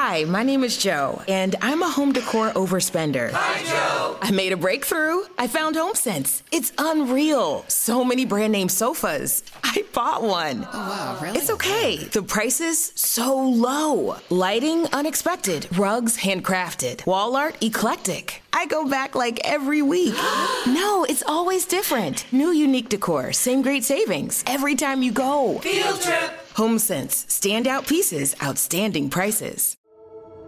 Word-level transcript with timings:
Hi, 0.00 0.22
my 0.22 0.44
name 0.44 0.62
is 0.62 0.78
Joe, 0.78 1.22
and 1.26 1.56
I'm 1.60 1.82
a 1.82 1.90
home 1.90 2.12
decor 2.12 2.50
overspender. 2.50 3.32
Hi, 3.32 3.64
Joe. 3.64 4.16
I 4.22 4.30
made 4.30 4.52
a 4.52 4.56
breakthrough. 4.56 5.22
I 5.36 5.48
found 5.48 5.74
HomeSense. 5.74 6.42
It's 6.52 6.72
unreal. 6.78 7.64
So 7.66 8.04
many 8.04 8.24
brand 8.24 8.52
name 8.52 8.68
sofas. 8.68 9.42
I 9.64 9.84
bought 9.92 10.22
one. 10.22 10.68
Oh, 10.72 10.78
wow, 10.78 11.18
really? 11.20 11.36
It's 11.36 11.50
okay. 11.50 11.96
The 11.96 12.22
prices 12.22 12.92
so 12.94 13.36
low. 13.36 14.18
Lighting 14.30 14.86
unexpected. 14.92 15.66
Rugs 15.76 16.16
handcrafted. 16.18 17.04
Wall 17.04 17.34
art 17.34 17.56
eclectic. 17.60 18.42
I 18.52 18.66
go 18.66 18.88
back 18.88 19.16
like 19.16 19.40
every 19.44 19.82
week. 19.82 20.14
no, 20.68 21.06
it's 21.08 21.24
always 21.26 21.66
different. 21.66 22.24
New 22.32 22.52
unique 22.52 22.88
decor, 22.88 23.32
same 23.32 23.62
great 23.62 23.82
savings 23.82 24.44
every 24.46 24.76
time 24.76 25.02
you 25.02 25.10
go. 25.10 25.58
Field 25.58 26.00
trip. 26.00 26.30
HomeSense, 26.54 27.26
standout 27.26 27.88
pieces, 27.88 28.36
outstanding 28.42 29.10
prices. 29.10 29.77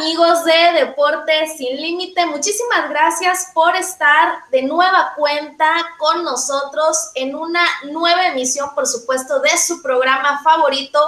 amigos 0.00 0.46
de 0.46 0.86
Deportes 0.86 1.58
Sin 1.58 1.76
Límite? 1.76 2.24
Muchísimas 2.24 2.88
gracias 2.88 3.48
por 3.52 3.76
estar 3.76 4.48
de 4.50 4.62
nueva 4.62 5.12
cuenta 5.14 5.70
con 5.98 6.24
nosotros 6.24 7.10
en 7.14 7.34
una 7.34 7.62
nueva 7.90 8.28
emisión, 8.28 8.74
por 8.74 8.86
supuesto, 8.86 9.40
de 9.40 9.58
su 9.58 9.82
programa 9.82 10.40
favorito. 10.42 10.98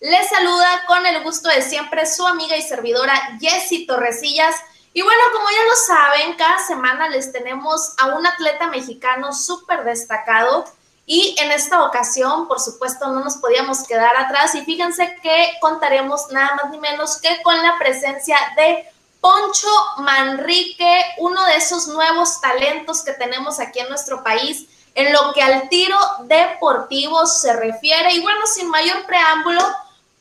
Les 0.00 0.28
saluda 0.28 0.82
con 0.86 1.06
el 1.06 1.22
gusto 1.22 1.48
de 1.48 1.62
siempre 1.62 2.04
su 2.04 2.26
amiga 2.26 2.54
y 2.54 2.60
servidora 2.60 3.38
Jessy 3.40 3.86
Torresillas. 3.86 4.54
Y 4.92 5.00
bueno, 5.00 5.22
como 5.32 5.48
ya 5.48 5.64
lo 5.64 5.76
saben, 5.86 6.36
cada 6.36 6.58
semana 6.58 7.08
les 7.08 7.32
tenemos 7.32 7.94
a 7.96 8.08
un 8.08 8.26
atleta 8.26 8.66
mexicano 8.66 9.32
súper 9.32 9.82
destacado 9.84 10.66
y 11.04 11.34
en 11.38 11.50
esta 11.50 11.84
ocasión, 11.84 12.46
por 12.46 12.60
supuesto, 12.60 13.08
no 13.08 13.24
nos 13.24 13.36
podíamos 13.36 13.84
quedar 13.84 14.16
atrás 14.16 14.54
y 14.54 14.62
fíjense 14.62 15.16
que 15.22 15.52
contaremos 15.60 16.28
nada 16.30 16.54
más 16.56 16.70
ni 16.70 16.78
menos 16.78 17.20
que 17.20 17.42
con 17.42 17.60
la 17.60 17.78
presencia 17.78 18.36
de 18.56 18.86
Poncho 19.20 19.68
Manrique, 19.98 21.04
uno 21.18 21.44
de 21.46 21.56
esos 21.56 21.88
nuevos 21.88 22.40
talentos 22.40 23.02
que 23.02 23.12
tenemos 23.12 23.58
aquí 23.60 23.80
en 23.80 23.88
nuestro 23.88 24.22
país 24.22 24.66
en 24.94 25.12
lo 25.12 25.32
que 25.32 25.42
al 25.42 25.68
tiro 25.68 25.98
deportivo 26.24 27.26
se 27.26 27.52
refiere. 27.52 28.12
Y 28.14 28.20
bueno, 28.20 28.46
sin 28.46 28.68
mayor 28.68 29.04
preámbulo, 29.06 29.62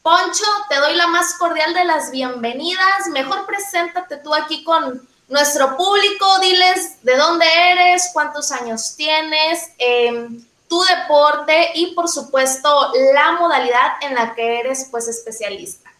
Poncho, 0.01 0.45
te 0.69 0.77
doy 0.77 0.95
la 0.95 1.07
más 1.07 1.35
cordial 1.35 1.73
de 1.73 1.83
las 1.83 2.09
bienvenidas. 2.09 3.07
Mejor 3.11 3.45
preséntate 3.45 4.17
tú 4.17 4.33
aquí 4.33 4.63
con 4.63 5.07
nuestro 5.27 5.77
público, 5.77 6.39
diles 6.39 7.03
de 7.03 7.17
dónde 7.17 7.45
eres, 7.71 8.09
cuántos 8.13 8.51
años 8.51 8.95
tienes. 8.95 9.71
Eh, 9.77 10.29
tu 10.71 10.79
deporte 10.83 11.53
y 11.75 11.93
por 11.93 12.07
supuesto 12.07 12.93
la 13.13 13.33
modalidad 13.33 13.99
en 14.07 14.15
la 14.15 14.33
que 14.33 14.61
eres 14.61 14.87
pues 14.89 15.09
especialista. 15.09 15.91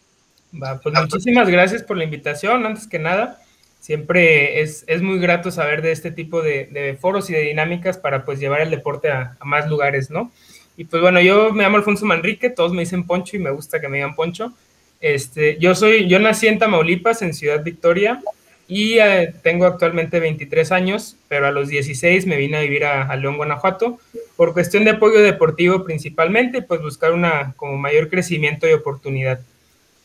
Va, 0.63 0.79
pues 0.79 0.95
muchísimas 0.97 1.49
gracias 1.49 1.83
por 1.83 1.97
la 1.97 2.05
invitación, 2.05 2.65
antes 2.65 2.87
que 2.87 2.97
nada. 2.97 3.41
Siempre 3.81 4.61
es, 4.61 4.85
es 4.87 5.01
muy 5.01 5.19
grato 5.19 5.51
saber 5.51 5.81
de 5.81 5.91
este 5.91 6.09
tipo 6.09 6.41
de, 6.41 6.67
de, 6.67 6.95
foros 6.95 7.29
y 7.29 7.33
de 7.33 7.41
dinámicas 7.41 7.97
para 7.97 8.23
pues 8.23 8.39
llevar 8.39 8.61
el 8.61 8.69
deporte 8.69 9.11
a, 9.11 9.35
a, 9.41 9.43
más 9.43 9.67
lugares, 9.67 10.09
¿no? 10.09 10.31
Y 10.77 10.85
pues 10.85 11.01
bueno, 11.01 11.19
yo 11.19 11.51
me 11.51 11.63
llamo 11.63 11.75
Alfonso 11.75 12.05
Manrique, 12.05 12.49
todos 12.49 12.71
me 12.71 12.83
dicen 12.83 13.05
Poncho 13.05 13.35
y 13.35 13.39
me 13.39 13.51
gusta 13.51 13.81
que 13.81 13.89
me 13.89 13.97
digan 13.97 14.15
Poncho. 14.15 14.53
Este, 15.01 15.57
yo 15.59 15.75
soy, 15.75 16.07
yo 16.07 16.17
nací 16.19 16.47
en 16.47 16.59
Tamaulipas, 16.59 17.21
en 17.23 17.33
Ciudad 17.33 17.61
Victoria, 17.61 18.21
y 18.71 18.99
eh, 18.99 19.33
tengo 19.43 19.65
actualmente 19.65 20.21
23 20.21 20.71
años, 20.71 21.17
pero 21.27 21.45
a 21.45 21.51
los 21.51 21.67
16 21.67 22.25
me 22.25 22.37
vine 22.37 22.55
a 22.55 22.61
vivir 22.61 22.85
a, 22.85 23.13
León, 23.17 23.35
Guanajuato, 23.35 23.99
por 24.37 24.53
cuestión 24.53 24.85
de 24.85 24.91
apoyo 24.91 25.19
deportivo 25.21 25.83
principalmente, 25.83 26.61
pues 26.61 26.81
buscar 26.81 27.11
una 27.11 27.53
como 27.57 27.77
mayor 27.77 28.09
crecimiento 28.09 28.69
y 28.69 28.71
oportunidad. 28.71 29.41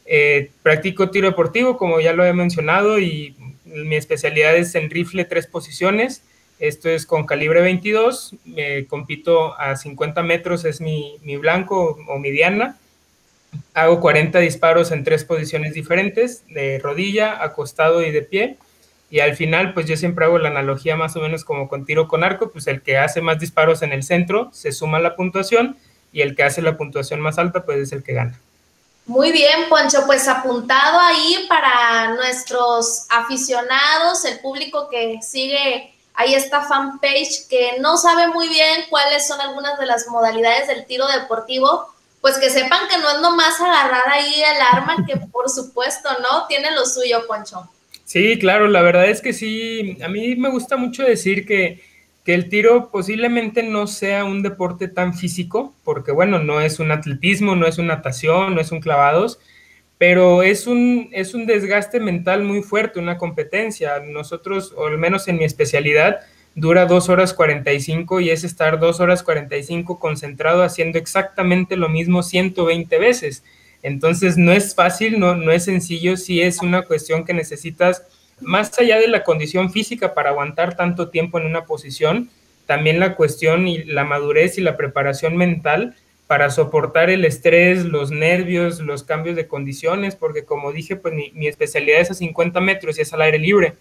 Eh, 0.05 0.51
practico 0.65 1.11
tiro 1.11 1.29
deportivo, 1.29 1.79
como 1.79 2.01
ya 2.01 2.13
lo 2.13 2.25
he 2.25 2.33
mencionado, 2.33 2.99
y 2.99 3.37
mi 3.67 3.95
especialidad 3.95 4.57
es 4.57 4.75
en 4.75 4.91
rifle 4.91 5.25
tres 5.25 5.47
posiciones. 5.47 6.25
Esto 6.59 6.89
es 6.89 7.07
con 7.07 7.25
calibre 7.25 7.61
22, 7.61 8.35
eh, 8.57 8.87
compito 8.89 9.57
a 9.61 9.77
50 9.77 10.25
metros, 10.25 10.65
es 10.65 10.81
mi, 10.81 11.19
mi 11.23 11.37
blanco 11.37 11.99
o 12.09 12.19
mi 12.19 12.33
diana 12.33 12.77
hago 13.75 14.01
40 14.01 14.39
disparos 14.41 14.91
en 14.91 15.05
tres 15.05 15.25
posiciones 15.25 15.75
diferentes, 15.75 16.43
de 16.49 16.79
rodilla, 16.79 17.43
acostado 17.43 18.03
y 18.03 18.11
de 18.11 18.23
pie. 18.23 18.57
Y 19.11 19.21
al 19.21 19.37
final, 19.37 19.73
pues 19.73 19.87
yo 19.87 19.97
siempre 19.97 20.25
hago 20.25 20.39
la 20.39 20.49
analogía 20.49 20.97
más 20.97 21.15
o 21.17 21.21
menos 21.21 21.45
como 21.45 21.69
con 21.69 21.85
tiro 21.85 22.09
con 22.09 22.25
arco, 22.25 22.51
pues 22.51 22.67
el 22.67 22.83
que 22.83 22.99
hace 22.99 23.21
más 23.21 23.39
disparos 23.39 23.83
en 23.83 23.93
el 23.93 24.03
centro 24.03 24.51
se 24.53 24.73
suma 24.73 24.99
la 24.99 25.15
puntuación 25.15 25.77
y 26.13 26.23
el 26.23 26.35
que 26.35 26.43
hace 26.43 26.63
la 26.63 26.77
puntuación 26.77 27.21
más 27.21 27.39
alta, 27.39 27.65
pues 27.65 27.79
es 27.79 27.93
el 27.93 28.03
que 28.03 28.15
gana. 28.15 28.39
Muy 29.07 29.31
bien, 29.31 29.69
Poncho, 29.69 30.03
pues 30.05 30.27
apuntado 30.27 30.99
ahí 30.99 31.47
para 31.49 32.15
nuestros 32.15 33.07
aficionados, 33.09 34.25
el 34.25 34.41
público 34.41 34.89
que 34.91 35.21
sigue 35.23 35.93
ahí 36.15 36.35
esta 36.35 36.63
fanpage 36.63 37.47
que 37.49 37.79
no 37.79 37.97
sabe 37.99 38.29
muy 38.29 38.49
bien 38.49 38.85
cuáles 38.91 39.27
son 39.29 39.41
algunas 39.41 39.79
de 39.79 39.87
las 39.87 40.09
modalidades 40.09 40.67
del 40.67 40.87
tiro 40.87 41.07
deportivo, 41.07 41.95
pues 42.27 42.39
que 42.39 42.51
sepan 42.51 42.89
que 42.89 42.99
no 42.99 43.09
es 43.09 43.21
nomás 43.21 43.61
agarrar 43.61 44.03
ahí 44.11 44.43
el 44.43 44.61
arma, 44.73 45.07
que 45.07 45.17
por 45.17 45.49
supuesto, 45.49 46.09
¿no? 46.21 46.49
Tiene 46.49 46.75
lo 46.75 46.85
suyo, 46.85 47.25
Poncho. 47.29 47.71
Sí, 48.05 48.37
claro, 48.41 48.67
la 48.67 48.83
verdad 48.83 49.09
es 49.09 49.21
que 49.21 49.33
sí, 49.33 49.97
a 50.03 50.09
mí 50.09 50.35
me 50.35 50.49
gusta 50.49 50.77
mucho 50.77 51.05
decir 51.05 51.47
que, 51.47 51.81
que 52.25 52.35
el 52.35 52.49
tiro 52.49 52.91
posiblemente 52.91 53.63
no 53.63 53.87
sea 53.87 54.25
un 54.25 54.43
deporte 54.43 54.89
tan 54.89 55.15
físico, 55.15 55.73
porque 55.85 56.11
bueno, 56.11 56.41
no 56.41 56.61
es 56.61 56.81
un 56.81 56.91
atletismo, 56.91 57.55
no 57.55 57.65
es 57.65 57.79
una 57.79 57.95
natación, 57.95 58.57
no 58.57 58.61
es 58.61 58.73
un 58.73 58.81
clavados, 58.81 59.39
pero 59.97 60.43
es 60.43 60.67
un, 60.67 61.09
es 61.13 61.33
un 61.33 61.47
desgaste 61.47 62.01
mental 62.01 62.43
muy 62.43 62.65
fuerte, 62.65 62.99
una 62.99 63.19
competencia. 63.19 64.01
Nosotros, 64.01 64.75
o 64.77 64.89
al 64.89 64.99
menos 64.99 65.29
en 65.29 65.37
mi 65.37 65.45
especialidad, 65.45 66.23
dura 66.57 66.87
2 66.87 67.09
horas 67.11 67.35
45 67.35 68.21
y 68.21 68.31
es 68.31 68.43
estar 68.43 68.81
2 68.81 68.99
horas 68.99 69.23
45 69.23 70.01
concentrado 70.01 70.65
haciendo 70.65 70.99
exactamente 70.99 71.77
lo 71.77 71.89
mismo 71.89 72.25
120 72.25 72.99
veces. 72.99 73.45
Entonces 73.83 74.37
no 74.37 74.51
es 74.53 74.75
fácil, 74.75 75.21
no, 75.21 75.37
no 75.37 75.53
es 75.53 75.65
sencillo, 75.65 76.17
sí 76.17 76.41
es 76.43 76.61
una 76.63 76.83
cuestión 76.83 77.25
que 77.25 77.35
necesitas, 77.35 78.03
más 78.41 78.77
allá 78.79 78.99
de 78.99 79.07
la 79.07 79.23
condición 79.23 79.71
física 79.71 80.15
para 80.15 80.31
aguantar 80.31 80.77
tanto 80.77 81.11
tiempo 81.11 81.39
en 81.39 81.47
una 81.47 81.67
posición, 81.67 82.31
también 82.67 82.99
la 82.99 83.15
cuestión 83.15 83.69
y 83.69 83.85
la 83.85 84.05
madurez 84.05 84.59
y 84.59 84.63
la 84.63 84.77
preparación 84.77 85.37
mental 85.37 85.95
para 86.27 86.51
soportar 86.51 87.11
el 87.11 87.25
estrés, 87.25 87.85
los 87.85 88.11
nervios, 88.11 88.81
los 88.81 89.05
cambios 89.05 89.37
de 89.37 89.47
condiciones, 89.47 90.17
porque 90.17 90.45
como 90.45 90.73
dije, 90.73 90.97
pues 90.97 91.15
mi, 91.15 91.47
especialidad 91.47 92.01
es 92.01 92.11
a 92.11 92.15
50 92.15 92.61
metros 92.61 92.99
y 92.99 93.03
es 93.03 93.13
al 93.13 93.23
aire 93.23 93.39
libre. 93.39 93.75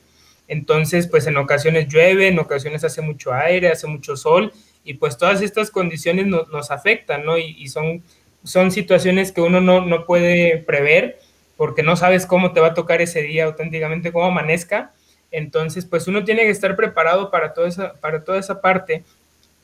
Entonces, 0.47 1.07
pues 1.07 1.25
en 1.27 1.37
ocasiones 1.37 1.87
llueve, 1.87 2.27
en 2.27 2.39
ocasiones 2.39 2.83
hace 2.83 3.01
mucho 3.01 3.33
aire, 3.33 3.69
hace 3.69 3.87
mucho 3.87 4.15
sol, 4.15 4.53
y 4.83 4.95
pues 4.95 5.17
todas 5.17 5.41
estas 5.41 5.71
condiciones 5.71 6.27
nos, 6.27 6.47
nos 6.49 6.69
afectan, 6.69 7.25
¿no? 7.25 7.37
Y, 7.37 7.67
son, 7.67 8.03
son 8.43 8.71
situaciones 8.71 9.31
que 9.31 9.41
uno 9.41 9.59
no, 9.59 9.83
no, 9.83 10.05
puede 10.05 10.57
prever 10.57 11.17
porque 11.57 11.81
no 11.81 11.95
sabes 11.95 12.25
cómo 12.25 12.53
te 12.53 12.59
va 12.59 12.67
a 12.67 12.73
tocar 12.75 13.01
ese 13.01 13.23
día 13.23 13.45
auténticamente, 13.45 14.11
cómo 14.11 14.25
amanezca. 14.25 14.93
Entonces, 15.31 15.85
pues 15.85 16.07
uno 16.07 16.23
tiene 16.23 16.43
que 16.43 16.51
estar 16.51 16.75
preparado 16.75 17.31
para 17.31 17.53
toda 17.53 17.67
esa, 17.67 17.93
para 17.93 18.23
toda 18.23 18.37
esa 18.37 18.61
parte. 18.61 19.03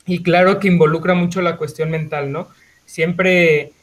Y 0.08 0.24
claro 0.24 0.58
que 0.58 0.68
involucra 0.68 1.14
mucho 1.14 1.42
la 1.44 1.58
cuestión 1.58 1.92
mental, 1.92 2.32
¿no? 2.32 2.48
Siempre 2.86 3.74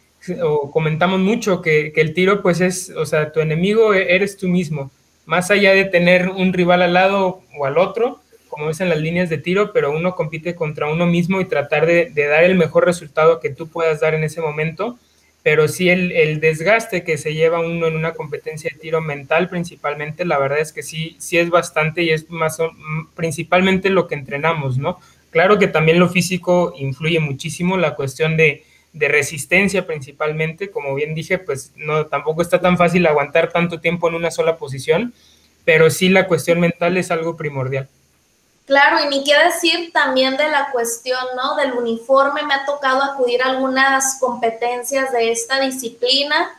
comentamos 0.72 1.20
mucho 1.20 1.62
que, 1.62 1.92
que 1.92 2.00
el 2.00 2.12
tiro, 2.12 2.42
pues 2.42 2.60
es, 2.60 2.90
o 2.90 3.06
sea, 3.06 3.30
tu 3.30 3.38
enemigo 3.38 3.94
eres 3.94 4.36
tú 4.36 4.48
mismo 4.48 4.90
más 5.28 5.50
allá 5.50 5.74
de 5.74 5.84
tener 5.84 6.30
un 6.30 6.54
rival 6.54 6.80
al 6.80 6.94
lado 6.94 7.42
o 7.58 7.66
al 7.66 7.76
otro, 7.76 8.18
como 8.48 8.70
es 8.70 8.80
en 8.80 8.88
las 8.88 8.98
líneas 8.98 9.28
de 9.28 9.36
tiro, 9.36 9.74
pero 9.74 9.92
uno 9.92 10.14
compite 10.14 10.54
contra 10.54 10.88
uno 10.90 11.04
mismo 11.04 11.38
y 11.42 11.44
tratar 11.44 11.84
de, 11.84 12.06
de, 12.06 12.24
dar 12.24 12.44
el 12.44 12.54
mejor 12.54 12.86
resultado 12.86 13.38
que 13.38 13.50
tú 13.50 13.68
puedas 13.68 14.00
dar 14.00 14.14
en 14.14 14.24
ese 14.24 14.40
momento. 14.40 14.98
pero 15.42 15.68
sí 15.68 15.90
el, 15.90 16.40
desgaste 16.40 17.04
que 17.04 17.18
se 17.18 17.34
lleva 17.34 17.60
uno 17.60 17.86
en 17.86 17.94
una 17.94 18.14
competencia 18.14 18.70
de 18.72 18.80
tiro 18.80 19.02
mental 19.02 19.50
principalmente, 19.50 20.24
la 20.24 20.38
verdad 20.38 20.60
es 20.60 20.72
que 20.72 20.82
sí, 20.82 21.16
sí 21.18 21.36
es 21.36 21.50
bastante 21.50 22.02
y 22.02 22.10
es 22.10 22.30
más 22.30 22.58
principalmente 23.14 23.90
lo 23.90 24.08
que 24.08 24.14
entrenamos, 24.14 24.78
¿no? 24.78 24.98
Claro 25.28 25.58
que 25.58 25.68
también 25.68 25.98
lo 25.98 26.08
físico 26.08 26.72
influye 26.78 27.20
muchísimo, 27.20 27.76
la 27.76 27.94
cuestión 27.96 28.38
de, 28.38 28.64
de 28.98 29.08
resistencia 29.08 29.86
principalmente, 29.86 30.70
como 30.70 30.94
bien 30.94 31.14
dije, 31.14 31.38
pues 31.38 31.72
no, 31.76 32.06
tampoco 32.06 32.42
está 32.42 32.60
tan 32.60 32.76
fácil 32.76 33.06
aguantar 33.06 33.52
tanto 33.52 33.80
tiempo 33.80 34.08
en 34.08 34.14
una 34.14 34.30
sola 34.30 34.56
posición, 34.56 35.14
pero 35.64 35.88
sí 35.90 36.08
la 36.08 36.26
cuestión 36.26 36.58
mental 36.58 36.96
es 36.96 37.10
algo 37.10 37.36
primordial. 37.36 37.88
Claro, 38.66 39.02
y 39.02 39.08
ni 39.08 39.24
qué 39.24 39.34
decir 39.38 39.92
también 39.92 40.36
de 40.36 40.48
la 40.50 40.70
cuestión, 40.72 41.24
¿no? 41.36 41.56
Del 41.56 41.72
uniforme. 41.72 42.42
Me 42.42 42.52
ha 42.52 42.66
tocado 42.66 43.02
acudir 43.02 43.42
a 43.42 43.46
algunas 43.46 44.18
competencias 44.20 45.10
de 45.12 45.30
esta 45.30 45.60
disciplina 45.60 46.50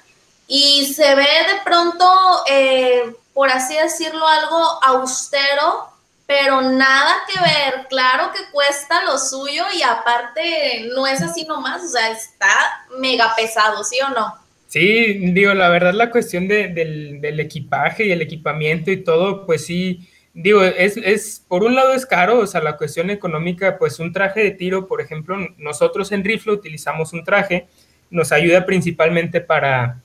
y 0.47 0.91
se 0.93 1.13
ve 1.13 1.23
de 1.23 1.61
pronto, 1.63 2.05
eh, 2.49 3.13
por 3.33 3.49
así 3.49 3.75
decirlo, 3.75 4.27
algo 4.27 4.57
austero, 4.83 5.89
pero 6.29 6.61
nada 6.61 7.15
que 7.27 7.41
ver. 7.41 7.87
Claro 7.89 8.31
que 8.31 8.51
cuesta 8.51 9.03
lo 9.03 9.17
suyo 9.17 9.63
y 9.75 9.81
aparte 9.81 10.87
no 10.93 11.07
es 11.07 11.23
así 11.23 11.43
nomás, 11.43 11.83
o 11.83 11.87
sea, 11.87 12.11
está 12.11 12.85
mega 12.99 13.33
pesado, 13.35 13.83
¿sí 13.83 13.97
o 14.07 14.13
no? 14.13 14.35
Sí, 14.67 15.31
digo, 15.33 15.55
la 15.55 15.69
verdad 15.69 15.95
la 15.95 16.11
cuestión 16.11 16.47
del, 16.47 17.19
del 17.19 17.39
equipaje 17.39 18.05
y 18.05 18.11
el 18.11 18.21
equipamiento 18.21 18.91
y 18.91 19.03
todo, 19.03 19.47
pues 19.47 19.65
sí 19.65 20.07
digo, 20.35 20.63
es, 20.63 20.97
es, 20.97 21.43
por 21.47 21.63
un 21.63 21.73
lado 21.73 21.95
es 21.95 22.05
caro, 22.05 22.37
o 22.37 22.45
sea, 22.45 22.61
la 22.61 22.77
cuestión 22.77 23.09
económica, 23.09 23.79
pues 23.79 23.99
un 23.99 24.13
traje 24.13 24.43
de 24.43 24.51
tiro, 24.51 24.87
por 24.87 25.01
ejemplo, 25.01 25.35
nosotros 25.57 26.11
en 26.11 26.23
rifle 26.23 26.53
utilizamos 26.53 27.11
un 27.11 27.23
traje, 27.23 27.65
nos 28.11 28.31
ayuda 28.31 28.67
principalmente 28.67 29.41
para 29.41 30.03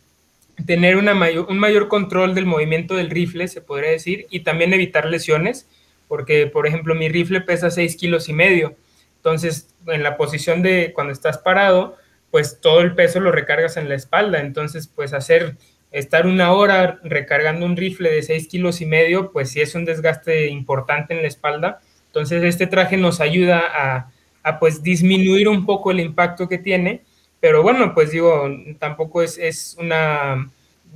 tener 0.65 0.97
una 0.97 1.13
mayor, 1.13 1.51
un 1.51 1.59
mayor 1.59 1.89
control 1.89 2.35
del 2.35 2.47
movimiento 2.47 2.95
del 2.95 3.11
rifle, 3.11 3.47
se 3.47 3.61
podría 3.61 3.91
decir, 3.91 4.27
y 4.31 4.41
también 4.41 4.73
evitar 4.73 5.05
lesiones, 5.05 5.69
porque, 6.09 6.47
por 6.47 6.67
ejemplo, 6.67 6.95
mi 6.95 7.09
rifle 7.09 7.41
pesa 7.41 7.71
6 7.71 7.97
kilos 7.97 8.29
y 8.29 8.33
medio, 8.33 8.77
entonces, 9.17 9.75
en 9.87 10.03
la 10.03 10.17
posición 10.17 10.63
de 10.63 10.93
cuando 10.95 11.13
estás 11.13 11.39
parado, 11.39 11.97
pues 12.31 12.61
todo 12.61 12.81
el 12.81 12.95
peso 12.95 13.21
lo 13.21 13.33
recargas 13.33 13.77
en 13.77 13.89
la 13.89 13.95
espalda, 13.95 14.41
entonces, 14.41 14.89
pues 14.89 15.13
hacer 15.13 15.57
estar 15.95 16.27
una 16.27 16.53
hora 16.53 16.99
recargando 17.05 17.65
un 17.65 17.77
rifle 17.77 18.11
de 18.11 18.23
6 18.23 18.49
kilos 18.49 18.81
y 18.81 18.87
medio, 18.87 19.31
pues 19.31 19.51
sí 19.51 19.61
es 19.61 19.75
un 19.77 19.85
desgaste 19.85 20.49
importante 20.49 21.15
en 21.15 21.23
la 21.23 21.29
espalda. 21.29 21.81
Entonces 22.09 22.43
este 22.43 22.67
traje 22.67 22.97
nos 22.97 23.21
ayuda 23.21 23.63
a, 23.73 24.11
a 24.43 24.59
pues 24.59 24.83
disminuir 24.83 25.49
un 25.49 25.65
poco 25.65 25.93
el 25.93 26.01
impacto 26.01 26.49
que 26.49 26.59
tiene, 26.59 27.03
pero 27.41 27.63
bueno, 27.63 27.95
pues 27.95 28.11
digo, 28.11 28.49
tampoco 28.79 29.23
es, 29.23 29.39
es 29.39 29.77
una... 29.79 30.51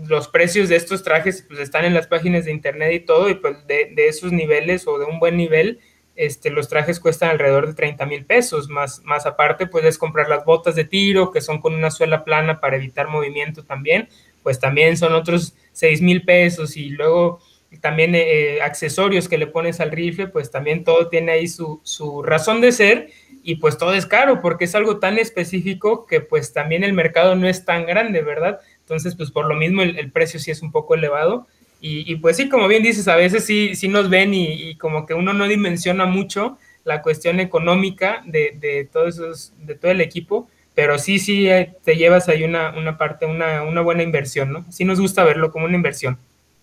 Los 0.06 0.28
precios 0.28 0.68
de 0.68 0.76
estos 0.76 1.02
trajes 1.02 1.44
pues 1.46 1.60
están 1.60 1.84
en 1.84 1.94
las 1.94 2.06
páginas 2.06 2.44
de 2.44 2.52
internet 2.52 2.92
y 2.92 3.00
todo, 3.00 3.28
y 3.28 3.34
pues 3.34 3.66
de, 3.66 3.92
esos 3.96 4.32
niveles 4.32 4.86
o 4.86 4.98
de 4.98 5.06
un 5.06 5.18
buen 5.18 5.36
nivel, 5.36 5.80
este, 6.14 6.50
los 6.50 6.68
trajes 6.68 7.00
cuestan 7.00 7.30
alrededor 7.30 7.66
de 7.66 7.74
30 7.74 8.06
mil 8.06 8.24
pesos, 8.24 8.68
más, 8.68 9.02
más 9.04 9.26
aparte 9.26 9.66
puedes 9.66 9.98
comprar 9.98 10.28
las 10.28 10.44
botas 10.44 10.74
de 10.74 10.84
tiro 10.84 11.30
que 11.30 11.40
son 11.40 11.60
con 11.60 11.74
una 11.74 11.90
suela 11.90 12.24
plana 12.24 12.60
para 12.60 12.76
evitar 12.76 13.08
movimiento 13.08 13.64
también, 13.64 14.08
pues 14.42 14.58
también 14.58 14.96
son 14.96 15.14
otros 15.14 15.54
6 15.72 16.02
mil 16.02 16.24
pesos 16.24 16.76
y 16.76 16.90
luego 16.90 17.40
también 17.80 18.14
eh, 18.14 18.60
accesorios 18.62 19.28
que 19.28 19.38
le 19.38 19.46
pones 19.46 19.80
al 19.80 19.90
rifle, 19.90 20.28
pues 20.28 20.50
también 20.50 20.84
todo 20.84 21.08
tiene 21.08 21.32
ahí 21.32 21.48
su, 21.48 21.80
su, 21.84 22.22
razón 22.22 22.60
de 22.60 22.72
ser 22.72 23.10
y 23.42 23.56
pues 23.56 23.76
todo 23.76 23.94
es 23.94 24.06
caro 24.06 24.40
porque 24.40 24.64
es 24.64 24.74
algo 24.74 24.98
tan 24.98 25.18
específico 25.18 26.06
que 26.06 26.20
pues 26.20 26.52
también 26.52 26.82
el 26.82 26.94
mercado 26.94 27.34
no 27.34 27.46
es 27.46 27.64
tan 27.64 27.84
grande, 27.84 28.22
¿verdad? 28.22 28.60
Entonces 28.88 29.14
pues 29.14 29.30
por 29.30 29.44
lo 29.44 29.54
mismo 29.54 29.82
el, 29.82 30.10
precio 30.10 30.40
sí 30.40 30.50
es 30.50 30.62
un 30.62 30.72
poco 30.72 30.94
elevado 30.94 31.46
y, 31.80 32.16
pues 32.16 32.36
sí, 32.38 32.48
como 32.48 32.66
bien 32.66 32.82
dices, 32.82 33.06
a 33.06 33.14
veces 33.14 33.44
sí, 33.44 33.76
sí 33.76 33.86
nos 33.86 34.08
ven 34.08 34.32
y, 34.34 34.74
como 34.76 35.06
que 35.06 35.14
uno 35.14 35.32
no 35.34 35.46
dimensiona 35.46 36.06
mucho 36.06 36.58
la 36.84 37.02
cuestión 37.02 37.38
económica 37.38 38.22
de, 38.24 38.56
de, 38.58 38.88
todos 38.90 39.52
de 39.58 39.74
todo 39.74 39.90
el 39.92 40.00
equipo, 40.00 40.48
pero 40.74 40.98
sí, 40.98 41.18
sí 41.18 41.48
eh, 41.48 41.76
te 41.84 41.96
llevas 41.96 42.28
ahí 42.28 42.44
una, 42.44 42.70
una 42.70 42.96
parte, 42.96 43.26
una, 43.26 43.62
una, 43.62 43.82
buena 43.82 44.02
inversión, 44.02 44.52
¿no? 44.52 44.64
Sí 44.70 44.84
nos 44.84 44.98
gusta 44.98 45.22
verlo 45.22 45.52
como 45.52 45.66
una 45.66 45.76
inversión. 45.76 46.18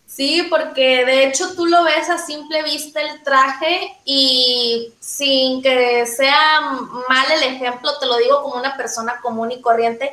Sí, 0.07 0.47
porque 0.49 1.05
de 1.05 1.25
hecho 1.25 1.55
tú 1.55 1.65
lo 1.65 1.83
ves 1.83 2.09
a 2.09 2.17
simple 2.17 2.63
vista 2.63 3.01
el 3.01 3.23
traje 3.23 3.97
y 4.03 4.93
sin 4.99 5.61
que 5.61 6.05
sea 6.05 6.61
mal 7.07 7.25
el 7.31 7.43
ejemplo, 7.55 7.91
te 7.99 8.05
lo 8.05 8.17
digo 8.17 8.41
como 8.43 8.55
una 8.55 8.75
persona 8.75 9.19
común 9.21 9.51
y 9.51 9.61
corriente, 9.61 10.11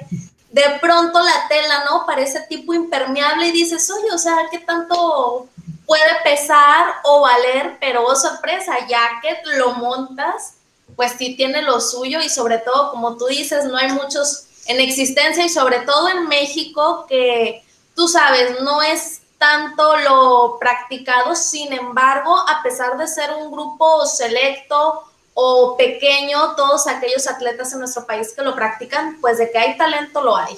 de 0.53 0.79
pronto 0.81 1.19
la 1.21 1.49
tela, 1.49 1.85
¿no? 1.91 2.05
Parece 2.05 2.41
tipo 2.43 2.75
impermeable 2.75 3.49
y 3.49 3.53
dices, 3.53 3.91
oye, 3.91 4.13
o 4.13 4.19
sea, 4.19 4.37
¿qué 4.51 4.59
tanto 4.59 5.49
puede 5.87 6.15
pesar 6.23 6.97
o 7.05 7.23
valer? 7.23 7.79
Pero 7.81 8.05
oh, 8.05 8.15
sorpresa, 8.15 8.87
ya 8.87 9.21
que 9.23 9.35
lo 9.57 9.73
montas, 9.73 10.55
pues 10.95 11.13
sí 11.19 11.37
tiene 11.37 11.63
lo 11.63 11.81
suyo 11.81 12.21
y 12.21 12.29
sobre 12.29 12.59
todo, 12.59 12.91
como 12.91 13.17
tú 13.17 13.27
dices, 13.27 13.65
no 13.65 13.79
hay 13.79 13.91
muchos 13.93 14.45
en 14.67 14.79
existencia 14.79 15.45
y 15.45 15.49
sobre 15.49 15.81
todo 15.81 16.09
en 16.11 16.29
México 16.29 17.07
que 17.09 17.65
tú 17.97 18.07
sabes, 18.07 18.61
no 18.61 18.83
es 18.83 19.23
tanto 19.39 19.97
lo 19.97 20.59
practicado, 20.61 21.35
sin 21.35 21.73
embargo, 21.73 22.39
a 22.49 22.63
pesar 22.63 22.99
de 22.99 23.09
ser 23.09 23.33
un 23.33 23.51
grupo 23.51 24.05
selecto 24.07 25.03
o 25.35 25.77
pequeño, 25.77 26.55
todos 26.57 26.87
aquellos 26.87 27.27
atletas 27.27 27.73
en 27.73 27.81
nuestro 27.81 28.07
país 28.07 28.33
que 28.37 28.43
lo 28.43 28.55
practican, 28.55 29.19
pues 29.21 29.39
de 29.39 29.51
que 29.51 29.59
hay 29.59 29.77
talento 29.77 30.23
lo 30.23 30.37
hay. 30.37 30.55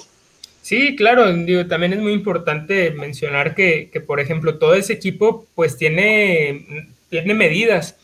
Sí, 0.61 0.95
claro, 0.95 1.31
digo, 1.31 1.67
también 1.67 1.93
es 1.93 1.99
muy 1.99 2.13
importante 2.13 2.91
mencionar 2.91 3.53
que, 3.53 3.89
que 3.91 4.01
por 4.01 4.19
ejemplo, 4.19 4.57
todo 4.57 4.73
ese 4.73 4.93
equipo 4.93 5.45
pues 5.53 5.77
tiene, 5.77 6.87
tiene 7.09 7.33
medidas 7.33 7.95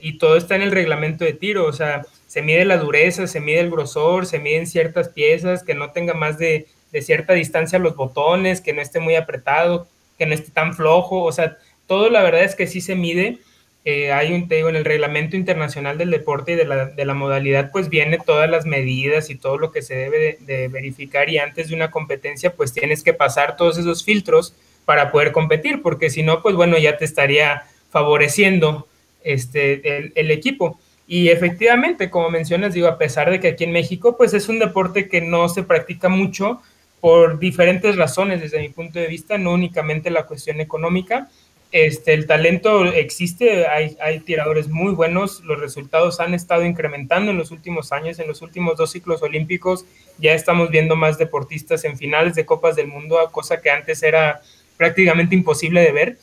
y 0.00 0.18
todo 0.18 0.36
está 0.36 0.54
en 0.54 0.62
el 0.62 0.70
reglamento 0.70 1.24
de 1.24 1.32
tiro, 1.32 1.66
o 1.66 1.72
sea, 1.72 2.04
se 2.30 2.42
mide 2.42 2.64
la 2.64 2.76
dureza, 2.76 3.26
se 3.26 3.40
mide 3.40 3.60
el 3.60 3.70
grosor, 3.70 4.26
se 4.26 4.38
miden 4.38 4.66
ciertas 4.66 5.08
piezas, 5.08 5.64
que 5.64 5.74
no 5.74 5.90
tenga 5.90 6.14
más 6.14 6.38
de, 6.38 6.68
cierta 7.00 7.32
distancia 7.32 7.78
los 7.78 7.96
botones, 7.96 8.60
que 8.60 8.72
no 8.72 8.80
esté 8.80 9.00
muy 9.00 9.16
apretado, 9.16 9.88
que 10.16 10.26
no 10.26 10.34
esté 10.34 10.50
tan 10.52 10.74
flojo, 10.74 11.24
o 11.24 11.32
sea, 11.32 11.58
todo 11.86 12.08
la 12.08 12.22
verdad 12.22 12.44
es 12.44 12.54
que 12.54 12.68
sí 12.68 12.80
se 12.80 12.94
mide. 12.94 13.38
Eh, 13.84 14.12
hay 14.12 14.32
un, 14.32 14.46
te 14.46 14.56
digo, 14.56 14.68
en 14.68 14.76
el 14.76 14.84
reglamento 14.84 15.36
internacional 15.36 15.96
del 15.96 16.10
deporte 16.10 16.52
y 16.52 16.54
de 16.54 16.66
la, 16.66 16.86
de 16.86 17.04
la, 17.06 17.14
modalidad, 17.14 17.70
pues 17.72 17.88
viene 17.88 18.18
todas 18.18 18.50
las 18.50 18.66
medidas 18.66 19.30
y 19.30 19.36
todo 19.36 19.56
lo 19.56 19.72
que 19.72 19.80
se 19.80 19.94
debe 19.94 20.36
de, 20.40 20.68
verificar 20.68 21.30
y 21.30 21.38
antes 21.38 21.68
de 21.68 21.76
una 21.76 21.90
competencia, 21.90 22.54
pues 22.54 22.74
tienes 22.74 23.02
que 23.02 23.14
pasar 23.14 23.56
todos 23.56 23.78
esos 23.78 24.04
filtros 24.04 24.54
para 24.84 25.10
poder 25.10 25.32
competir, 25.32 25.80
porque 25.80 26.10
si 26.10 26.22
no, 26.22 26.42
pues 26.42 26.56
bueno, 26.56 26.76
ya 26.76 26.98
te 26.98 27.06
estaría 27.06 27.62
favoreciendo 27.88 28.86
este, 29.24 30.12
el, 30.20 30.30
equipo. 30.30 30.78
Y 31.06 31.30
efectivamente, 31.30 32.10
como 32.10 32.28
mencionas, 32.28 32.74
digo, 32.74 32.86
a 32.86 32.98
pesar 32.98 33.30
de 33.30 33.40
que 33.40 33.48
aquí 33.48 33.64
en 33.64 33.72
México, 33.72 34.16
pues 34.16 34.34
es 34.34 34.48
un 34.48 34.58
deporte 34.58 35.08
que 35.08 35.22
no 35.22 35.48
se 35.48 35.62
practica 35.62 36.08
mucho 36.08 36.60
por 37.00 37.38
diferentes 37.38 37.96
razones 37.96 38.42
desde 38.42 38.60
mi 38.60 38.68
punto 38.68 38.98
de 38.98 39.06
vista, 39.06 39.38
no 39.38 39.52
únicamente 39.52 40.10
la 40.10 40.26
cuestión 40.26 40.60
económica. 40.60 41.28
Este, 41.72 42.14
el 42.14 42.26
talento 42.26 42.84
existe, 42.84 43.66
hay, 43.66 44.20
tiradores 44.20 44.68
muy 44.68 44.92
buenos, 44.92 45.40
los 45.44 45.60
resultados 45.60 46.18
han 46.18 46.34
estado 46.34 46.64
incrementando 46.64 47.30
en 47.30 47.38
los 47.38 47.52
últimos 47.52 47.92
años, 47.92 48.18
en 48.18 48.26
los 48.26 48.42
últimos 48.42 48.76
dos 48.76 48.90
ciclos 48.90 49.22
olímpicos 49.22 49.84
ya 50.18 50.34
estamos 50.34 50.70
viendo 50.70 50.96
más 50.96 51.16
deportistas 51.16 51.84
en 51.84 51.96
finales 51.96 52.34
de 52.34 52.44
Copas 52.44 52.74
del 52.74 52.88
Mundo, 52.88 53.16
cosa 53.30 53.60
que 53.60 53.70
antes 53.70 54.02
era 54.02 54.40
prácticamente 54.76 55.36
imposible 55.36 55.80
de 55.80 55.92
ver 55.92 56.18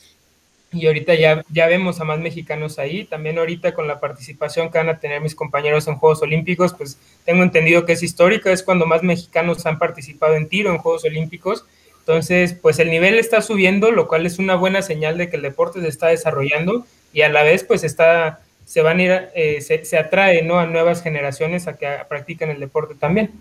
y 0.71 0.87
ahorita 0.87 1.15
ya, 1.15 1.45
ya 1.49 1.67
vemos 1.67 1.99
a 1.99 2.03
más 2.03 2.19
mexicanos 2.19 2.77
ahí. 2.77 3.05
También 3.05 3.39
ahorita 3.39 3.73
con 3.73 3.87
la 3.87 3.99
participación 3.99 4.69
que 4.69 4.77
van 4.77 4.89
a 4.89 4.99
tener 4.99 5.21
mis 5.21 5.35
compañeros 5.35 5.87
en 5.87 5.95
Juegos 5.95 6.21
Olímpicos, 6.21 6.73
pues 6.73 6.99
tengo 7.25 7.43
entendido 7.43 7.85
que 7.85 7.93
es 7.93 8.03
histórica, 8.03 8.51
es 8.51 8.63
cuando 8.63 8.85
más 8.85 9.01
mexicanos 9.01 9.65
han 9.65 9.79
participado 9.79 10.35
en 10.35 10.49
tiro 10.49 10.71
en 10.71 10.77
Juegos 10.77 11.05
Olímpicos. 11.05 11.65
Entonces, 12.07 12.53
pues 12.53 12.79
el 12.79 12.89
nivel 12.89 13.19
está 13.19 13.41
subiendo, 13.41 13.91
lo 13.91 14.07
cual 14.07 14.25
es 14.25 14.39
una 14.39 14.55
buena 14.55 14.81
señal 14.81 15.17
de 15.17 15.29
que 15.29 15.35
el 15.35 15.41
deporte 15.41 15.81
se 15.81 15.89
está 15.89 16.07
desarrollando 16.07 16.85
y 17.11 17.23
a 17.23 17.27
la 17.27 17.43
vez 17.43 17.65
pues 17.65 17.83
está, 17.83 18.39
se 18.65 18.81
van 18.81 18.99
a 18.99 19.03
ir, 19.03 19.29
eh, 19.35 19.59
se, 19.59 19.83
se 19.83 19.97
atrae 19.97 20.41
¿no? 20.41 20.57
a 20.57 20.65
nuevas 20.65 21.03
generaciones 21.03 21.67
a 21.67 21.75
que 21.75 21.85
practiquen 22.07 22.49
el 22.49 22.61
deporte 22.61 22.95
también. 22.95 23.33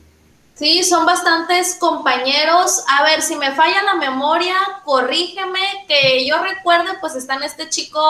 Sí, 0.56 0.82
son 0.82 1.06
bastantes 1.06 1.76
compañeros. 1.76 2.82
A 2.88 3.04
ver, 3.04 3.22
si 3.22 3.36
me 3.36 3.54
falla 3.54 3.84
la 3.84 3.94
memoria, 3.94 4.56
corrígeme, 4.84 5.60
que 5.86 6.26
yo 6.26 6.42
recuerde, 6.42 6.90
pues 7.00 7.14
están 7.14 7.44
este 7.44 7.68
chico 7.68 8.00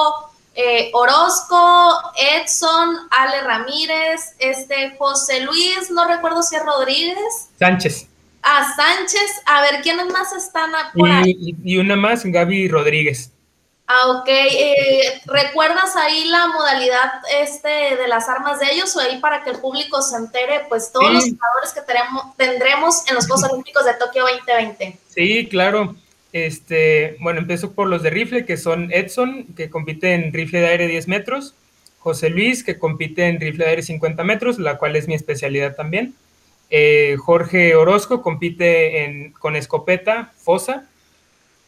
eh, 0.54 0.90
Orozco, 0.94 2.00
Edson, 2.16 2.96
Ale 3.10 3.42
Ramírez, 3.42 4.34
este 4.38 4.96
José 4.96 5.40
Luis, 5.40 5.90
no 5.90 6.06
recuerdo 6.06 6.42
si 6.42 6.56
es 6.56 6.64
Rodríguez. 6.64 7.50
Sánchez. 7.58 8.08
Ah, 8.48 8.72
Sánchez. 8.76 9.42
A 9.44 9.60
ver, 9.60 9.82
¿quiénes 9.82 10.06
más 10.06 10.32
están 10.32 10.70
por 10.94 11.10
ahí? 11.10 11.56
Y, 11.64 11.78
una 11.78 11.96
más, 11.96 12.24
Gaby 12.24 12.68
Rodríguez. 12.68 13.32
Ah, 13.88 14.10
ok. 14.10 14.28
Eh, 14.28 15.20
¿Recuerdas 15.26 15.96
ahí 15.96 16.28
la 16.28 16.46
modalidad 16.46 17.22
este 17.40 17.96
de 17.96 18.06
las 18.06 18.28
armas 18.28 18.60
de 18.60 18.66
ellos 18.70 18.94
o 18.94 19.00
ahí 19.00 19.18
para 19.18 19.42
que 19.42 19.50
el 19.50 19.58
público 19.58 20.00
se 20.00 20.16
entere, 20.16 20.60
pues 20.68 20.92
todos 20.92 21.12
los 21.12 21.24
jugadores 21.24 21.72
que 21.74 21.80
tenemos, 21.80 22.36
tendremos 22.36 23.08
en 23.08 23.16
los 23.16 23.26
Juegos 23.26 23.50
Olímpicos 23.50 23.84
de 23.84 23.94
Tokio 23.94 24.22
2020? 24.22 24.96
Sí, 25.08 25.48
claro. 25.48 25.96
Este, 26.32 27.16
bueno, 27.20 27.40
empiezo 27.40 27.72
por 27.72 27.88
los 27.88 28.04
de 28.04 28.10
rifle, 28.10 28.46
que 28.46 28.56
son 28.56 28.92
Edson, 28.92 29.46
que 29.56 29.70
compite 29.70 30.14
en 30.14 30.32
rifle 30.32 30.60
de 30.60 30.68
aire 30.68 30.86
10 30.86 31.08
metros, 31.08 31.54
José 31.98 32.30
Luis, 32.30 32.62
que 32.62 32.78
compite 32.78 33.26
en 33.26 33.40
rifle 33.40 33.64
de 33.64 33.70
aire 33.70 33.82
50 33.82 34.22
metros, 34.22 34.60
la 34.60 34.78
cual 34.78 34.94
es 34.94 35.08
mi 35.08 35.14
especialidad 35.14 35.74
también. 35.74 36.14
Eh, 36.70 37.16
Jorge 37.18 37.76
Orozco 37.76 38.22
compite 38.22 39.32
con 39.38 39.56
escopeta, 39.56 40.32
fosa, 40.36 40.88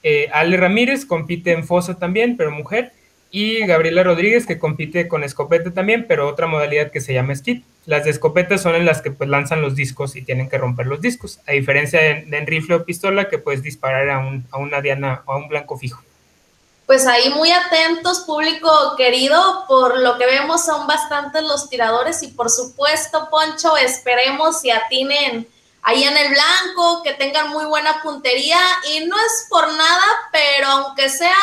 eh, 0.02 0.28
Ale 0.32 0.56
Ramírez 0.56 1.04
compite 1.04 1.52
en 1.52 1.64
fosa 1.64 1.98
también, 1.98 2.36
pero 2.36 2.50
mujer. 2.50 2.92
Y 3.30 3.66
Gabriela 3.66 4.02
Rodríguez 4.02 4.46
que 4.46 4.58
compite 4.58 5.06
con 5.06 5.22
escopeta 5.22 5.72
también, 5.72 6.06
pero 6.08 6.26
otra 6.26 6.46
modalidad 6.46 6.90
que 6.90 7.02
se 7.02 7.12
llama 7.12 7.34
skit. 7.34 7.62
Las 7.84 8.04
de 8.04 8.10
escopeta 8.10 8.56
son 8.56 8.74
en 8.74 8.86
las 8.86 9.02
que 9.02 9.10
pues 9.10 9.28
lanzan 9.28 9.60
los 9.60 9.76
discos 9.76 10.16
y 10.16 10.22
tienen 10.22 10.48
que 10.48 10.56
romper 10.56 10.86
los 10.86 11.00
discos, 11.00 11.40
a 11.46 11.52
diferencia 11.52 12.00
de, 12.00 12.26
en 12.30 12.46
rifle 12.46 12.76
o 12.76 12.84
pistola 12.84 13.28
que 13.28 13.38
puedes 13.38 13.62
disparar 13.62 14.08
a 14.08 14.58
una 14.58 14.80
diana 14.80 15.22
o 15.26 15.32
a 15.32 15.36
un 15.36 15.48
blanco 15.48 15.76
fijo. 15.76 16.02
Pues 16.88 17.06
ahí 17.06 17.28
muy 17.28 17.52
atentos, 17.52 18.20
público 18.20 18.96
querido, 18.96 19.66
por 19.68 20.00
lo 20.00 20.16
que 20.16 20.24
vemos 20.24 20.64
son 20.64 20.86
bastantes 20.86 21.42
los 21.42 21.68
tiradores 21.68 22.22
y 22.22 22.28
por 22.28 22.48
supuesto, 22.48 23.28
Poncho, 23.28 23.76
esperemos 23.76 24.64
y 24.64 24.70
atinen 24.70 25.46
ahí 25.82 26.04
en 26.04 26.16
el 26.16 26.30
blanco, 26.30 27.02
que 27.02 27.12
tengan 27.12 27.50
muy 27.50 27.66
buena 27.66 28.00
puntería 28.02 28.58
y 28.90 29.04
no 29.04 29.16
es 29.18 29.46
por 29.50 29.70
nada, 29.70 30.06
pero 30.32 30.66
aunque 30.66 31.10
sea 31.10 31.36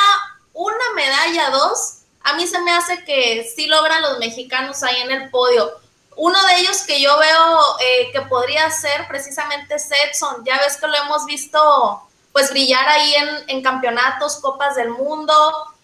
una 0.52 0.94
medalla, 0.96 1.52
dos, 1.52 2.00
a 2.24 2.34
mí 2.34 2.48
se 2.48 2.60
me 2.62 2.72
hace 2.72 3.04
que 3.04 3.48
sí 3.56 3.68
logran 3.68 4.02
los 4.02 4.18
mexicanos 4.18 4.82
ahí 4.82 5.00
en 5.02 5.12
el 5.12 5.30
podio. 5.30 5.72
Uno 6.16 6.44
de 6.48 6.56
ellos 6.56 6.82
que 6.88 7.00
yo 7.00 7.20
veo 7.20 7.60
eh, 7.82 8.12
que 8.12 8.22
podría 8.22 8.72
ser 8.72 9.08
precisamente 9.08 9.78
Setson, 9.78 10.44
ya 10.44 10.58
ves 10.58 10.78
que 10.78 10.88
lo 10.88 10.96
hemos 10.96 11.24
visto 11.28 12.05
pues 12.36 12.52
brillar 12.52 12.86
ahí 12.90 13.14
en, 13.48 13.62
campeonatos, 13.62 14.42
copas 14.42 14.76
del 14.76 14.90
mundo, 14.90 15.34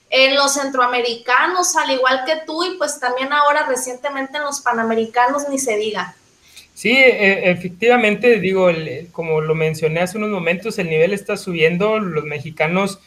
en 0.10 0.36
los 0.36 0.56
centroamericanos, 0.56 1.78
al 1.78 1.92
igual 1.92 2.24
que 2.26 2.42
tú, 2.46 2.66
y 2.66 2.78
pues 2.78 3.00
también 3.00 3.32
ahora 3.32 3.66
recientemente 3.66 4.36
en 4.36 4.44
los 4.44 4.60
panamericanos, 4.60 5.48
ni 5.48 5.58
se 5.58 5.78
diga. 5.78 6.14
Sí, 6.74 6.92
e, 6.92 7.50
efectivamente, 7.50 8.42
digo, 8.42 8.70
como 9.14 9.40
lo 9.40 9.56
mencioné 9.56 10.02
hace 10.02 10.18
unos 10.18 10.30
momentos, 10.30 10.78
el 10.78 10.90
nivel 10.90 11.14
está 11.14 11.38
subiendo, 11.38 12.00
los 12.00 12.26
mexicanos 12.26 13.00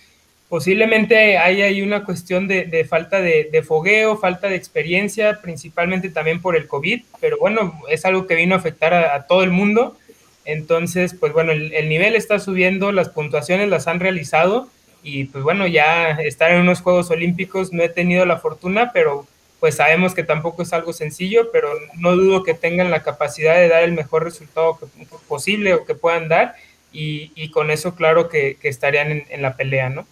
posiblemente 0.48 1.36
hay 1.36 1.60
ahí 1.60 1.82
una 1.82 2.02
cuestión 2.06 2.48
de, 2.48 2.86
falta 2.88 3.20
de, 3.20 3.62
fogueo, 3.62 4.16
falta 4.16 4.48
de 4.48 4.56
experiencia, 4.56 5.42
principalmente 5.42 6.08
también 6.08 6.40
por 6.40 6.56
el 6.56 6.66
COVID, 6.66 7.02
pero 7.20 7.36
bueno, 7.36 7.78
es 7.90 8.06
algo 8.06 8.26
que 8.26 8.36
vino 8.36 8.54
a 8.54 8.58
afectar 8.58 8.94
a, 8.94 9.26
todo 9.26 9.42
el 9.42 9.50
mundo. 9.50 9.98
Entonces, 10.44 11.14
pues 11.18 11.32
bueno, 11.32 11.52
el, 11.52 11.72
el, 11.72 11.88
nivel 11.88 12.14
está 12.16 12.38
subiendo, 12.38 12.92
las 12.92 13.08
puntuaciones 13.08 13.68
las 13.68 13.86
han 13.86 14.00
realizado 14.00 14.68
y 15.02 15.24
pues 15.24 15.44
bueno, 15.44 15.66
ya 15.66 16.10
estar 16.12 16.50
en 16.50 16.62
unos 16.62 16.80
Juegos 16.80 17.10
Olímpicos 17.10 17.72
no 17.72 17.82
he 17.82 17.88
tenido 17.88 18.24
la 18.24 18.38
fortuna, 18.38 18.90
pero 18.92 19.26
pues 19.60 19.76
sabemos 19.76 20.14
que 20.14 20.24
tampoco 20.24 20.62
es 20.62 20.72
algo 20.72 20.92
sencillo, 20.92 21.50
pero 21.50 21.70
no 21.94 22.16
dudo 22.16 22.42
que 22.42 22.52
tengan 22.52 22.90
la 22.90 23.02
capacidad 23.02 23.54
de 23.54 23.68
dar 23.68 23.82
el 23.82 23.92
mejor 23.92 24.24
resultado 24.24 24.78
posible 25.26 25.72
o 25.72 25.86
que 25.86 25.94
puedan 25.94 26.28
dar 26.28 26.56
y, 26.92 27.50
con 27.50 27.70
eso 27.70 27.94
claro 27.94 28.28
que, 28.28 28.58
estarían 28.62 29.24
en, 29.28 29.42
la 29.42 29.56
pelea, 29.56 29.88
¿no? 29.88 30.06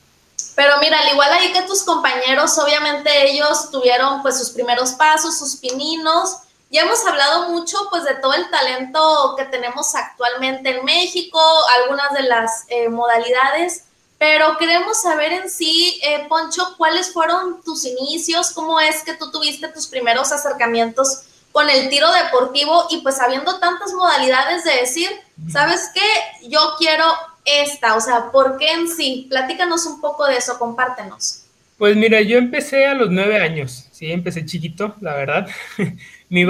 Pero 0.57 0.79
mira, 0.81 0.99
al 0.99 1.13
igual 1.13 1.31
ahí 1.33 1.53
que 1.53 1.63
tus 1.63 1.83
compañeros, 1.85 2.59
obviamente 2.59 3.11
ellos 3.31 3.71
tuvieron 3.71 4.23
pues 4.23 4.39
sus 4.39 4.51
primeros 4.51 4.93
pasos, 4.93 5.39
sus 5.39 5.57
pininos. 5.57 6.39
Ya 6.73 6.81
hemos 6.81 7.05
hablado 7.05 7.51
mucho 7.51 7.77
pues 7.91 8.05
de 8.05 8.15
todo 8.15 8.33
el 8.33 8.49
talento 8.49 9.35
que 9.37 9.45
tenemos 9.45 9.95
actualmente 9.95 10.71
en 10.71 10.85
México, 10.87 11.39
algunas 11.79 12.15
de 12.15 12.23
las 12.23 12.65
eh, 12.69 12.89
modalidades, 12.89 13.85
pero 14.17 14.57
queremos 14.57 15.03
saber 15.03 15.33
en 15.33 15.51
sí, 15.51 16.01
eh, 16.03 16.25
Poncho, 16.31 16.75
cuáles 16.79 17.13
fueron 17.13 17.63
tus 17.63 17.85
inicios, 17.85 18.53
cómo 18.53 18.81
es 18.81 19.03
que 19.03 19.13
tú 19.13 19.31
tuviste 19.31 19.69
tus 19.69 19.87
primeros 19.87 20.33
acercamientos 20.33 21.25
con 21.53 21.69
el 21.69 21.91
tiro 21.91 22.11
deportivo 22.11 22.87
y 22.89 23.03
pues 23.03 23.21
habiendo 23.21 23.59
tantas 23.59 23.93
modalidades 23.93 24.65
de 24.65 24.73
decir, 24.77 25.11
¿sabes 25.51 25.91
qué? 25.93 26.49
Yo 26.49 26.77
quiero 26.79 27.05
esta, 27.45 27.97
o 27.97 28.01
sea, 28.01 28.31
¿por 28.31 28.57
qué 28.57 28.73
en 28.73 28.89
sí? 28.89 29.27
Platícanos 29.29 29.85
un 29.85 30.01
poco 30.01 30.25
de 30.25 30.39
eso, 30.39 30.59
compártenos. 30.59 31.43
Pues 31.77 31.97
mira, 31.97 32.23
yo 32.23 32.39
empecé 32.39 32.87
a 32.87 32.95
los 32.95 33.11
nueve 33.11 33.39
años, 33.43 33.89
sí, 33.93 34.11
empecé 34.11 34.47
chiquito, 34.47 34.95
la 35.03 35.15
verdad. 35.15 35.49
mi, 36.33 36.47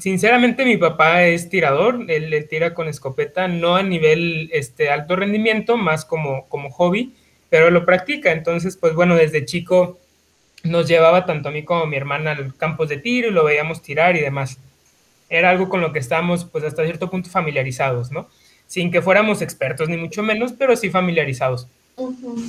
sinceramente 0.00 0.64
mi 0.64 0.78
papá 0.78 1.24
es 1.24 1.50
tirador, 1.50 2.06
él 2.08 2.30
le 2.30 2.40
tira 2.40 2.72
con 2.72 2.88
escopeta, 2.88 3.48
no 3.48 3.76
a 3.76 3.82
nivel 3.82 4.48
este, 4.50 4.88
alto 4.88 5.14
rendimiento, 5.14 5.76
más 5.76 6.06
como, 6.06 6.46
como 6.48 6.70
hobby, 6.70 7.12
pero 7.50 7.70
lo 7.70 7.84
practica. 7.84 8.32
Entonces, 8.32 8.78
pues 8.78 8.94
bueno, 8.94 9.14
desde 9.14 9.44
chico 9.44 9.98
nos 10.64 10.88
llevaba 10.88 11.26
tanto 11.26 11.50
a 11.50 11.52
mí 11.52 11.64
como 11.64 11.82
a 11.82 11.86
mi 11.86 11.96
hermana 11.96 12.30
al 12.30 12.56
campos 12.56 12.88
de 12.88 12.96
tiro 12.96 13.28
y 13.28 13.32
lo 13.32 13.44
veíamos 13.44 13.82
tirar 13.82 14.16
y 14.16 14.20
demás. 14.20 14.56
Era 15.28 15.50
algo 15.50 15.68
con 15.68 15.82
lo 15.82 15.92
que 15.92 15.98
estábamos 15.98 16.46
pues 16.46 16.64
hasta 16.64 16.84
cierto 16.84 17.10
punto 17.10 17.28
familiarizados, 17.28 18.10
¿no? 18.10 18.30
Sin 18.66 18.90
que 18.90 19.02
fuéramos 19.02 19.42
expertos 19.42 19.90
ni 19.90 19.98
mucho 19.98 20.22
menos, 20.22 20.54
pero 20.54 20.74
sí 20.76 20.88
familiarizados. 20.88 21.68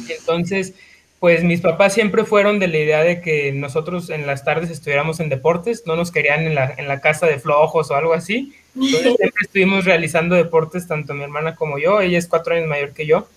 Entonces, 0.08 0.74
pues 1.20 1.44
mis 1.44 1.62
papás 1.62 1.94
siempre 1.94 2.26
fueron 2.26 2.60
de 2.60 2.68
la 2.68 2.78
idea 2.78 3.04
de 3.04 3.22
que 3.22 3.52
nosotros 3.52 4.10
en 4.12 4.28
las 4.28 4.44
tardes 4.44 4.70
estuviéramos 4.70 5.20
en 5.20 5.30
deportes, 5.30 5.84
no 5.88 5.96
nos 5.96 6.12
querían 6.12 6.46
en 6.46 6.54
la, 6.54 6.76
en 6.78 6.88
la 6.88 7.02
casa 7.02 7.26
de 7.26 7.40
flojos 7.40 7.90
o 7.90 7.96
algo 7.96 8.14
así. 8.14 8.54
Entonces 8.76 9.02
siempre 9.18 9.42
estuvimos 9.42 9.86
realizando 9.86 10.36
deportes, 10.36 10.88
tanto 10.88 11.16
mi 11.16 11.24
hermana 11.24 11.56
como 11.56 11.80
yo, 11.80 12.02
ella 12.02 12.20
es 12.20 12.28
cuatro 12.28 12.56
años 12.56 12.68
mayor 12.68 12.94
que 12.94 13.08
yo. 13.08 13.28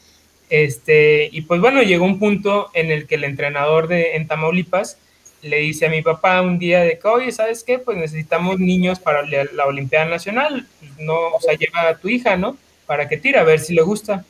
Este, 0.51 1.31
y 1.33 1.43
pues 1.43 1.61
bueno, 1.61 1.83
llegó 1.83 2.05
un 2.05 2.19
punto 2.19 2.71
en 2.75 2.91
el 2.91 3.07
que 3.07 3.15
el 3.15 3.25
entrenador 3.25 3.89
de, 3.89 4.17
en 4.17 4.27
Tamaulipas 4.27 4.99
le 5.43 5.59
dice 5.59 5.87
a 5.87 5.91
mi 5.91 6.03
papá 6.03 6.43
un 6.43 6.59
día 6.59 6.81
de 6.81 6.99
que, 6.99 7.09
oye, 7.09 7.33
¿sabes 7.33 7.65
qué? 7.65 7.79
Pues 7.79 7.97
necesitamos 7.97 8.59
niños 8.59 8.99
para 8.99 9.23
la, 9.23 9.45
la 9.55 9.65
Olimpiada 9.65 10.05
Nacional, 10.05 10.67
no, 10.99 11.15
o 11.15 11.41
sea, 11.41 11.55
lleva 11.55 11.89
a 11.89 11.97
tu 11.97 12.09
hija, 12.09 12.37
¿no? 12.37 12.59
Para 12.85 13.09
que 13.09 13.17
tire, 13.17 13.39
a 13.39 13.45
ver 13.45 13.61
si 13.61 13.73
le 13.73 13.81
gusta. 13.81 14.27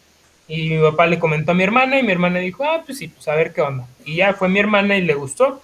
Y 0.51 0.69
mi 0.69 0.83
papá 0.83 1.07
le 1.07 1.21
comentó 1.21 1.53
a 1.53 1.55
mi 1.55 1.63
hermana 1.63 2.01
y 2.01 2.03
mi 2.03 2.11
hermana 2.11 2.41
dijo, 2.41 2.65
ah, 2.65 2.83
pues 2.85 2.99
sí, 2.99 3.07
pues 3.07 3.29
a 3.29 3.37
ver 3.37 3.53
qué 3.53 3.61
onda. 3.61 3.87
Y 4.05 4.17
ya 4.17 4.35
fue 4.35 4.49
mi 4.49 4.59
hermana 4.59 4.97
y 4.97 5.03
le 5.03 5.15
gustó. 5.15 5.63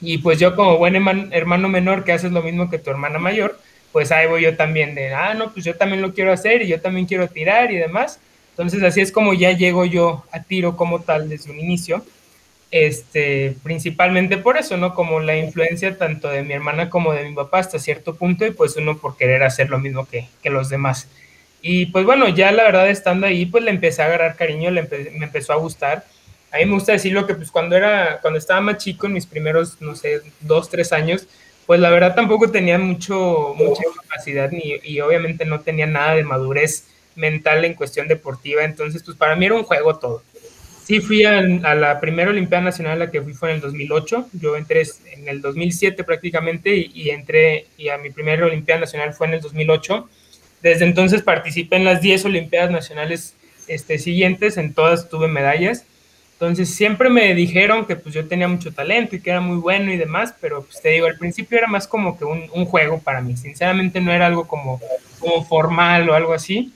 Y 0.00 0.16
pues 0.18 0.38
yo 0.38 0.56
como 0.56 0.78
buen 0.78 0.96
hermano 1.32 1.68
menor 1.68 2.02
que 2.02 2.12
haces 2.12 2.32
lo 2.32 2.42
mismo 2.42 2.70
que 2.70 2.78
tu 2.78 2.88
hermana 2.88 3.18
mayor, 3.18 3.60
pues 3.92 4.10
ahí 4.10 4.26
voy 4.26 4.40
yo 4.40 4.56
también 4.56 4.94
de, 4.94 5.12
ah, 5.12 5.34
no, 5.34 5.52
pues 5.52 5.66
yo 5.66 5.76
también 5.76 6.00
lo 6.00 6.14
quiero 6.14 6.32
hacer 6.32 6.62
y 6.62 6.68
yo 6.68 6.80
también 6.80 7.04
quiero 7.04 7.28
tirar 7.28 7.70
y 7.72 7.76
demás. 7.76 8.18
Entonces 8.52 8.82
así 8.82 9.02
es 9.02 9.12
como 9.12 9.34
ya 9.34 9.52
llego 9.52 9.84
yo 9.84 10.24
a 10.32 10.42
tiro 10.42 10.78
como 10.78 11.00
tal 11.02 11.28
desde 11.28 11.50
un 11.50 11.60
inicio. 11.60 12.02
Este, 12.70 13.54
principalmente 13.62 14.38
por 14.38 14.56
eso, 14.56 14.78
¿no? 14.78 14.94
Como 14.94 15.20
la 15.20 15.36
influencia 15.36 15.98
tanto 15.98 16.30
de 16.30 16.42
mi 16.42 16.54
hermana 16.54 16.88
como 16.88 17.12
de 17.12 17.28
mi 17.28 17.34
papá 17.34 17.58
hasta 17.58 17.78
cierto 17.78 18.14
punto 18.14 18.46
y 18.46 18.52
pues 18.52 18.76
uno 18.76 18.96
por 18.96 19.18
querer 19.18 19.42
hacer 19.42 19.68
lo 19.68 19.78
mismo 19.78 20.06
que, 20.06 20.26
que 20.42 20.48
los 20.48 20.70
demás. 20.70 21.06
Y 21.62 21.86
pues 21.86 22.04
bueno, 22.04 22.28
ya 22.28 22.52
la 22.52 22.64
verdad 22.64 22.88
estando 22.88 23.26
ahí, 23.26 23.46
pues 23.46 23.64
le 23.64 23.70
empecé 23.70 24.02
a 24.02 24.06
agarrar 24.06 24.36
cariño, 24.36 24.70
le 24.70 24.82
me 24.82 25.26
empezó 25.26 25.52
a 25.52 25.56
gustar. 25.56 26.04
A 26.52 26.58
mí 26.58 26.64
me 26.64 26.72
gusta 26.72 26.92
decirlo 26.92 27.26
que 27.26 27.34
pues 27.34 27.50
cuando 27.50 27.76
era, 27.76 28.18
cuando 28.22 28.38
estaba 28.38 28.60
más 28.60 28.78
chico, 28.78 29.06
en 29.06 29.12
mis 29.12 29.26
primeros, 29.26 29.80
no 29.80 29.94
sé, 29.94 30.22
dos, 30.40 30.68
tres 30.68 30.92
años, 30.92 31.26
pues 31.66 31.78
la 31.78 31.90
verdad 31.90 32.14
tampoco 32.14 32.50
tenía 32.50 32.78
mucho, 32.78 33.54
mucha 33.56 33.82
capacidad 34.02 34.50
ni, 34.50 34.74
y 34.82 35.00
obviamente 35.00 35.44
no 35.44 35.60
tenía 35.60 35.86
nada 35.86 36.16
de 36.16 36.24
madurez 36.24 36.86
mental 37.14 37.64
en 37.64 37.74
cuestión 37.74 38.08
deportiva, 38.08 38.64
entonces 38.64 39.02
pues 39.04 39.16
para 39.16 39.36
mí 39.36 39.46
era 39.46 39.54
un 39.54 39.62
juego 39.62 39.96
todo. 39.98 40.22
Sí 40.82 40.98
fui 41.00 41.24
a, 41.24 41.38
a 41.38 41.74
la 41.76 42.00
primera 42.00 42.30
Olimpiada 42.30 42.64
Nacional 42.64 42.94
a 42.94 43.04
la 43.04 43.10
que 43.12 43.22
fui 43.22 43.34
fue 43.34 43.50
en 43.50 43.56
el 43.56 43.60
2008, 43.60 44.30
yo 44.32 44.56
entré 44.56 44.82
en 45.12 45.28
el 45.28 45.40
2007 45.40 46.02
prácticamente 46.02 46.74
y, 46.74 46.90
y 46.92 47.10
entré 47.10 47.66
y 47.78 47.90
a 47.90 47.98
mi 47.98 48.10
primera 48.10 48.46
Olimpiada 48.46 48.80
Nacional 48.80 49.14
fue 49.14 49.28
en 49.28 49.34
el 49.34 49.40
2008 49.40 50.08
desde 50.62 50.84
entonces 50.84 51.22
participé 51.22 51.76
en 51.76 51.84
las 51.84 52.00
10 52.00 52.26
Olimpiadas 52.26 52.70
Nacionales 52.70 53.34
este, 53.66 53.98
siguientes, 53.98 54.56
en 54.56 54.74
todas 54.74 55.08
tuve 55.08 55.28
medallas. 55.28 55.84
Entonces 56.32 56.74
siempre 56.74 57.10
me 57.10 57.34
dijeron 57.34 57.86
que 57.86 57.96
pues 57.96 58.14
yo 58.14 58.26
tenía 58.26 58.48
mucho 58.48 58.72
talento 58.72 59.14
y 59.14 59.20
que 59.20 59.30
era 59.30 59.40
muy 59.40 59.58
bueno 59.58 59.92
y 59.92 59.96
demás, 59.96 60.34
pero 60.40 60.62
pues 60.62 60.80
te 60.80 60.90
digo, 60.90 61.06
al 61.06 61.18
principio 61.18 61.58
era 61.58 61.66
más 61.66 61.86
como 61.86 62.18
que 62.18 62.24
un, 62.24 62.64
juego 62.64 62.98
para 62.98 63.20
mí. 63.20 63.36
Sinceramente 63.36 64.00
no 64.00 64.12
era 64.12 64.26
algo 64.26 64.48
como, 64.48 64.80
como 65.18 65.44
formal 65.44 66.08
o 66.08 66.14
algo 66.14 66.32
así. 66.32 66.72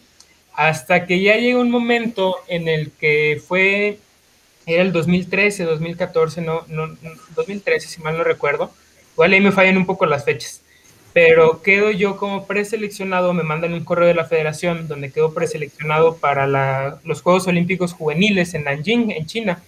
Hasta 0.52 1.06
que 1.06 1.20
ya 1.20 1.36
llegó 1.36 1.60
un 1.60 1.70
momento 1.70 2.36
en 2.46 2.68
el 2.68 2.92
que 2.92 3.42
fue, 3.46 3.98
era 4.66 4.82
el 4.82 4.92
2013, 4.92 5.64
2014, 5.64 6.42
no, 6.42 6.64
no 6.68 6.96
2013 7.34 7.88
si 7.88 8.02
mal 8.02 8.16
no 8.16 8.24
recuerdo. 8.24 8.70
Igual 9.14 9.32
ahí 9.32 9.40
me 9.40 9.52
fallan 9.52 9.78
un 9.78 9.86
poco 9.86 10.06
las 10.06 10.24
fechas 10.24 10.63
pero 11.14 11.62
quedo 11.62 11.92
yo 11.92 12.16
como 12.16 12.44
preseleccionado, 12.44 13.32
me 13.32 13.44
mandan 13.44 13.72
un 13.72 13.84
correo 13.84 14.08
de 14.08 14.14
la 14.14 14.24
federación 14.24 14.88
donde 14.88 15.12
quedo 15.12 15.32
preseleccionado 15.32 16.16
para 16.16 16.98
los 17.04 17.22
Juegos 17.22 17.46
Olímpicos 17.46 17.92
Juveniles 17.92 18.52
en 18.52 18.64
Nanjing, 18.64 19.12
en 19.12 19.24
China. 19.24 19.62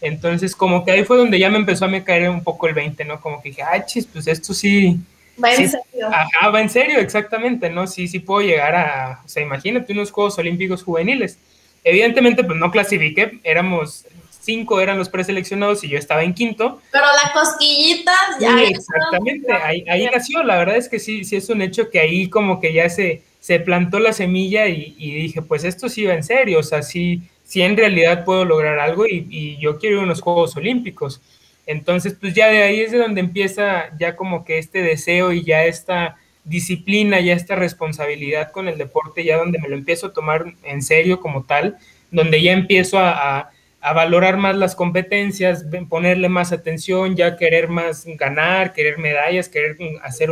Entonces, 0.00 0.56
como 0.56 0.84
que 0.84 0.90
ahí 0.90 1.04
fue 1.04 1.16
donde 1.16 1.38
ya 1.38 1.48
me 1.50 1.58
empezó 1.58 1.84
a 1.84 1.88
me 1.88 2.02
caer 2.02 2.28
un 2.28 2.42
poco 2.42 2.66
el 2.66 2.74
20, 2.74 3.04
¿no? 3.04 3.20
Como 3.20 3.40
que 3.40 3.50
dije, 3.50 3.62
ay, 3.62 3.82
chis, 3.86 4.06
pues 4.12 4.26
esto 4.26 4.52
sí. 4.52 4.98
Va 5.42 5.54
en 5.54 5.68
serio. 5.68 6.08
Ajá, 6.10 6.48
va 6.50 6.60
en 6.60 6.68
serio, 6.68 6.98
exactamente, 6.98 7.70
¿no? 7.70 7.86
Sí, 7.86 8.08
sí 8.08 8.18
puedo 8.18 8.40
llegar 8.40 8.74
a, 8.74 9.20
o 9.24 9.28
sea, 9.28 9.40
imagínate 9.40 9.92
unos 9.92 10.10
Juegos 10.10 10.36
Olímpicos 10.38 10.82
juveniles. 10.82 11.38
Evidentemente, 11.84 12.42
pues 12.42 12.58
no 12.58 12.72
clasifiqué, 12.72 13.38
éramos 13.44 14.04
cinco 14.42 14.80
eran 14.80 14.98
los 14.98 15.08
preseleccionados 15.08 15.84
y 15.84 15.88
yo 15.88 15.98
estaba 15.98 16.24
en 16.24 16.34
quinto. 16.34 16.80
Pero 16.90 17.04
la 17.06 17.32
cosquillita 17.32 18.12
ya. 18.40 18.58
Sí, 18.58 18.64
exactamente, 18.70 19.52
ahí, 19.52 19.84
ahí, 19.88 20.08
nació, 20.12 20.42
la 20.42 20.58
verdad 20.58 20.76
es 20.76 20.88
que 20.88 20.98
sí, 20.98 21.24
sí 21.24 21.36
es 21.36 21.48
un 21.48 21.62
hecho 21.62 21.90
que 21.90 22.00
ahí 22.00 22.28
como 22.28 22.60
que 22.60 22.72
ya 22.72 22.88
se, 22.88 23.22
se 23.40 23.60
plantó 23.60 23.98
la 24.00 24.12
semilla 24.12 24.66
y, 24.66 24.94
y 24.98 25.14
dije, 25.14 25.42
pues 25.42 25.64
esto 25.64 25.88
sí 25.88 26.04
va 26.04 26.14
en 26.14 26.24
serio, 26.24 26.58
o 26.58 26.62
sea, 26.62 26.82
sí, 26.82 27.22
sí 27.44 27.62
en 27.62 27.76
realidad 27.76 28.24
puedo 28.24 28.44
lograr 28.44 28.80
algo 28.80 29.06
y, 29.06 29.26
y 29.30 29.58
yo 29.58 29.78
quiero 29.78 29.96
ir 29.96 30.00
a 30.02 30.04
unos 30.04 30.20
Juegos 30.20 30.56
Olímpicos. 30.56 31.20
Entonces, 31.66 32.16
pues 32.20 32.34
ya 32.34 32.48
de 32.48 32.62
ahí 32.62 32.80
es 32.80 32.90
de 32.90 32.98
donde 32.98 33.20
empieza 33.20 33.96
ya 33.96 34.16
como 34.16 34.44
que 34.44 34.58
este 34.58 34.82
deseo 34.82 35.32
y 35.32 35.44
ya 35.44 35.64
esta 35.64 36.16
disciplina, 36.44 37.20
ya 37.20 37.34
esta 37.34 37.54
responsabilidad 37.54 38.50
con 38.50 38.66
el 38.66 38.76
deporte, 38.76 39.22
ya 39.22 39.36
donde 39.36 39.60
me 39.60 39.68
lo 39.68 39.76
empiezo 39.76 40.08
a 40.08 40.12
tomar 40.12 40.54
en 40.64 40.82
serio 40.82 41.20
como 41.20 41.44
tal, 41.44 41.76
donde 42.10 42.42
ya 42.42 42.50
empiezo 42.50 42.98
a, 42.98 43.38
a 43.38 43.51
a 43.82 43.92
valorar 43.92 44.36
más 44.36 44.56
las 44.56 44.76
competencias, 44.76 45.66
ponerle 45.88 46.28
más 46.28 46.52
atención, 46.52 47.16
ya 47.16 47.36
querer 47.36 47.68
más 47.68 48.04
ganar, 48.06 48.72
querer 48.72 48.98
medallas, 48.98 49.48
querer 49.48 49.76
hacer, 50.02 50.30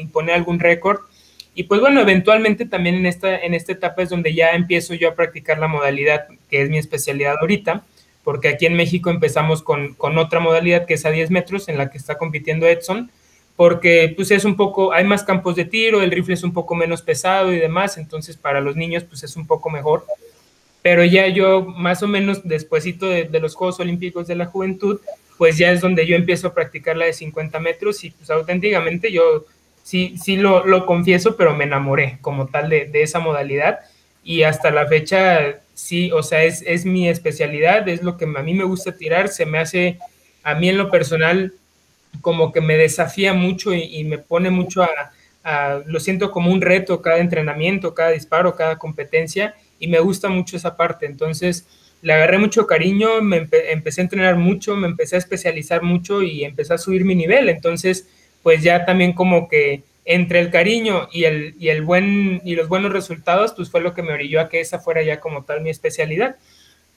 imponer 0.00 0.34
algún 0.34 0.58
récord. 0.58 0.98
Y 1.54 1.62
pues 1.64 1.80
bueno, 1.80 2.00
eventualmente 2.00 2.66
también 2.66 2.96
en 2.96 3.06
esta, 3.06 3.38
en 3.38 3.54
esta 3.54 3.70
etapa 3.70 4.02
es 4.02 4.10
donde 4.10 4.34
ya 4.34 4.50
empiezo 4.50 4.94
yo 4.94 5.08
a 5.08 5.14
practicar 5.14 5.60
la 5.60 5.68
modalidad 5.68 6.26
que 6.50 6.60
es 6.60 6.70
mi 6.70 6.78
especialidad 6.78 7.36
ahorita, 7.40 7.84
porque 8.24 8.48
aquí 8.48 8.66
en 8.66 8.74
México 8.74 9.10
empezamos 9.10 9.62
con, 9.62 9.94
con 9.94 10.18
otra 10.18 10.40
modalidad 10.40 10.84
que 10.84 10.94
es 10.94 11.06
a 11.06 11.12
10 11.12 11.30
metros 11.30 11.68
en 11.68 11.78
la 11.78 11.90
que 11.90 11.98
está 11.98 12.18
compitiendo 12.18 12.66
Edson, 12.66 13.12
porque 13.54 14.12
pues 14.16 14.32
es 14.32 14.44
un 14.44 14.56
poco, 14.56 14.92
hay 14.92 15.04
más 15.04 15.22
campos 15.22 15.54
de 15.54 15.64
tiro, 15.64 16.02
el 16.02 16.10
rifle 16.10 16.34
es 16.34 16.42
un 16.42 16.52
poco 16.52 16.74
menos 16.74 17.02
pesado 17.02 17.52
y 17.52 17.58
demás, 17.58 17.96
entonces 17.96 18.36
para 18.36 18.60
los 18.60 18.74
niños 18.74 19.04
pues 19.04 19.22
es 19.22 19.36
un 19.36 19.46
poco 19.46 19.70
mejor 19.70 20.04
pero 20.82 21.04
ya 21.04 21.26
yo 21.28 21.62
más 21.62 22.02
o 22.02 22.08
menos 22.08 22.46
despuesito 22.46 23.06
de, 23.06 23.28
los 23.40 23.54
Juegos 23.54 23.80
Olímpicos 23.80 24.26
de 24.26 24.36
la 24.36 24.46
Juventud, 24.46 25.00
pues 25.36 25.58
ya 25.58 25.70
es 25.70 25.80
donde 25.80 26.06
yo 26.06 26.16
empiezo 26.16 26.48
a 26.48 26.54
practicar 26.54 26.96
la 26.96 27.06
de 27.06 27.12
50 27.12 27.60
metros 27.60 28.02
y 28.04 28.10
pues 28.10 28.30
auténticamente 28.30 29.12
yo 29.12 29.44
sí, 29.82 30.16
sí 30.22 30.36
lo, 30.36 30.66
lo 30.66 30.86
confieso, 30.86 31.36
pero 31.36 31.54
me 31.54 31.64
enamoré 31.64 32.18
como 32.20 32.46
tal 32.46 32.68
de, 32.68 32.86
de, 32.86 33.02
esa 33.02 33.20
modalidad. 33.20 33.80
Y 34.24 34.42
hasta 34.42 34.70
la 34.70 34.86
fecha 34.86 35.60
sí, 35.74 36.10
o 36.12 36.22
sea, 36.22 36.42
es, 36.44 36.62
es 36.66 36.84
mi 36.84 37.08
especialidad, 37.08 37.88
es 37.88 38.02
lo 38.02 38.16
que 38.16 38.24
a 38.24 38.42
mí 38.42 38.54
me 38.54 38.64
gusta 38.64 38.92
tirar, 38.92 39.28
se 39.28 39.46
me 39.46 39.58
hace 39.58 39.98
a 40.42 40.54
mí 40.54 40.68
en 40.68 40.78
lo 40.78 40.90
personal 40.90 41.52
como 42.20 42.52
que 42.52 42.60
me 42.60 42.76
desafía 42.76 43.32
mucho 43.32 43.72
y, 43.72 44.02
me 44.04 44.18
pone 44.18 44.50
mucho 44.50 44.82
a, 44.82 45.82
lo 45.86 46.00
siento 46.00 46.30
como 46.30 46.52
un 46.52 46.60
reto 46.60 47.00
cada 47.00 47.18
entrenamiento, 47.18 47.94
cada 47.94 48.10
disparo, 48.10 48.54
cada 48.54 48.76
competencia 48.76 49.54
y 49.78 49.88
me 49.88 50.00
gusta 50.00 50.28
mucho 50.28 50.56
esa 50.56 50.76
parte. 50.76 51.06
Entonces, 51.06 51.66
le 52.02 52.12
agarré 52.12 52.38
mucho 52.38 52.66
cariño, 52.66 53.20
me 53.22 53.38
empe 53.38 53.72
empecé 53.72 54.00
a 54.00 54.04
entrenar 54.04 54.36
mucho, 54.36 54.76
me 54.76 54.86
empecé 54.86 55.16
a 55.16 55.18
especializar 55.18 55.82
mucho 55.82 56.22
y 56.22 56.44
empecé 56.44 56.74
a 56.74 56.78
subir 56.78 57.04
mi 57.04 57.14
nivel. 57.14 57.48
Entonces, 57.48 58.08
pues 58.42 58.62
ya 58.62 58.84
también 58.84 59.12
como 59.12 59.48
que 59.48 59.82
entre 60.04 60.40
el 60.40 60.50
cariño 60.50 61.08
y 61.12 61.24
el, 61.24 61.54
y 61.58 61.68
el 61.68 61.82
buen 61.82 62.40
y 62.44 62.54
los 62.54 62.68
buenos 62.68 62.92
resultados, 62.92 63.52
pues 63.52 63.70
fue 63.70 63.80
lo 63.80 63.94
que 63.94 64.02
me 64.02 64.12
orilló 64.12 64.40
a 64.40 64.48
que 64.48 64.60
esa 64.60 64.78
fuera 64.78 65.02
ya 65.02 65.20
como 65.20 65.42
tal 65.42 65.60
mi 65.60 65.70
especialidad. 65.70 66.36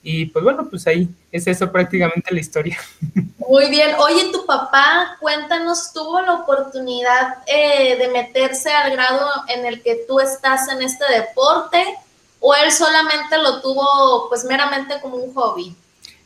Y 0.03 0.27
pues 0.27 0.43
bueno, 0.43 0.67
pues 0.69 0.87
ahí 0.87 1.09
es 1.31 1.45
eso 1.45 1.71
prácticamente 1.71 2.33
la 2.33 2.39
historia. 2.39 2.77
Muy 3.37 3.69
bien. 3.69 3.91
Oye, 3.99 4.31
tu 4.31 4.45
papá, 4.45 5.17
cuéntanos, 5.19 5.91
¿tuvo 5.93 6.21
la 6.21 6.35
oportunidad 6.35 7.39
eh, 7.47 7.97
de 7.97 8.07
meterse 8.07 8.71
al 8.71 8.91
grado 8.91 9.27
en 9.49 9.65
el 9.65 9.81
que 9.81 10.05
tú 10.07 10.19
estás 10.19 10.69
en 10.69 10.81
este 10.81 11.03
deporte? 11.13 11.83
O 12.41 12.55
él 12.55 12.71
solamente 12.71 13.37
lo 13.37 13.61
tuvo 13.61 14.27
pues 14.27 14.43
meramente 14.43 14.95
como 15.01 15.15
un 15.15 15.33
hobby? 15.33 15.73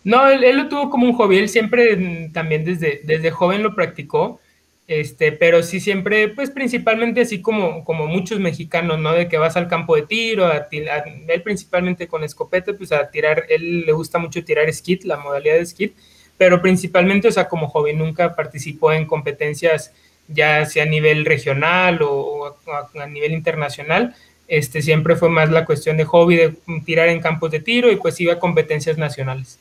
No, 0.03 0.27
él, 0.27 0.43
él, 0.43 0.57
lo 0.57 0.69
tuvo 0.69 0.89
como 0.89 1.05
un 1.07 1.13
hobby, 1.13 1.38
él 1.38 1.50
siempre 1.50 1.95
mm, 1.95 2.31
también 2.31 2.63
desde, 2.63 3.01
desde 3.03 3.31
joven 3.31 3.62
lo 3.62 3.75
practicó, 3.75 4.39
este, 4.88 5.31
pero 5.31 5.62
sí 5.62 5.79
siempre, 5.79 6.29
pues 6.29 6.51
principalmente 6.51 7.22
así 7.22 7.41
como, 7.41 7.84
como 7.84 8.07
muchos 8.07 8.39
mexicanos, 8.39 8.99
¿no? 8.99 9.13
De 9.13 9.28
que 9.28 9.38
vas 9.38 9.58
al 9.58 9.67
campo 9.67 9.95
de 9.95 10.04
tiro, 10.04 10.45
a, 10.45 10.54
a, 10.54 11.04
él 11.28 11.41
principalmente 11.43 12.08
con 12.08 12.23
escopeta, 12.23 12.73
pues 12.73 12.91
a 12.91 13.10
tirar, 13.10 13.45
él 13.49 13.82
le 13.82 13.91
gusta 13.91 14.17
mucho 14.17 14.43
tirar 14.45 14.71
skit, 14.71 15.04
la 15.04 15.17
modalidad 15.17 15.56
de 15.56 15.65
skit, 15.65 15.95
pero 16.38 16.62
principalmente, 16.62 17.28
o 17.28 17.32
sea, 17.32 17.49
como 17.49 17.67
hobby, 17.67 17.93
nunca 17.93 18.36
participó 18.36 18.93
en 18.93 19.06
competencias 19.06 19.91
ya 20.28 20.65
sea 20.65 20.84
a 20.84 20.88
nivel 20.88 21.25
regional 21.25 22.01
o, 22.01 22.12
o 22.12 22.45
a, 22.45 22.89
a 23.04 23.08
nivel 23.08 23.34
internacional, 23.34 24.15
este, 24.47 24.81
siempre 24.81 25.15
fue 25.15 25.29
más 25.29 25.49
la 25.49 25.65
cuestión 25.65 25.97
de 25.97 26.05
hobby, 26.05 26.36
de 26.36 26.58
tirar 26.86 27.10
en 27.10 27.21
campos 27.21 27.51
de 27.51 27.60
tiro 27.60 27.91
y 27.91 27.95
pues 27.95 28.19
iba 28.19 28.34
a 28.34 28.39
competencias 28.39 28.97
nacionales. 28.97 29.58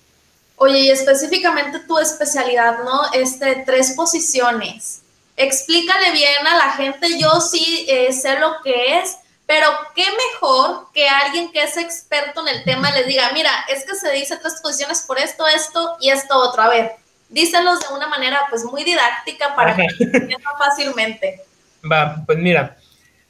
Oye, 0.57 0.81
y 0.81 0.91
específicamente 0.91 1.81
tu 1.81 1.99
especialidad, 1.99 2.85
¿no? 2.85 3.13
Este, 3.13 3.65
tres 3.67 3.93
posiciones. 3.93 5.03
Explícale 5.37 6.13
bien 6.13 6.47
a 6.47 6.57
la 6.57 6.73
gente, 6.73 7.19
yo 7.19 7.41
sí 7.41 7.87
eh, 7.89 8.13
sé 8.13 8.39
lo 8.39 8.55
que 8.63 8.99
es, 8.99 9.17
pero 9.47 9.67
qué 9.95 10.05
mejor 10.33 10.87
que 10.95 11.09
alguien 11.09 11.51
que 11.51 11.63
es 11.63 11.77
experto 11.77 12.47
en 12.47 12.57
el 12.57 12.65
tema 12.65 12.93
le 12.93 13.05
diga, 13.05 13.31
mira, 13.33 13.51
es 13.69 13.85
que 13.85 13.97
se 13.97 14.13
dice 14.13 14.37
tres 14.37 14.61
posiciones 14.63 15.03
por 15.03 15.19
esto, 15.19 15.47
esto 15.47 15.97
y 16.01 16.11
esto 16.11 16.37
otro. 16.39 16.63
A 16.63 16.69
ver, 16.69 16.93
díselos 17.29 17.81
de 17.81 17.95
una 17.95 18.07
manera 18.07 18.43
pues 18.49 18.65
muy 18.65 18.85
didáctica 18.85 19.55
para 19.57 19.75
que 19.75 19.89
se 19.97 20.05
entiendan 20.05 20.57
fácilmente. 20.57 21.43
Va, 21.91 22.23
pues 22.25 22.39
mira, 22.39 22.79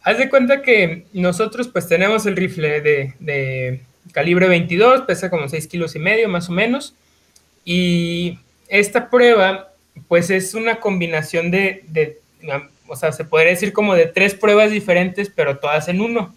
Haz 0.04 0.18
de 0.18 0.28
cuenta 0.28 0.60
que 0.60 1.06
nosotros 1.14 1.68
pues 1.68 1.88
tenemos 1.88 2.26
el 2.26 2.36
rifle 2.36 2.82
de, 2.82 3.14
de 3.20 3.80
calibre 4.12 4.46
22, 4.48 5.02
pesa 5.02 5.30
como 5.30 5.48
6 5.48 5.66
kilos 5.66 5.96
y 5.96 5.98
medio 5.98 6.28
más 6.28 6.50
o 6.50 6.52
menos, 6.52 6.94
y 7.64 8.38
esta 8.68 9.08
prueba 9.08 9.72
pues 10.06 10.28
es 10.28 10.52
una 10.52 10.78
combinación 10.78 11.50
de, 11.50 11.84
de, 11.88 12.20
o 12.86 12.96
sea, 12.96 13.12
se 13.12 13.24
podría 13.24 13.50
decir 13.50 13.72
como 13.72 13.94
de 13.94 14.06
tres 14.06 14.34
pruebas 14.34 14.70
diferentes, 14.70 15.30
pero 15.34 15.58
todas 15.58 15.88
en 15.88 16.02
uno. 16.02 16.34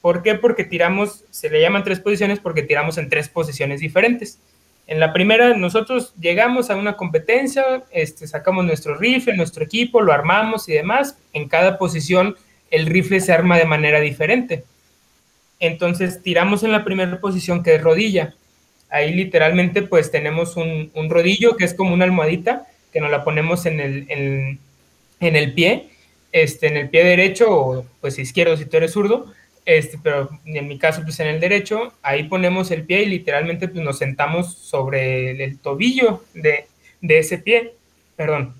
¿Por 0.00 0.22
qué? 0.22 0.34
Porque 0.34 0.64
tiramos, 0.64 1.24
se 1.30 1.48
le 1.48 1.60
llaman 1.60 1.84
tres 1.84 2.00
posiciones 2.00 2.40
porque 2.40 2.62
tiramos 2.62 2.98
en 2.98 3.08
tres 3.08 3.28
posiciones 3.28 3.80
diferentes. 3.80 4.38
En 4.86 5.00
la 5.00 5.12
primera, 5.12 5.56
nosotros 5.56 6.14
llegamos 6.20 6.68
a 6.68 6.76
una 6.76 6.96
competencia, 6.96 7.84
este, 7.90 8.26
sacamos 8.26 8.64
nuestro 8.64 8.96
rifle, 8.96 9.36
nuestro 9.36 9.64
equipo, 9.64 10.02
lo 10.02 10.12
armamos 10.12 10.68
y 10.68 10.72
demás. 10.72 11.16
En 11.32 11.48
cada 11.48 11.78
posición 11.78 12.36
el 12.74 12.86
rifle 12.86 13.20
se 13.20 13.32
arma 13.32 13.56
de 13.56 13.66
manera 13.66 14.00
diferente. 14.00 14.64
Entonces 15.60 16.22
tiramos 16.22 16.64
en 16.64 16.72
la 16.72 16.84
primera 16.84 17.20
posición 17.20 17.62
que 17.62 17.76
es 17.76 17.82
rodilla. 17.82 18.34
Ahí 18.90 19.14
literalmente 19.14 19.82
pues 19.82 20.10
tenemos 20.10 20.56
un, 20.56 20.90
un 20.94 21.08
rodillo 21.08 21.56
que 21.56 21.64
es 21.64 21.74
como 21.74 21.94
una 21.94 22.04
almohadita 22.04 22.66
que 22.92 23.00
nos 23.00 23.12
la 23.12 23.22
ponemos 23.22 23.64
en 23.66 23.80
el, 23.80 24.06
en, 24.08 24.58
en, 25.20 25.36
el 25.36 25.52
pie, 25.52 25.88
este, 26.32 26.66
en 26.66 26.76
el 26.76 26.88
pie 26.90 27.04
derecho 27.04 27.46
o 27.48 27.86
pues 28.00 28.18
izquierdo 28.18 28.56
si 28.56 28.66
tú 28.66 28.76
eres 28.76 28.92
zurdo, 28.92 29.32
este, 29.64 29.98
pero 30.02 30.28
en 30.44 30.66
mi 30.68 30.76
caso 30.76 31.02
pues 31.02 31.18
en 31.20 31.28
el 31.28 31.40
derecho, 31.40 31.92
ahí 32.02 32.24
ponemos 32.24 32.72
el 32.72 32.84
pie 32.84 33.02
y 33.02 33.06
literalmente 33.06 33.68
pues 33.68 33.84
nos 33.84 33.98
sentamos 33.98 34.54
sobre 34.54 35.30
el, 35.30 35.40
el 35.40 35.58
tobillo 35.58 36.24
de, 36.34 36.66
de 37.00 37.18
ese 37.18 37.38
pie, 37.38 37.72
perdón, 38.16 38.54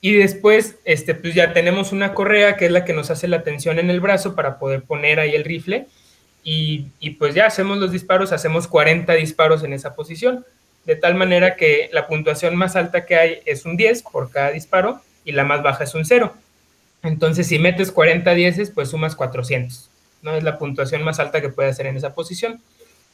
y 0.00 0.14
después, 0.14 0.76
este, 0.84 1.14
pues 1.14 1.34
ya 1.34 1.52
tenemos 1.52 1.92
una 1.92 2.14
correa 2.14 2.56
que 2.56 2.66
es 2.66 2.72
la 2.72 2.84
que 2.84 2.92
nos 2.92 3.10
hace 3.10 3.26
la 3.26 3.42
tensión 3.42 3.78
en 3.78 3.90
el 3.90 4.00
brazo 4.00 4.34
para 4.34 4.58
poder 4.58 4.82
poner 4.82 5.18
ahí 5.18 5.34
el 5.34 5.44
rifle. 5.44 5.86
Y, 6.44 6.86
y, 7.00 7.10
pues 7.10 7.34
ya 7.34 7.46
hacemos 7.46 7.78
los 7.78 7.90
disparos, 7.90 8.32
hacemos 8.32 8.68
40 8.68 9.12
disparos 9.14 9.64
en 9.64 9.72
esa 9.72 9.94
posición. 9.94 10.46
De 10.86 10.96
tal 10.96 11.16
manera 11.16 11.56
que 11.56 11.90
la 11.92 12.06
puntuación 12.06 12.56
más 12.56 12.76
alta 12.76 13.04
que 13.04 13.16
hay 13.16 13.38
es 13.44 13.66
un 13.66 13.76
10 13.76 14.04
por 14.04 14.30
cada 14.30 14.52
disparo 14.52 15.00
y 15.24 15.32
la 15.32 15.44
más 15.44 15.62
baja 15.62 15.84
es 15.84 15.94
un 15.94 16.04
0. 16.04 16.32
Entonces, 17.02 17.48
si 17.48 17.58
metes 17.58 17.92
40 17.92 18.32
dieces, 18.34 18.70
pues 18.70 18.90
sumas 18.90 19.16
400. 19.16 19.90
¿no? 20.22 20.34
Es 20.34 20.44
la 20.44 20.58
puntuación 20.58 21.02
más 21.02 21.18
alta 21.18 21.40
que 21.40 21.48
puede 21.48 21.68
hacer 21.68 21.86
en 21.86 21.96
esa 21.96 22.14
posición. 22.14 22.60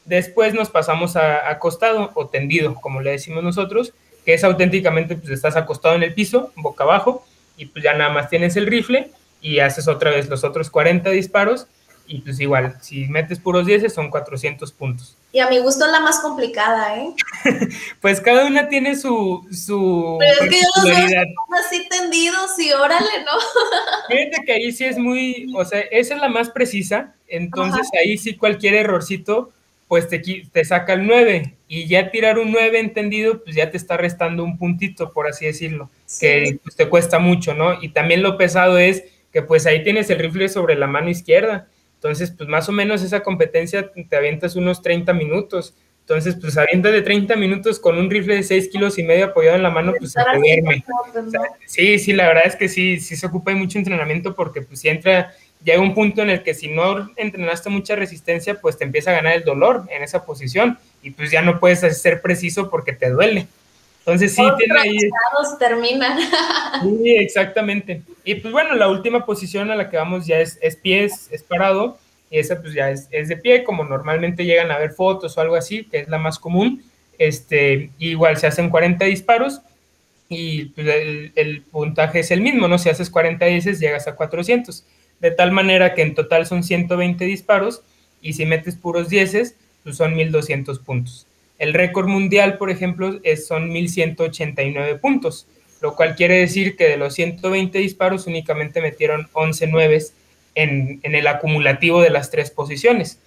Después 0.05 0.53
nos 0.53 0.69
pasamos 0.69 1.15
a 1.15 1.49
acostado 1.49 2.11
o 2.13 2.27
tendido, 2.27 2.75
como 2.75 3.01
le 3.01 3.11
decimos 3.11 3.43
nosotros, 3.43 3.93
que 4.25 4.33
es 4.33 4.43
auténticamente, 4.43 5.15
pues 5.15 5.29
estás 5.29 5.55
acostado 5.55 5.95
en 5.95 6.03
el 6.03 6.13
piso, 6.13 6.51
boca 6.55 6.83
abajo, 6.83 7.25
y 7.57 7.67
pues 7.67 7.83
ya 7.83 7.93
nada 7.93 8.11
más 8.11 8.29
tienes 8.29 8.55
el 8.55 8.67
rifle 8.67 9.11
y 9.39 9.59
haces 9.59 9.87
otra 9.87 10.09
vez 10.09 10.27
los 10.27 10.43
otros 10.43 10.69
40 10.69 11.09
disparos, 11.11 11.67
y 12.07 12.19
pues 12.19 12.39
igual, 12.39 12.77
si 12.81 13.07
metes 13.07 13.39
puros 13.39 13.65
10 13.65 13.91
son 13.93 14.09
400 14.09 14.71
puntos. 14.71 15.15
Y 15.31 15.39
a 15.39 15.49
mi 15.49 15.59
gusto 15.59 15.85
es 15.85 15.91
la 15.91 15.99
más 15.99 16.19
complicada, 16.19 16.97
¿eh? 16.97 17.13
pues 18.01 18.21
cada 18.21 18.45
una 18.45 18.67
tiene 18.69 18.95
su... 18.95 19.45
su 19.51 20.17
Pero 20.19 20.43
es 20.43 20.49
que 20.49 20.61
yo 20.61 20.67
los 20.75 21.09
veo 21.09 21.23
así 21.65 21.87
tendidos 21.89 22.57
y 22.59 22.71
órale, 22.71 23.23
¿no? 23.25 23.31
Fíjate 24.07 24.45
que 24.45 24.53
ahí 24.53 24.71
sí 24.71 24.85
es 24.85 24.97
muy, 24.97 25.51
o 25.55 25.65
sea, 25.65 25.79
esa 25.79 26.15
es 26.15 26.21
la 26.21 26.29
más 26.29 26.49
precisa, 26.49 27.13
entonces 27.27 27.87
Ajá. 27.87 28.03
ahí 28.03 28.17
sí 28.17 28.35
cualquier 28.35 28.75
errorcito 28.75 29.51
pues 29.87 30.07
te, 30.07 30.19
te 30.19 30.65
saca 30.65 30.93
el 30.93 31.05
9 31.05 31.55
y 31.67 31.87
ya 31.87 32.11
tirar 32.11 32.39
un 32.39 32.51
9 32.51 32.79
entendido, 32.79 33.43
pues 33.43 33.55
ya 33.55 33.69
te 33.69 33.77
está 33.77 33.97
restando 33.97 34.43
un 34.43 34.57
puntito, 34.57 35.11
por 35.11 35.27
así 35.27 35.45
decirlo, 35.45 35.89
que 36.19 36.59
pues, 36.63 36.75
te 36.75 36.89
cuesta 36.89 37.19
mucho, 37.19 37.53
¿no? 37.53 37.81
Y 37.81 37.89
también 37.89 38.23
lo 38.23 38.37
pesado 38.37 38.77
es 38.77 39.03
que 39.31 39.41
pues 39.41 39.65
ahí 39.65 39.83
tienes 39.83 40.09
el 40.09 40.19
rifle 40.19 40.47
sobre 40.49 40.75
la 40.75 40.87
mano 40.87 41.09
izquierda, 41.09 41.67
entonces 41.95 42.31
pues 42.31 42.49
más 42.49 42.69
o 42.69 42.71
menos 42.71 43.03
esa 43.03 43.21
competencia 43.21 43.91
te 43.91 44.15
avientas 44.15 44.55
unos 44.55 44.81
30 44.81 45.13
minutos, 45.13 45.75
entonces 46.01 46.37
pues 46.39 46.57
avientas 46.57 46.91
de 46.91 47.01
30 47.01 47.35
minutos 47.35 47.79
con 47.79 47.97
un 47.97 48.09
rifle 48.09 48.35
de 48.35 48.43
6 48.43 48.69
kilos 48.69 48.97
y 48.99 49.03
medio 49.03 49.25
apoyado 49.25 49.57
en 49.57 49.63
la 49.63 49.71
mano, 49.71 49.93
pues 49.97 50.11
se 50.11 50.21
duerme. 50.21 50.83
sí, 51.65 51.99
sí, 51.99 52.13
la 52.13 52.27
verdad 52.27 52.43
es 52.45 52.55
que 52.55 52.69
sí, 52.69 52.99
sí 52.99 53.15
se 53.15 53.25
ocupa 53.25 53.51
de 53.51 53.57
mucho 53.57 53.79
entrenamiento 53.79 54.35
porque 54.35 54.61
pues 54.61 54.79
si 54.79 54.89
entra 54.89 55.33
llega 55.65 55.81
un 55.81 55.95
punto 55.95 56.21
en 56.21 56.29
el 56.29 56.43
que 56.43 56.53
si 56.53 56.69
no 56.69 57.09
entrenaste 57.17 57.69
mucha 57.69 57.95
resistencia, 57.95 58.61
pues 58.61 58.77
te 58.77 58.83
empieza 58.85 59.09
a 59.09 59.15
ganar 59.15 59.33
el 59.33 59.43
dolor 59.43 59.85
en 59.89 60.03
esa 60.03 60.23
posición 60.23 60.77
y 61.01 61.09
pues 61.09 61.31
ya 61.31 61.41
no 61.41 61.59
puedes 61.59 61.79
ser 61.99 62.21
preciso 62.21 62.69
porque 62.69 62.93
te 62.93 63.09
duele. 63.09 63.47
Entonces 63.99 64.35
sí 64.35 64.43
tiene 64.57 64.79
ahí... 64.79 64.97
terminan. 65.57 66.19
Sí, 66.83 67.15
exactamente. 67.17 68.03
Y 68.23 68.35
pues 68.35 68.51
bueno, 68.51 68.75
la 68.75 68.87
última 68.87 69.25
posición 69.25 69.71
a 69.71 69.75
la 69.75 69.89
que 69.89 69.97
vamos 69.97 70.27
ya 70.27 70.39
es, 70.39 70.59
es 70.61 70.75
pies, 70.75 71.27
es 71.31 71.41
parado, 71.41 71.97
y 72.29 72.37
esa 72.37 72.61
pues 72.61 72.73
ya 72.73 72.91
es, 72.91 73.07
es, 73.09 73.29
de 73.29 73.37
pie, 73.37 73.63
como 73.63 73.83
normalmente 73.83 74.45
llegan 74.45 74.71
a 74.71 74.77
ver 74.77 74.91
fotos 74.91 75.35
o 75.35 75.41
algo 75.41 75.55
así, 75.55 75.85
que 75.85 75.99
es 76.01 76.07
la 76.07 76.19
más 76.19 76.37
común. 76.37 76.83
Este, 77.17 77.89
igual 77.97 78.37
se 78.37 78.45
hacen 78.45 78.69
40 78.69 79.05
disparos 79.05 79.61
y 80.29 80.65
pues, 80.65 80.85
el, 80.85 81.31
el, 81.35 81.61
puntaje 81.61 82.19
es 82.19 82.29
el 82.29 82.41
mismo, 82.41 82.67
¿no? 82.67 82.77
Si 82.77 82.89
haces 82.89 83.09
40 83.09 83.45
veces 83.45 83.79
llegas 83.79 84.07
a 84.07 84.15
400 84.15 84.83
de 85.19 85.31
tal 85.31 85.51
manera 85.51 85.93
que 85.93 86.01
en 86.01 86.15
total 86.15 86.45
son 86.45 86.63
120 86.63 87.25
disparos 87.25 87.81
y 88.21 88.33
si 88.33 88.45
metes 88.45 88.75
puros 88.75 89.09
10, 89.09 89.55
pues 89.83 89.97
son 89.97 90.15
1200 90.15 90.79
puntos. 90.79 91.27
El 91.57 91.73
récord 91.73 92.07
mundial, 92.07 92.57
por 92.57 92.69
ejemplo, 92.69 93.19
es, 93.23 93.47
son 93.47 93.69
1189 93.71 94.97
puntos, 94.97 95.47
lo 95.81 95.95
cual 95.95 96.15
quiere 96.15 96.39
decir 96.39 96.75
que 96.75 96.87
de 96.89 96.97
los 96.97 97.13
120 97.13 97.77
disparos 97.79 98.27
únicamente 98.27 98.81
metieron 98.81 99.29
11 99.33 99.67
nueves 99.67 100.13
en, 100.55 100.99
en 101.03 101.15
el 101.15 101.27
acumulativo 101.27 102.01
de 102.01 102.09
las 102.09 102.31
tres 102.31 102.51
posiciones. 102.51 103.19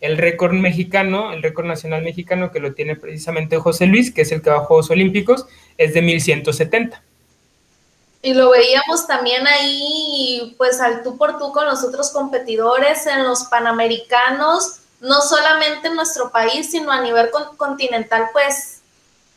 El 0.00 0.18
récord 0.18 0.54
mexicano, 0.54 1.32
el 1.32 1.42
récord 1.42 1.66
nacional 1.66 2.02
mexicano 2.02 2.52
que 2.52 2.60
lo 2.60 2.74
tiene 2.74 2.96
precisamente 2.96 3.58
José 3.58 3.86
Luis, 3.86 4.12
que 4.12 4.22
es 4.22 4.32
el 4.32 4.42
que 4.42 4.50
a 4.50 4.58
Juegos 4.58 4.90
Olímpicos, 4.90 5.46
es 5.78 5.94
de 5.94 6.02
1170 6.02 7.02
y 8.24 8.32
lo 8.32 8.50
veíamos 8.50 9.06
también 9.06 9.46
ahí, 9.46 10.54
pues 10.56 10.80
al 10.80 11.02
tú 11.02 11.18
por 11.18 11.38
tú 11.38 11.52
con 11.52 11.66
los 11.66 11.84
otros 11.84 12.10
competidores 12.10 13.06
en 13.06 13.22
los 13.22 13.44
Panamericanos, 13.44 14.80
no 15.00 15.20
solamente 15.20 15.88
en 15.88 15.94
nuestro 15.94 16.30
país, 16.30 16.70
sino 16.70 16.90
a 16.90 17.02
nivel 17.02 17.28
continental, 17.58 18.30
pues 18.32 18.80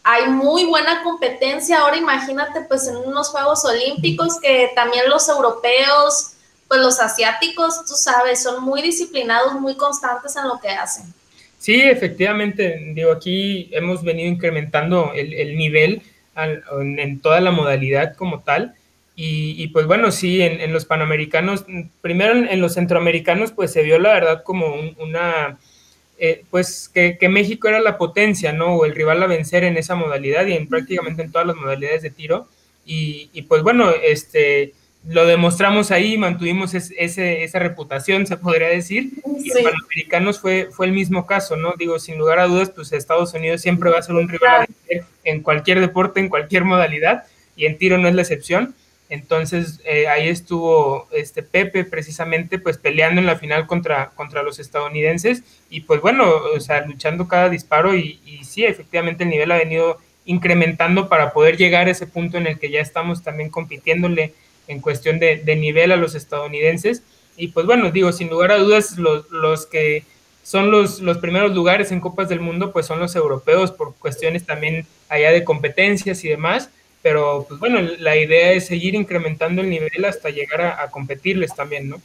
hay 0.04 0.30
muy 0.30 0.63
buena 0.63 1.04
competencia. 1.04 1.80
Ahora 1.80 1.97
imagínate, 1.97 2.62
pues 2.62 2.88
en 2.88 2.95
unos 2.95 3.28
Juegos 3.28 3.65
Olímpicos 3.65 4.39
que 4.39 4.71
también 4.73 5.10
los 5.10 5.28
europeos, 5.28 6.36
pues 6.69 6.80
los 6.80 7.02
asiáticos, 7.02 7.84
tú 7.86 7.93
sabes, 7.93 8.41
son 8.41 8.63
muy 8.63 8.82
disciplinados, 8.82 9.60
muy 9.60 9.76
constantes 9.76 10.34
en 10.38 10.47
lo 10.47 10.62
que 10.62 10.69
hacen. 10.69 11.13
Sí, 11.58 11.82
efectivamente, 11.82 12.93
digo, 12.93 13.12
aquí 13.12 13.69
hemos 13.73 14.02
venido 14.02 14.30
incrementando 14.30 15.12
el, 15.13 15.34
el 15.34 15.58
nivel 15.58 16.02
en 16.45 17.19
toda 17.19 17.41
la 17.41 17.52
modalidad 17.52 18.15
como 18.15 18.41
tal. 18.41 18.76
Y, 19.19 19.69
pues 19.69 19.88
bueno, 19.88 20.12
sí, 20.12 20.43
en, 20.43 20.71
los 20.71 20.86
panamericanos, 20.86 21.65
primero 22.02 22.36
en, 22.36 22.62
los 22.62 22.76
centroamericanos, 22.76 23.52
pues 23.52 23.73
se 23.73 23.82
vio 23.82 23.97
la 23.97 24.13
verdad 24.13 24.43
como 24.43 24.76
una, 25.00 25.58
eh, 26.19 26.43
pues 26.52 26.88
que, 26.88 27.17
México 27.28 27.67
era 27.67 27.80
la 27.80 27.97
potencia, 27.97 28.54
¿no? 28.54 28.76
O 28.76 28.86
el 28.86 28.93
rival 28.93 29.23
a 29.23 29.28
vencer 29.28 29.63
en 29.63 29.76
esa 29.76 29.95
modalidad 29.95 30.45
y 30.45 30.54
en 30.54 30.67
prácticamente 30.67 31.23
en 31.23 31.32
todas 31.32 31.47
las 31.47 31.56
modalidades 31.56 32.04
de 32.04 32.12
tiro. 32.12 32.47
Y, 32.86 33.32
y 33.34 33.41
pues 33.41 33.63
bueno, 33.63 33.89
este, 33.89 34.73
lo 35.05 35.25
demostramos 35.25 35.91
ahí, 35.91 36.17
mantuvimos 36.17 36.73
ese, 36.73 37.43
esa 37.43 37.60
reputación, 37.60 38.27
se 38.27 38.38
podría 38.38 38.67
decir. 38.67 39.12
Y 39.39 39.51
en 39.51 39.63
Panamericanos 39.63 40.39
fue, 40.39 40.69
fue 40.71 40.86
el 40.86 40.91
mismo 40.91 41.25
caso, 41.25 41.55
¿no? 41.55 41.73
Digo, 41.77 41.97
sin 41.99 42.17
lugar 42.17 42.39
a 42.39 42.47
dudas, 42.47 42.71
pues 42.71 42.91
Estados 42.91 43.33
Unidos 43.33 43.62
siempre 43.62 43.89
va 43.89 43.99
a 43.99 44.01
ser 44.01 44.15
un 44.15 44.27
rival 44.27 44.67
vencer 44.67 45.05
en 45.23 45.41
cualquier 45.41 45.79
deporte, 45.79 46.19
en 46.19 46.29
cualquier 46.29 46.65
modalidad, 46.65 47.23
y 47.55 47.65
en 47.65 47.77
tiro 47.77 47.97
no 47.97 48.07
es 48.07 48.15
la 48.15 48.21
excepción. 48.21 48.75
Entonces 49.10 49.79
eh, 49.86 50.07
ahí 50.07 50.27
estuvo 50.27 51.07
este 51.12 51.41
Pepe 51.41 51.86
precisamente 51.86 52.60
pues 52.60 52.77
peleando 52.77 53.21
en 53.21 53.27
la 53.27 53.38
final 53.38 53.65
contra, 53.65 54.10
contra 54.10 54.43
los 54.43 54.60
estadounidenses 54.60 55.43
y 55.69 55.81
pues 55.81 56.01
bueno, 56.01 56.29
o 56.29 56.60
sea, 56.60 56.86
luchando 56.86 57.27
cada 57.27 57.47
disparo 57.49 57.95
y, 57.95 58.19
y, 58.25 58.43
sí, 58.43 58.65
efectivamente 58.65 59.23
el 59.23 59.29
nivel 59.29 59.51
ha 59.51 59.57
venido 59.57 59.97
incrementando 60.25 61.07
para 61.07 61.31
poder 61.31 61.55
llegar 61.55 61.88
a 61.88 61.91
ese 61.91 62.05
punto 62.05 62.38
en 62.38 62.47
el 62.47 62.60
que 62.60 62.69
ya 62.69 62.81
estamos 62.81 63.23
también 63.23 63.49
compitiéndole 63.49 64.33
en 64.67 64.82
cuestión 64.82 65.19
de, 65.19 65.56
nivel 65.56 65.91
a 65.91 65.97
los 65.97 66.15
estadounidenses. 66.15 67.03
Y 67.36 67.49
pues 67.49 67.65
bueno, 67.65 67.91
digo, 67.91 68.12
sin 68.12 68.30
lugar 68.30 68.51
a 68.51 68.58
dudas, 68.58 68.97
los, 68.97 69.30
los 69.30 69.65
que 69.65 70.03
son 70.43 70.71
los, 70.71 70.99
los 71.01 71.17
primeros 71.17 71.53
lugares 71.53 71.91
en 71.91 71.99
Copas 71.99 72.30
del 72.30 72.39
Mundo, 72.39 72.71
pues 72.71 72.86
son 72.86 72.99
los 72.99 73.15
europeos 73.15 73.71
por 73.71 73.95
cuestiones 73.95 74.45
también 74.45 74.88
allá 75.10 75.32
de 75.32 75.43
competencias 75.43 76.23
y 76.23 76.30
demás 76.30 76.69
pero 77.08 77.45
pues 77.47 77.60
bueno, 77.60 77.80
la 77.99 78.17
idea 78.17 78.51
es 78.51 78.67
seguir 78.67 78.93
incrementando 78.93 79.62
el 79.62 79.69
nivel 79.69 80.03
hasta 80.03 80.30
llegar 80.30 80.62
a, 80.62 80.91
competirles 80.91 81.56
también, 81.56 81.89
¿no? 81.89 82.01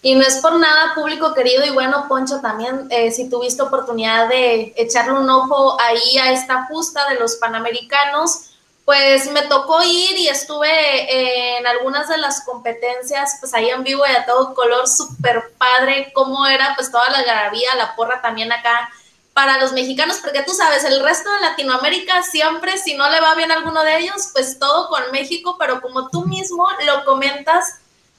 Y 0.00 0.14
no 0.14 0.22
es 0.22 0.36
por 0.36 0.58
nada, 0.58 0.94
público 0.94 1.34
querido, 1.34 1.66
y 1.66 1.70
bueno, 1.70 2.06
Poncho, 2.08 2.40
también 2.40 2.86
eh, 2.88 3.10
si 3.10 3.28
tuviste 3.28 3.60
oportunidad 3.62 4.26
de 4.28 4.72
echarle 4.76 5.18
un 5.18 5.28
ojo 5.28 5.78
ahí 5.78 6.16
a 6.18 6.32
esta 6.32 6.64
justa 6.64 7.08
de 7.10 7.18
los 7.18 7.36
Panamericanos, 7.36 8.47
pues 8.88 9.30
me 9.32 9.42
tocó 9.42 9.82
ir 9.82 10.16
y 10.16 10.28
estuve 10.28 11.58
en 11.58 11.66
algunas 11.66 12.08
de 12.08 12.16
las 12.16 12.40
competencias, 12.40 13.36
pues 13.38 13.52
ahí 13.52 13.68
en 13.68 13.84
vivo 13.84 14.02
y 14.06 14.16
a 14.16 14.24
todo 14.24 14.54
color, 14.54 14.88
súper 14.88 15.52
padre, 15.58 16.10
cómo 16.14 16.46
era 16.46 16.72
pues 16.74 16.90
toda 16.90 17.06
la 17.10 17.22
garabía, 17.22 17.74
la 17.74 17.94
porra 17.94 18.22
también 18.22 18.50
acá 18.50 18.88
para 19.34 19.58
los 19.58 19.72
mexicanos, 19.72 20.20
porque 20.22 20.42
tú 20.42 20.54
sabes, 20.54 20.84
el 20.84 21.02
resto 21.02 21.30
de 21.30 21.40
Latinoamérica 21.40 22.22
siempre, 22.22 22.78
si 22.78 22.94
no 22.94 23.10
le 23.10 23.20
va 23.20 23.34
bien 23.34 23.50
a 23.50 23.56
alguno 23.56 23.84
de 23.84 23.98
ellos, 23.98 24.30
pues 24.32 24.58
todo 24.58 24.88
con 24.88 25.02
México, 25.12 25.56
pero 25.58 25.82
como 25.82 26.08
tú 26.08 26.24
mismo 26.24 26.66
lo 26.86 27.04
comentas, 27.04 27.74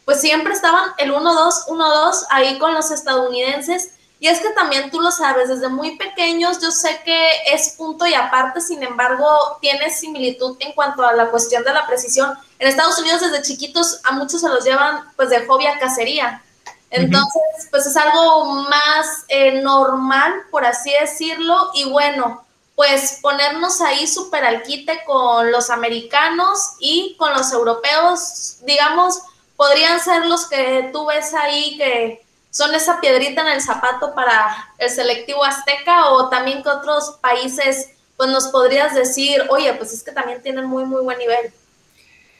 pues 0.05 0.21
siempre 0.21 0.53
estaban 0.53 0.91
el 0.99 1.12
1-2, 1.12 1.65
1-2 1.65 2.25
ahí 2.29 2.60
con 2.60 2.75
los 2.75 2.91
estadounidenses. 2.91 3.93
Y 4.21 4.27
es 4.27 4.39
que 4.41 4.49
también 4.49 4.91
tú 4.91 4.99
lo 4.99 5.12
sabes, 5.12 5.47
desde 5.47 5.69
muy 5.69 5.95
pequeños 5.95 6.62
yo 6.62 6.71
sé 6.71 6.99
que 7.05 7.29
es 7.53 7.75
punto 7.77 8.05
y 8.05 8.13
aparte, 8.13 8.60
sin 8.60 8.84
embargo, 8.84 9.25
tiene 9.62 9.89
similitud 9.89 10.58
en 10.60 10.73
cuanto 10.73 11.05
a 11.05 11.13
la 11.13 11.29
cuestión 11.29 11.63
de 11.63 11.73
la 11.73 11.88
precisión. 11.88 12.38
En 12.60 12.67
Estados 12.67 12.99
Unidos 12.99 13.21
desde 13.21 13.41
chiquitos 13.41 14.01
a 14.03 14.12
muchos 14.12 14.41
se 14.41 14.49
los 14.49 14.65
llevan 14.65 15.05
pues 15.15 15.29
de 15.29 15.45
hobby 15.45 15.67
a 15.67 15.79
cacería. 15.79 16.43
Entonces, 16.91 17.67
pues 17.69 17.86
es 17.86 17.95
algo 17.95 18.45
más 18.45 19.25
eh, 19.27 19.62
normal, 19.62 20.34
por 20.49 20.65
así 20.65 20.91
decirlo, 20.99 21.69
y 21.75 21.89
bueno, 21.89 22.43
pues 22.75 23.19
ponernos 23.21 23.79
ahí 23.82 24.08
súper 24.08 24.43
al 24.43 24.63
quite 24.63 25.03
con 25.05 25.51
los 25.51 25.69
americanos 25.69 26.60
y 26.79 27.15
con 27.17 27.34
los 27.34 27.53
europeos, 27.53 28.58
digamos, 28.62 29.19
podrían 29.55 29.99
ser 29.99 30.25
los 30.25 30.47
que 30.47 30.89
tú 30.91 31.05
ves 31.05 31.34
ahí 31.34 31.77
que 31.77 32.25
son 32.50 32.74
esa 32.74 33.00
piedrita 33.00 33.42
en 33.42 33.48
el 33.48 33.62
zapato 33.62 34.14
para 34.16 34.70
el 34.78 34.90
selectivo 34.90 35.44
azteca 35.44 36.10
o 36.12 36.30
también 36.30 36.64
que 36.64 36.70
otros 36.70 37.18
países, 37.22 37.92
pues 38.18 38.30
nos 38.30 38.48
podrías 38.48 38.96
decir, 38.96 39.44
oye, 39.50 39.74
pues 39.74 39.94
es 39.94 40.04
que 40.04 40.12
también 40.12 40.42
tienen 40.42 40.66
muy, 40.66 40.86
muy 40.86 41.04
buen 41.04 41.18
nivel. 41.18 41.52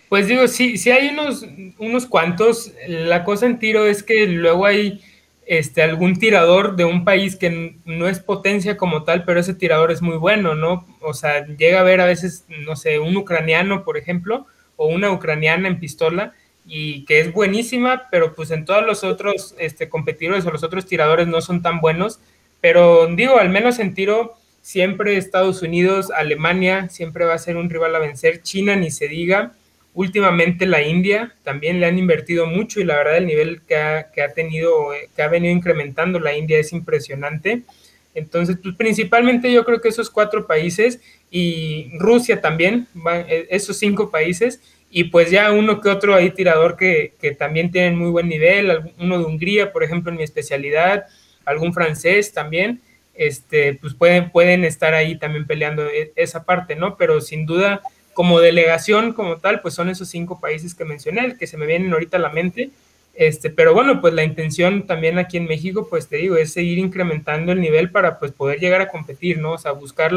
Pues 0.10 0.28
digo, 0.28 0.48
sí, 0.48 0.78
sí 0.78 0.90
hay 0.90 1.10
unos, 1.10 1.46
unos 1.78 2.08
cuantos. 2.08 2.72
La 2.88 3.24
cosa 3.24 3.46
en 3.46 3.60
tiro 3.60 3.86
es 3.86 4.02
que 4.02 4.26
luego 4.26 4.66
hay 4.66 5.04
este, 5.46 5.84
algún 5.84 6.18
tirador 6.18 6.76
de 6.76 6.86
un 6.86 7.06
país 7.06 7.36
que 7.36 7.76
no 7.86 8.08
es 8.08 8.20
potencia 8.20 8.76
como 8.76 9.04
tal, 9.04 9.24
pero 9.24 9.40
ese 9.40 9.54
tirador 9.54 9.92
es 9.92 10.02
muy 10.02 10.18
bueno, 10.18 10.56
¿no? 10.56 10.86
O 11.02 11.14
sea, 11.14 11.46
llega 11.46 11.80
a 11.80 11.84
ver 11.84 12.02
a 12.02 12.06
veces, 12.06 12.46
no 12.48 12.76
sé, 12.76 12.98
un 12.98 13.16
ucraniano, 13.16 13.84
por 13.84 13.98
ejemplo, 13.98 14.48
o 14.76 14.88
una 14.88 15.12
ucraniana 15.12 15.68
en 15.68 15.80
pistola, 15.80 16.34
y 16.70 17.04
que 17.06 17.20
es 17.20 17.34
buenísima, 17.34 18.08
pero 18.12 18.36
pues 18.36 18.52
en 18.52 18.64
todos 18.64 18.86
los 18.86 19.04
otros 19.04 19.56
este, 19.58 19.90
competidores 19.90 20.46
o 20.46 20.52
los 20.52 20.64
otros 20.64 20.86
tiradores 20.86 21.28
no 21.28 21.42
son 21.42 21.62
tan 21.62 21.82
buenos. 21.82 22.20
Pero 22.62 23.08
digo, 23.08 23.38
al 23.38 23.50
menos 23.50 23.80
en 23.80 23.94
tiro, 23.94 24.36
siempre 24.62 25.18
Estados 25.18 25.62
Unidos, 25.64 26.12
Alemania, 26.12 26.88
siempre 26.90 27.26
va 27.26 27.34
a 27.34 27.40
ser 27.40 27.58
un 27.58 27.70
rival 27.70 27.96
a 27.96 28.00
vencer, 28.00 28.44
China 28.44 28.76
ni 28.76 28.92
se 28.92 29.08
diga 29.08 29.54
Últimamente 30.00 30.66
la 30.66 30.82
India 30.82 31.36
también 31.44 31.80
le 31.80 31.88
han 31.88 31.98
invertido 31.98 32.46
mucho 32.46 32.80
y 32.80 32.84
la 32.84 32.96
verdad 32.96 33.18
el 33.18 33.26
nivel 33.26 33.62
que 33.68 33.76
ha, 33.76 34.34
tenido, 34.34 34.92
que 35.16 35.22
ha 35.22 35.28
venido 35.28 35.54
incrementando 35.54 36.20
la 36.20 36.38
India 36.38 36.60
es 36.60 36.72
impresionante. 36.72 37.64
Entonces, 38.14 38.58
pues 38.62 38.76
principalmente 38.76 39.52
yo 39.52 39.66
creo 39.66 39.82
que 39.82 39.90
esos 39.90 40.10
cuatro 40.10 40.46
países 40.46 41.02
y 41.32 41.92
Rusia 41.98 42.40
también, 42.40 42.88
e, 43.28 43.48
esos 43.50 43.78
cinco 43.78 44.12
países, 44.12 44.62
y 44.92 45.06
pues 45.06 45.30
ya 45.30 45.52
uno 45.52 45.82
que 45.82 45.90
otro 45.90 46.16
ahí 46.16 46.32
tirador 46.32 46.76
que, 46.76 47.14
que, 47.20 47.32
también 47.32 47.72
tienen 47.72 47.98
muy 47.98 48.10
buen 48.10 48.28
nivel, 48.28 48.94
uno 48.98 49.20
de 49.20 49.26
Hungría, 49.26 49.72
por 49.72 49.84
ejemplo, 49.84 50.12
en 50.12 50.18
mi 50.18 50.24
especialidad, 50.24 51.06
algún 51.46 51.74
francés 51.74 52.34
también, 52.34 52.82
este, 53.14 53.76
pues 53.76 53.94
pueden, 53.94 54.32
pueden 54.32 54.64
estar 54.64 54.94
ahí 54.94 55.18
también 55.18 55.46
peleando 55.46 55.86
e, 55.88 56.14
esa 56.16 56.44
parte, 56.44 56.76
¿no? 56.76 56.98
Pero 56.98 57.22
sin 57.22 57.46
duda, 57.46 57.82
como 58.14 58.40
delegación 58.40 59.14
como 59.14 59.38
tal, 59.38 59.62
pues 59.62 59.74
son 59.74 59.90
esos 59.90 60.10
cinco 60.10 60.40
países 60.40 60.74
que 60.74 60.86
mencioné, 60.86 61.38
que 61.38 61.46
se 61.46 61.58
me 61.58 61.66
vienen 61.66 61.92
ahorita 61.94 62.18
a 62.18 62.22
la 62.22 62.30
mente. 62.30 62.72
Este, 63.14 63.50
pero 63.50 63.74
bueno, 63.74 64.00
pues 64.00 64.14
la 64.14 64.24
intención 64.24 64.88
también 64.88 65.20
aquí 65.20 65.38
en 65.38 65.46
México, 65.46 65.88
pues 65.90 66.08
te 66.08 66.16
digo, 66.16 66.38
es 66.38 66.54
seguir 66.54 66.78
incrementando 66.78 67.52
el 67.52 67.60
nivel 67.60 67.92
para 67.92 68.18
pues 68.18 68.32
poder 68.32 68.60
llegar 68.60 68.82
a 68.82 68.88
competir, 68.88 69.40
¿no? 69.40 69.52
O 69.52 69.58
sea, 69.58 69.74
buscar 69.74 70.14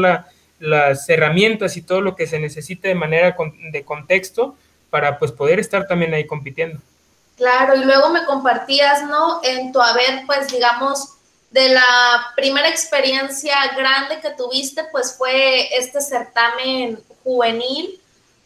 las 0.63 1.09
herramientas 1.09 1.75
y 1.75 1.81
todo 1.81 1.99
lo 1.99 2.15
que 2.15 2.25
se 2.25 2.39
necesite 2.39 2.87
de 2.87 2.95
manera 2.95 3.35
de 3.71 3.83
contexto 3.83 4.55
para 4.89 5.19
pues 5.19 5.31
poder 5.31 5.59
estar 5.59 5.87
también 5.87 6.13
ahí 6.13 6.25
compitiendo. 6.25 6.79
Claro, 7.35 7.75
y 7.75 7.83
luego 7.83 8.09
me 8.09 8.25
compartías, 8.25 9.03
¿no? 9.03 9.41
En 9.43 9.73
tu 9.73 9.81
haber, 9.81 10.25
pues 10.25 10.47
digamos, 10.47 11.15
de 11.51 11.69
la 11.69 12.31
primera 12.35 12.69
experiencia 12.69 13.55
grande 13.75 14.21
que 14.21 14.29
tuviste, 14.31 14.85
pues 14.85 15.15
fue 15.17 15.75
este 15.75 15.99
certamen 15.99 17.03
juvenil, 17.23 17.99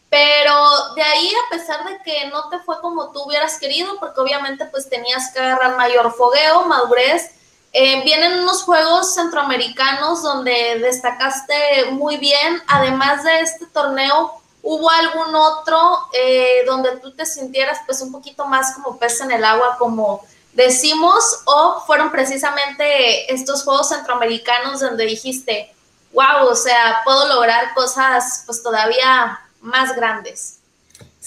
pero 0.10 0.56
de 0.96 1.04
ahí, 1.04 1.30
a 1.46 1.50
pesar 1.50 1.86
de 1.86 2.00
que 2.04 2.28
no 2.30 2.50
te 2.50 2.60
fue 2.60 2.80
como 2.82 3.12
tú 3.12 3.24
hubieras 3.24 3.60
querido, 3.60 4.00
porque 4.00 4.22
obviamente 4.22 4.66
pues 4.66 4.90
tenías 4.90 5.32
que 5.32 5.40
agarrar 5.40 5.78
mayor 5.78 6.12
fogueo, 6.14 6.66
madurez, 6.66 7.32
eh, 7.74 8.04
vienen 8.04 8.40
unos 8.40 8.64
juegos 8.64 9.14
centroamericanos 9.14 10.24
donde 10.24 10.80
destacaste 10.82 11.92
muy 11.92 12.18
bien, 12.18 12.62
además 12.68 13.24
de 13.24 13.42
este 13.42 13.66
torneo, 13.68 14.32
¿hubo 14.64 14.90
algún 14.90 15.36
otro 15.36 16.00
eh, 16.14 16.64
donde 16.66 16.98
tú 16.98 17.14
te 17.14 17.26
sintieras 17.26 17.80
pues 17.86 18.02
un 18.02 18.12
poquito 18.12 18.46
más 18.46 18.74
como 18.74 18.98
pez 18.98 19.22
en 19.22 19.32
el 19.32 19.44
agua, 19.44 19.76
como 19.78 20.26
decimos, 20.54 21.42
o 21.46 21.84
fueron 21.86 22.12
precisamente 22.12 23.32
estos 23.32 23.64
Juegos 23.64 23.90
Centroamericanos 23.90 24.80
donde 24.80 25.06
dijiste, 25.06 25.74
wow, 26.14 26.48
o 26.50 26.56
sea, 26.56 27.02
puedo 27.06 27.28
lograr 27.28 27.74
cosas 27.76 28.44
pues 28.46 28.64
todavía 28.64 29.40
más 29.62 29.96
grandes? 29.96 30.57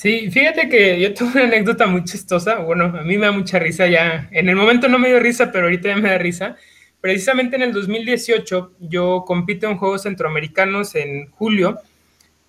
Sí, 0.01 0.31
fíjate 0.31 0.71
que 0.71 0.99
yo 0.99 1.13
tuve 1.15 1.33
una 1.33 1.45
anécdota 1.45 1.87
muy 1.87 2.05
chistosa, 2.05 2.61
bueno, 2.61 2.87
a 2.87 3.03
mí 3.03 3.19
me 3.19 3.27
da 3.27 3.33
mucha 3.33 3.59
risa 3.59 3.87
ya, 3.87 4.31
en 4.33 4.49
el 4.49 4.57
momento 4.57 4.89
no 4.89 4.99
me 4.99 5.09
dio 5.09 5.21
risa, 5.21 5.53
pero 5.53 5.65
ahorita 5.67 5.91
ya 5.91 5.97
me 5.97 6.09
da 6.09 6.17
risa. 6.17 6.57
Precisamente 7.03 7.57
en 7.57 7.63
el 7.63 7.75
2018 7.75 8.77
yo 8.81 9.25
compito 9.27 9.69
en 9.69 9.77
Juegos 9.77 10.05
Centroamericanos 10.05 10.95
en 10.95 11.31
julio, 11.33 11.81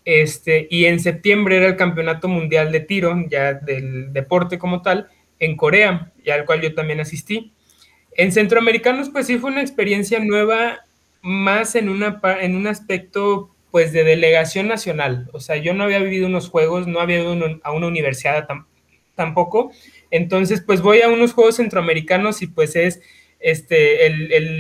este, 0.06 0.66
y 0.70 0.86
en 0.86 1.02
septiembre 1.02 1.58
era 1.58 1.68
el 1.68 1.76
Campeonato 1.76 2.30
Mundial 2.30 2.72
de 2.72 2.80
Tiro, 2.80 3.22
ya 3.30 3.54
del 3.54 4.14
deporte 4.14 4.58
como 4.58 4.82
tal, 4.82 5.10
en 5.38 5.58
Corea, 5.58 6.14
y 6.24 6.30
al 6.30 6.46
cual 6.46 6.62
yo 6.62 6.74
también 6.74 7.02
asistí. 7.02 7.52
En 8.16 8.32
Centroamericanos, 8.32 9.10
pues 9.10 9.28
sí 9.28 9.38
fue 9.38 9.52
una 9.52 9.62
experiencia 9.62 10.22
nueva, 10.22 10.86
más 11.22 11.76
en, 11.76 11.90
una, 11.90 12.22
en 12.40 12.56
un 12.56 12.68
aspecto, 12.68 13.51
pues, 13.72 13.92
de 13.94 14.04
delegación 14.04 14.68
nacional. 14.68 15.30
O 15.34 15.40
sea, 15.40 15.58
yo 15.58 15.74
no 15.74 15.84
había 15.84 16.00
vivido 16.00 16.28
unos 16.28 16.50
juegos, 16.50 16.88
no 16.88 17.00
había 17.00 17.22
ido 17.22 17.36
a 17.64 17.72
una 17.72 17.88
universidad 17.88 18.48
tampoco. 19.16 19.72
Entonces, 20.12 20.62
pues 20.62 20.82
voy 20.82 21.02
a 21.02 21.10
unos 21.10 21.34
juegos 21.34 21.56
centroamericanos 21.56 22.42
y 22.42 22.48
pues 22.48 22.76
es 22.76 23.02
este, 23.40 24.10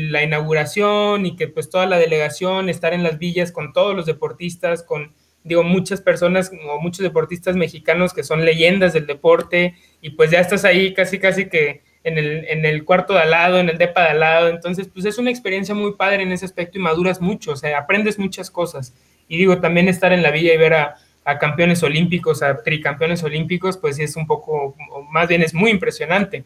la 0.09 0.23
inauguración 0.23 1.25
y 1.25 1.35
que 1.35 1.47
pues 1.47 1.69
toda 1.69 1.85
la 1.85 1.99
delegación, 1.99 2.69
estar 2.69 2.93
en 2.93 3.03
las 3.03 3.19
villas 3.19 3.51
con 3.51 3.73
todos 3.73 3.95
los 3.95 4.05
deportistas, 4.05 4.83
con 4.83 5.13
digo, 5.43 5.63
muchas 5.63 6.01
personas 6.01 6.51
o 6.69 6.79
muchos 6.79 7.03
deportistas 7.03 7.55
mexicanos 7.55 8.13
que 8.13 8.23
son 8.23 8.45
leyendas 8.45 8.93
del 8.93 9.07
deporte 9.07 9.75
y 10.01 10.11
pues 10.11 10.31
ya 10.31 10.39
estás 10.39 10.65
ahí 10.65 10.93
casi, 10.93 11.19
casi 11.19 11.49
que 11.49 11.81
en 12.03 12.17
el, 12.17 12.45
en 12.45 12.65
el 12.65 12.83
cuarto 12.83 13.13
de 13.13 13.21
al 13.21 13.31
lado, 13.31 13.59
en 13.59 13.69
el 13.69 13.77
depa 13.77 14.03
de 14.03 14.09
al 14.09 14.19
lado, 14.19 14.49
entonces 14.49 14.89
pues 14.91 15.05
es 15.05 15.17
una 15.17 15.29
experiencia 15.29 15.75
muy 15.75 15.93
padre 15.93 16.23
en 16.23 16.31
ese 16.31 16.45
aspecto 16.45 16.77
y 16.77 16.81
maduras 16.81 17.21
mucho, 17.21 17.51
o 17.51 17.55
sea, 17.55 17.77
aprendes 17.77 18.17
muchas 18.17 18.49
cosas. 18.49 18.93
Y 19.27 19.37
digo, 19.37 19.59
también 19.59 19.87
estar 19.87 20.11
en 20.11 20.23
la 20.23 20.31
villa 20.31 20.53
y 20.53 20.57
ver 20.57 20.73
a, 20.73 20.95
a 21.23 21.39
campeones 21.39 21.83
olímpicos, 21.83 22.41
a 22.41 22.61
tricampeones 22.63 23.23
olímpicos, 23.23 23.77
pues 23.77 23.99
es 23.99 24.15
un 24.15 24.27
poco, 24.27 24.75
más 25.11 25.27
bien 25.27 25.41
es 25.41 25.53
muy 25.53 25.71
impresionante. 25.71 26.43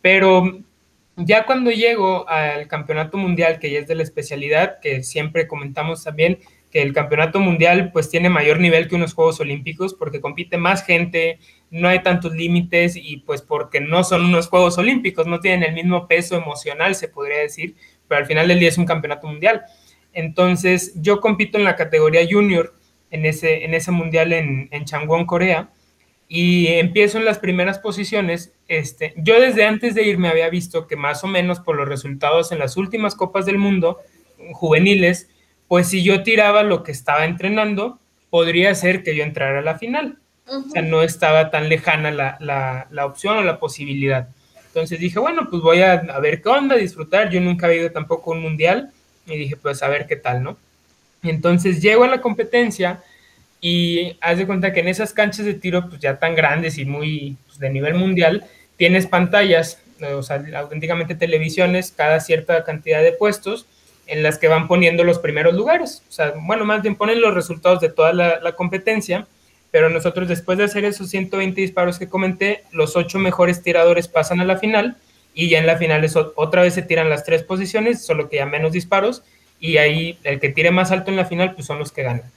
Pero 0.00 0.60
ya 1.16 1.44
cuando 1.44 1.70
llego 1.70 2.28
al 2.28 2.68
campeonato 2.68 3.18
mundial, 3.18 3.58
que 3.58 3.70
ya 3.70 3.80
es 3.80 3.88
de 3.88 3.94
la 3.94 4.02
especialidad, 4.02 4.80
que 4.80 5.02
siempre 5.02 5.46
comentamos 5.46 6.04
también, 6.04 6.38
que 6.70 6.82
el 6.82 6.94
campeonato 6.94 7.38
mundial 7.38 7.90
pues 7.92 8.08
tiene 8.08 8.30
mayor 8.30 8.58
nivel 8.58 8.88
que 8.88 8.94
unos 8.94 9.12
Juegos 9.12 9.40
Olímpicos 9.40 9.92
porque 9.92 10.22
compite 10.22 10.56
más 10.56 10.84
gente, 10.84 11.38
no 11.72 11.88
hay 11.88 12.02
tantos 12.02 12.34
límites 12.34 12.96
y 12.96 13.16
pues 13.16 13.40
porque 13.40 13.80
no 13.80 14.04
son 14.04 14.26
unos 14.26 14.48
Juegos 14.48 14.76
Olímpicos, 14.76 15.26
no 15.26 15.40
tienen 15.40 15.62
el 15.62 15.74
mismo 15.74 16.06
peso 16.06 16.36
emocional, 16.36 16.94
se 16.94 17.08
podría 17.08 17.38
decir, 17.38 17.74
pero 18.06 18.20
al 18.20 18.26
final 18.26 18.46
del 18.46 18.60
día 18.60 18.68
es 18.68 18.78
un 18.78 18.84
campeonato 18.84 19.26
mundial. 19.26 19.62
Entonces 20.12 20.92
yo 20.96 21.20
compito 21.20 21.56
en 21.56 21.64
la 21.64 21.74
categoría 21.74 22.20
junior 22.30 22.74
en 23.10 23.24
ese, 23.24 23.64
en 23.64 23.72
ese 23.72 23.90
mundial 23.90 24.34
en, 24.34 24.68
en 24.70 24.84
Changwon, 24.84 25.24
Corea, 25.24 25.70
y 26.28 26.66
empiezo 26.68 27.18
en 27.18 27.24
las 27.24 27.38
primeras 27.38 27.78
posiciones. 27.78 28.54
Este, 28.68 29.14
yo 29.16 29.40
desde 29.40 29.64
antes 29.64 29.94
de 29.94 30.06
irme 30.06 30.28
había 30.28 30.50
visto 30.50 30.86
que 30.86 30.96
más 30.96 31.24
o 31.24 31.26
menos 31.26 31.60
por 31.60 31.76
los 31.76 31.88
resultados 31.88 32.52
en 32.52 32.58
las 32.58 32.76
últimas 32.76 33.14
Copas 33.14 33.46
del 33.46 33.58
Mundo 33.58 33.98
juveniles, 34.52 35.30
pues 35.68 35.88
si 35.88 36.02
yo 36.02 36.22
tiraba 36.22 36.62
lo 36.62 36.82
que 36.82 36.92
estaba 36.92 37.24
entrenando, 37.24 37.98
podría 38.28 38.74
ser 38.74 39.02
que 39.02 39.16
yo 39.16 39.24
entrara 39.24 39.58
a 39.60 39.62
la 39.62 39.78
final. 39.78 40.21
O 40.46 40.70
sea, 40.70 40.82
no 40.82 41.02
estaba 41.02 41.50
tan 41.50 41.68
lejana 41.68 42.10
la, 42.10 42.36
la, 42.90 43.06
opción 43.06 43.38
o 43.38 43.42
la 43.42 43.58
posibilidad. 43.58 44.28
Entonces 44.66 44.98
dije, 44.98 45.18
bueno, 45.18 45.48
pues 45.48 45.62
voy 45.62 45.80
a, 45.82 45.92
a, 45.92 46.20
ver 46.20 46.42
qué 46.42 46.48
onda, 46.48 46.76
disfrutar. 46.76 47.30
Yo 47.30 47.40
nunca 47.40 47.66
había 47.66 47.82
ido 47.82 47.92
tampoco 47.92 48.32
a 48.32 48.36
un 48.36 48.42
mundial 48.42 48.90
y 49.26 49.36
dije, 49.36 49.56
pues 49.56 49.82
a 49.82 49.88
ver 49.88 50.06
qué 50.06 50.16
tal, 50.16 50.42
¿no? 50.42 50.56
Entonces 51.22 51.80
llego 51.80 52.04
a 52.04 52.08
la 52.08 52.20
competencia 52.20 53.00
y 53.60 54.16
haz 54.20 54.38
de 54.38 54.46
cuenta 54.46 54.72
que 54.72 54.80
en 54.80 54.88
esas 54.88 55.12
canchas 55.12 55.46
de 55.46 55.54
tiro, 55.54 55.88
pues 55.88 56.00
ya 56.00 56.18
tan 56.18 56.34
grandes 56.34 56.78
y 56.78 56.84
muy 56.84 57.36
pues, 57.46 57.60
de 57.60 57.70
nivel 57.70 57.94
mundial, 57.94 58.44
tienes 58.76 59.06
pantallas, 59.06 59.78
o 60.16 60.22
sea, 60.22 60.42
auténticamente 60.56 61.14
televisiones, 61.14 61.92
cada 61.92 62.18
cierta 62.18 62.64
cantidad 62.64 63.02
de 63.02 63.12
puestos 63.12 63.66
en 64.08 64.24
las 64.24 64.38
que 64.38 64.48
van 64.48 64.66
poniendo 64.66 65.04
los 65.04 65.20
primeros 65.20 65.54
lugares. 65.54 66.02
O 66.08 66.12
sea, 66.12 66.34
bueno, 66.36 66.64
más 66.64 66.82
bien 66.82 66.96
ponen 66.96 67.20
los 67.20 67.34
resultados 67.34 67.80
de 67.80 67.88
toda 67.88 68.12
la, 68.12 68.52
competencia, 68.56 69.28
pero 69.72 69.88
nosotros 69.88 70.28
después 70.28 70.58
de 70.58 70.64
hacer 70.64 70.84
esos 70.84 71.08
120 71.08 71.60
disparos 71.60 71.98
que 71.98 72.08
comenté, 72.08 72.62
los 72.70 72.94
ocho 72.94 73.18
mejores 73.18 73.62
tiradores 73.62 74.06
pasan 74.06 74.40
a 74.40 74.44
la 74.44 74.58
final 74.58 74.96
y 75.34 75.48
ya 75.48 75.58
en 75.58 75.66
la 75.66 75.78
final 75.78 76.04
es, 76.04 76.14
otra 76.14 76.62
vez 76.62 76.74
se 76.74 76.82
tiran 76.82 77.08
las 77.08 77.24
tres 77.24 77.42
posiciones, 77.42 78.04
solo 78.04 78.28
que 78.28 78.36
ya 78.36 78.46
menos 78.46 78.72
disparos 78.72 79.22
y 79.58 79.78
ahí 79.78 80.18
el 80.24 80.40
que 80.40 80.50
tire 80.50 80.70
más 80.70 80.92
alto 80.92 81.10
en 81.10 81.16
la 81.16 81.24
final 81.24 81.54
pues 81.54 81.66
son 81.66 81.78
los 81.78 81.90
que 81.90 82.02
ganan. 82.02 82.30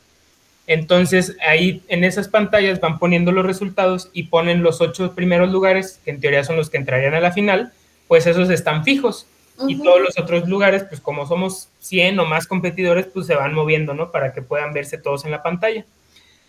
Entonces 0.66 1.36
ahí 1.46 1.84
en 1.90 2.06
esas 2.06 2.30
pantallas 2.30 2.80
van 2.80 3.00
poniendo 3.00 3.34
los 3.34 3.46
resultados 3.46 4.10
y 4.14 4.24
ponen 4.24 4.64
los 4.64 4.80
ocho 4.80 5.14
primeros 5.14 5.52
lugares, 5.52 6.00
que 6.06 6.12
en 6.12 6.22
teoría 6.22 6.46
son 6.46 6.56
los 6.56 6.70
que 6.70 6.78
entrarían 6.78 7.16
a 7.16 7.20
la 7.20 7.34
final, 7.34 7.74
pues 8.08 8.28
esos 8.28 8.50
están 8.50 8.86
fijos 8.86 9.28
y 9.68 9.82
todos 9.84 10.00
los 10.00 10.18
otros 10.18 10.48
lugares, 10.48 10.86
pues 10.86 11.02
como 11.02 11.26
somos 11.28 11.68
100 11.80 12.18
o 12.18 12.26
más 12.26 12.48
competidores, 12.48 13.08
pues 13.08 13.28
se 13.28 13.36
van 13.36 13.54
moviendo, 13.54 13.94
¿no? 13.94 14.12
Para 14.12 14.34
que 14.34 14.42
puedan 14.42 14.74
verse 14.74 14.98
todos 14.98 15.26
en 15.26 15.32
la 15.32 15.44
pantalla. 15.44 15.86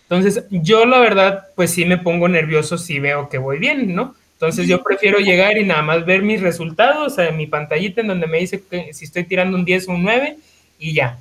Entonces, 0.09 0.45
yo 0.49 0.85
la 0.85 0.99
verdad, 0.99 1.47
pues 1.55 1.71
sí 1.71 1.85
me 1.85 1.97
pongo 1.97 2.27
nervioso 2.27 2.77
si 2.77 2.99
veo 2.99 3.29
que 3.29 3.37
voy 3.37 3.59
bien, 3.59 3.93
¿no? 3.93 4.15
Entonces 4.33 4.67
yo 4.67 4.83
prefiero 4.83 5.17
llegar 5.17 5.57
y 5.57 5.65
nada 5.65 5.81
más 5.81 6.05
ver 6.05 6.21
mis 6.21 6.41
resultados 6.41 7.17
en 7.17 7.35
mi 7.35 7.47
pantallita 7.47 8.01
en 8.01 8.07
donde 8.07 8.27
me 8.27 8.37
dice 8.37 8.63
que 8.69 8.93
si 8.93 9.05
estoy 9.05 9.23
tirando 9.23 9.57
un 9.57 9.65
10 9.65 9.89
o 9.89 9.93
un 9.93 10.03
9 10.03 10.37
y 10.77 10.93
ya. 10.93 11.17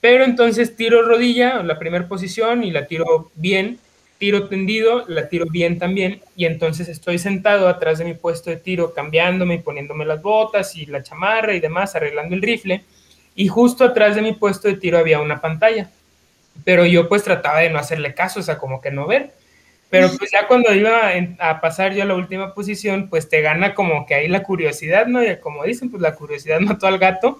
Pero 0.00 0.24
entonces 0.24 0.76
tiro 0.76 1.02
rodilla, 1.02 1.62
la 1.64 1.78
primera 1.78 2.06
posición 2.06 2.62
y 2.62 2.70
la 2.70 2.86
tiro 2.86 3.32
bien 3.34 3.78
tiro 4.18 4.48
tendido, 4.48 5.04
la 5.08 5.28
tiro 5.28 5.46
bien 5.50 5.78
también, 5.78 6.20
y 6.36 6.46
entonces 6.46 6.88
estoy 6.88 7.18
sentado 7.18 7.68
atrás 7.68 7.98
de 7.98 8.04
mi 8.04 8.14
puesto 8.14 8.50
de 8.50 8.56
tiro, 8.56 8.94
cambiándome 8.94 9.56
y 9.56 9.58
poniéndome 9.58 10.04
las 10.04 10.22
botas 10.22 10.76
y 10.76 10.86
la 10.86 11.02
chamarra 11.02 11.54
y 11.54 11.60
demás, 11.60 11.94
arreglando 11.94 12.34
el 12.34 12.42
rifle, 12.42 12.84
y 13.34 13.48
justo 13.48 13.84
atrás 13.84 14.14
de 14.14 14.22
mi 14.22 14.32
puesto 14.32 14.68
de 14.68 14.76
tiro 14.76 14.98
había 14.98 15.20
una 15.20 15.40
pantalla, 15.40 15.90
pero 16.62 16.86
yo 16.86 17.08
pues 17.08 17.24
trataba 17.24 17.60
de 17.60 17.70
no 17.70 17.78
hacerle 17.78 18.14
caso, 18.14 18.40
o 18.40 18.42
sea, 18.42 18.58
como 18.58 18.80
que 18.80 18.90
no 18.90 19.06
ver, 19.06 19.32
pero 19.90 20.10
pues 20.18 20.32
ya 20.32 20.48
cuando 20.48 20.74
iba 20.74 21.12
a 21.38 21.60
pasar 21.60 21.94
yo 21.94 22.02
a 22.02 22.06
la 22.06 22.16
última 22.16 22.52
posición, 22.52 23.08
pues 23.08 23.28
te 23.28 23.42
gana 23.42 23.74
como 23.74 24.06
que 24.06 24.14
ahí 24.14 24.26
la 24.26 24.42
curiosidad, 24.42 25.06
¿no? 25.06 25.22
Y 25.22 25.36
como 25.38 25.62
dicen, 25.62 25.88
pues 25.88 26.02
la 26.02 26.16
curiosidad 26.16 26.58
mató 26.62 26.88
al 26.88 26.98
gato, 26.98 27.38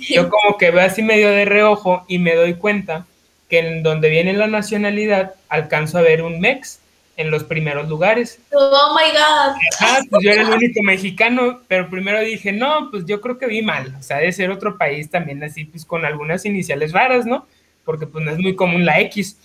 yo 0.00 0.28
como 0.28 0.58
que 0.58 0.70
veo 0.70 0.84
así 0.84 1.02
medio 1.02 1.30
de 1.30 1.46
reojo 1.46 2.04
y 2.06 2.18
me 2.18 2.34
doy 2.34 2.54
cuenta 2.54 3.06
que 3.48 3.60
en 3.60 3.82
donde 3.82 4.10
viene 4.10 4.34
la 4.34 4.46
nacionalidad 4.46 5.34
alcanzo 5.48 5.96
a 5.96 6.02
ver 6.02 6.22
un 6.22 6.40
mex 6.40 6.80
en 7.16 7.30
los 7.30 7.44
primeros 7.44 7.88
lugares. 7.88 8.38
Oh 8.52 8.94
my 8.94 9.10
God. 9.12 9.56
Ajá, 9.80 10.00
pues 10.10 10.24
yo 10.24 10.30
era 10.30 10.42
el 10.42 10.50
único 10.50 10.82
mexicano, 10.82 11.60
pero 11.68 11.88
primero 11.88 12.20
dije, 12.20 12.52
no, 12.52 12.90
pues 12.90 13.06
yo 13.06 13.20
creo 13.20 13.38
que 13.38 13.46
vi 13.46 13.62
mal, 13.62 13.94
o 13.98 14.02
sea, 14.02 14.18
de 14.18 14.32
ser 14.32 14.50
otro 14.50 14.76
país 14.76 15.10
también 15.10 15.42
así, 15.42 15.64
pues 15.64 15.84
con 15.84 16.04
algunas 16.04 16.44
iniciales 16.44 16.92
raras, 16.92 17.24
¿no? 17.24 17.46
Porque 17.84 18.06
pues 18.06 18.24
no 18.24 18.30
es 18.30 18.38
muy 18.38 18.56
común 18.56 18.84
la 18.84 19.00
X. 19.00 19.38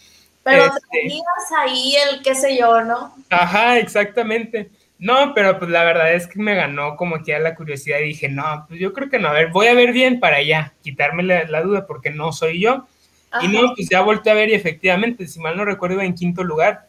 Pero 0.43 0.65
este, 0.65 0.79
tenías 0.91 1.23
ahí 1.57 1.95
el 1.95 2.21
qué 2.21 2.35
sé 2.35 2.57
yo, 2.57 2.81
¿no? 2.83 3.13
Ajá, 3.29 3.77
exactamente. 3.77 4.69
No, 4.99 5.33
pero 5.33 5.57
pues 5.57 5.71
la 5.71 5.85
verdad 5.85 6.13
es 6.13 6.27
que 6.27 6.39
me 6.39 6.55
ganó 6.55 6.97
como 6.97 7.23
que 7.23 7.37
la 7.39 7.55
curiosidad 7.55 7.99
y 7.99 8.09
dije, 8.09 8.27
no, 8.27 8.65
pues 8.67 8.81
yo 8.81 8.91
creo 8.91 9.09
que 9.09 9.17
no, 9.17 9.29
a 9.29 9.33
ver, 9.33 9.49
voy 9.49 9.67
a 9.67 9.73
ver 9.73 9.93
bien 9.93 10.19
para 10.19 10.41
ya 10.41 10.73
quitarme 10.83 11.23
la, 11.23 11.61
duda 11.61 11.87
porque 11.87 12.11
no 12.11 12.33
soy 12.33 12.59
yo. 12.59 12.85
Y 13.41 13.47
no, 13.47 13.73
pues 13.75 13.87
ya 13.89 14.01
volteé 14.01 14.31
a 14.31 14.35
ver 14.35 14.49
y 14.49 14.55
efectivamente, 14.55 15.27
si 15.27 15.39
mal 15.39 15.55
no 15.55 15.63
recuerdo, 15.63 16.01
en 16.01 16.15
quinto 16.15 16.43
lugar. 16.43 16.87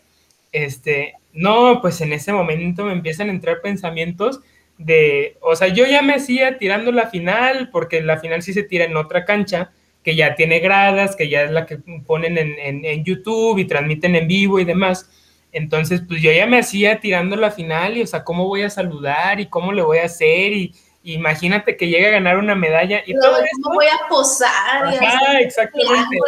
Este, 0.53 1.15
no, 1.33 1.81
pues 1.81 2.01
en 2.01 2.13
ese 2.13 2.33
momento 2.33 2.85
me 2.85 2.93
empiezan 2.93 3.29
a 3.29 3.33
entrar 3.33 3.61
pensamientos 3.61 4.41
de, 4.79 5.37
o 5.41 5.55
sea, 5.55 5.69
yo 5.69 5.87
ya 5.87 6.03
me 6.03 6.15
hacía 6.15 6.59
tirando 6.59 6.91
la 6.91 7.09
final, 7.09 7.69
porque 7.71 8.01
la 8.01 8.19
final 8.19 8.43
sí 8.43 8.53
se 8.55 8.63
tira 8.63 8.87
en 8.87 8.97
otra 8.97 9.25
cancha, 9.25 9.71
que 10.03 10.17
ya 10.17 10.35
tiene 10.35 10.61
gradas, 10.61 11.17
que 11.17 11.29
ya 11.29 11.43
es 11.43 11.51
la 11.51 11.67
que 11.67 11.79
ponen 12.07 12.39
en, 12.39 12.85
en 12.85 13.05
YouTube 13.05 13.59
y 13.59 13.67
transmiten 13.67 14.17
en 14.17 14.27
vivo 14.27 14.59
y 14.59 14.65
demás 14.65 15.09
entonces, 15.53 16.03
pues 16.07 16.23
yo 16.23 16.31
ya 16.33 16.47
me 16.47 16.59
hacía 16.59 17.01
tirando 17.01 17.37
la 17.37 17.51
final 17.51 17.97
y, 17.97 18.03
o 18.03 18.07
sea, 18.07 18.25
¿cómo 18.25 18.47
voy 18.47 18.63
a 18.63 18.71
saludar 18.71 19.41
y 19.41 19.47
cómo 19.47 19.73
le 19.73 19.83
voy 19.83 19.99
a 19.99 20.05
hacer? 20.05 20.53
Y, 20.53 20.75
imagínate 21.03 21.77
que 21.77 21.89
llegue 21.89 22.09
a 22.09 22.13
ganar 22.13 22.37
una 22.37 22.55
medalla 22.55 23.03
y 23.07 23.15
todo 23.15 23.39
¿Cómo 23.63 23.77
voy 23.77 23.87
a 23.87 24.09
posar? 24.09 24.85
Ajá, 24.85 25.41
exactamente. 25.41 26.19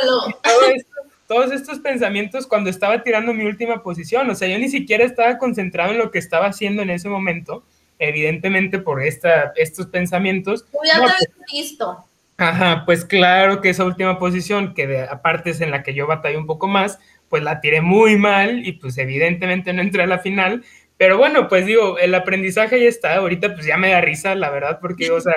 todos 1.29 1.53
estos 1.53 1.79
pensamientos 1.79 2.47
cuando 2.47 2.71
estaba 2.71 3.03
tirando 3.03 3.35
mi 3.35 3.45
última 3.45 3.83
posición, 3.83 4.29
o 4.31 4.35
sea, 4.35 4.49
yo 4.49 4.59
ni 4.59 4.71
siquiera 4.71 5.05
estaba 5.05 5.39
concentrado 5.39 5.93
en 5.93 5.99
lo 5.99 6.11
que 6.11 6.19
estaba 6.19 6.47
haciendo 6.47 6.83
en 6.83 6.91
ese 6.91 7.09
momento, 7.09 7.65
evidentemente 7.99 8.79
por 8.79 9.03
esta, 9.03 9.53
estos 9.57 9.87
pensamientos. 9.87 10.65
Tú 10.65 10.79
ya 10.85 10.95
te 10.95 11.03
habías 11.03 11.29
visto. 11.53 12.05
Ajá, 12.43 12.83
pues 12.85 13.05
claro 13.05 13.61
que 13.61 13.71
esa 13.71 13.85
última 13.85 14.19
posición, 14.19 14.75
que 14.75 15.07
aparte 15.09 15.51
es 15.51 15.61
en 15.61 15.71
la 15.71 15.85
que 15.85 15.95
yo 15.95 16.09
batallé 16.09 16.37
un 16.37 16.47
poco 16.47 16.67
más, 16.67 16.99
pues 17.29 17.41
la 17.45 17.61
tiré 17.61 17.81
muy 17.83 18.17
mal 18.17 18.67
y 18.67 18.73
pues 18.73 18.99
evidentemente 18.99 19.73
no 19.73 19.81
entré 19.81 20.03
a 20.03 20.07
la 20.09 20.19
final. 20.19 20.65
Pero 20.97 21.19
bueno, 21.19 21.47
pues 21.49 21.67
digo, 21.67 21.99
el 22.01 22.13
aprendizaje 22.17 22.83
ya 22.83 22.89
está. 22.89 23.15
Ahorita 23.17 23.55
pues 23.55 23.65
ya 23.65 23.77
me 23.77 23.91
da 23.91 24.01
risa, 24.01 24.35
la 24.35 24.51
verdad, 24.51 24.79
porque, 24.81 25.13
o 25.13 25.21
sea, 25.21 25.35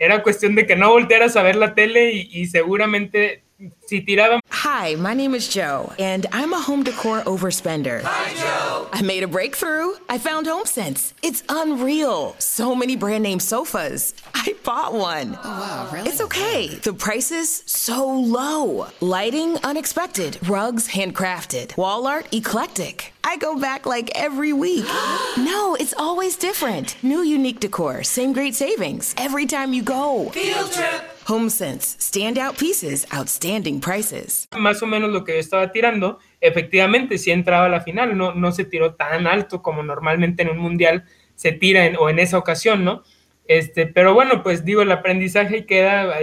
era 0.00 0.24
cuestión 0.24 0.56
de 0.56 0.66
que 0.66 0.74
no 0.74 0.90
voltearas 0.90 1.36
a 1.36 1.42
ver 1.44 1.54
la 1.54 1.74
tele 1.76 2.10
y, 2.12 2.28
y 2.32 2.46
seguramente 2.46 3.44
si 3.86 4.02
tiraba. 4.02 4.40
Hi, 4.50 4.94
my 4.94 5.14
name 5.14 5.34
is 5.34 5.48
Joe, 5.48 5.92
and 5.98 6.26
I'm 6.32 6.52
a 6.52 6.60
home 6.60 6.82
decor 6.82 7.22
overspender. 7.22 8.02
Hi, 8.02 8.34
Joe. 8.34 8.88
I 8.92 9.02
made 9.02 9.22
a 9.22 9.28
breakthrough. 9.28 9.94
I 10.08 10.18
found 10.18 10.46
HomeSense. 10.46 11.12
It's 11.22 11.42
unreal. 11.48 12.36
So 12.38 12.74
many 12.74 12.96
brand 12.96 13.22
name 13.22 13.40
sofas. 13.40 14.14
I 14.34 14.54
bought 14.64 14.94
one. 14.94 15.38
Oh, 15.42 15.48
wow, 15.48 15.88
really? 15.92 16.08
It's 16.08 16.20
okay. 16.20 16.68
The 16.76 16.92
prices 16.92 17.62
so 17.66 18.06
low. 18.06 18.88
Lighting 19.00 19.56
unexpected. 19.64 20.38
Rugs 20.48 20.88
handcrafted. 20.88 21.76
Wall 21.76 22.06
art 22.06 22.32
eclectic. 22.32 23.12
I 23.24 23.36
go 23.36 23.58
back 23.58 23.86
like 23.86 24.10
every 24.14 24.52
week. 24.52 24.84
no, 25.36 25.76
it's 25.78 25.94
always 25.98 26.36
different. 26.36 26.96
New 27.02 27.22
unique 27.22 27.60
decor, 27.60 28.02
same 28.02 28.32
great 28.32 28.54
savings 28.54 29.14
every 29.18 29.46
time 29.46 29.72
you 29.72 29.82
go. 29.82 30.30
Field 30.30 30.72
trip. 30.72 31.17
HomeSense, 31.28 31.98
standout 32.00 32.56
pieces, 32.56 33.06
outstanding 33.10 33.80
prices. 33.80 34.48
Más 34.56 34.82
o 34.82 34.86
menos 34.86 35.10
lo 35.10 35.24
que 35.24 35.34
yo 35.34 35.38
estaba 35.38 35.72
tirando, 35.72 36.18
efectivamente 36.40 37.18
sí 37.18 37.30
entraba 37.30 37.66
a 37.66 37.68
la 37.68 37.82
final, 37.82 38.16
no, 38.16 38.32
no 38.32 38.50
se 38.50 38.64
tiró 38.64 38.94
tan 38.94 39.26
alto 39.26 39.60
como 39.60 39.82
normalmente 39.82 40.42
en 40.42 40.48
un 40.48 40.58
mundial 40.58 41.04
se 41.34 41.52
tira 41.52 41.84
en, 41.84 41.96
o 41.96 42.08
en 42.08 42.18
esa 42.18 42.38
ocasión, 42.38 42.82
¿no? 42.82 43.02
Este, 43.46 43.86
pero 43.86 44.14
bueno, 44.14 44.42
pues 44.42 44.64
digo, 44.64 44.82
el 44.82 44.90
aprendizaje 44.90 45.66
queda, 45.66 46.14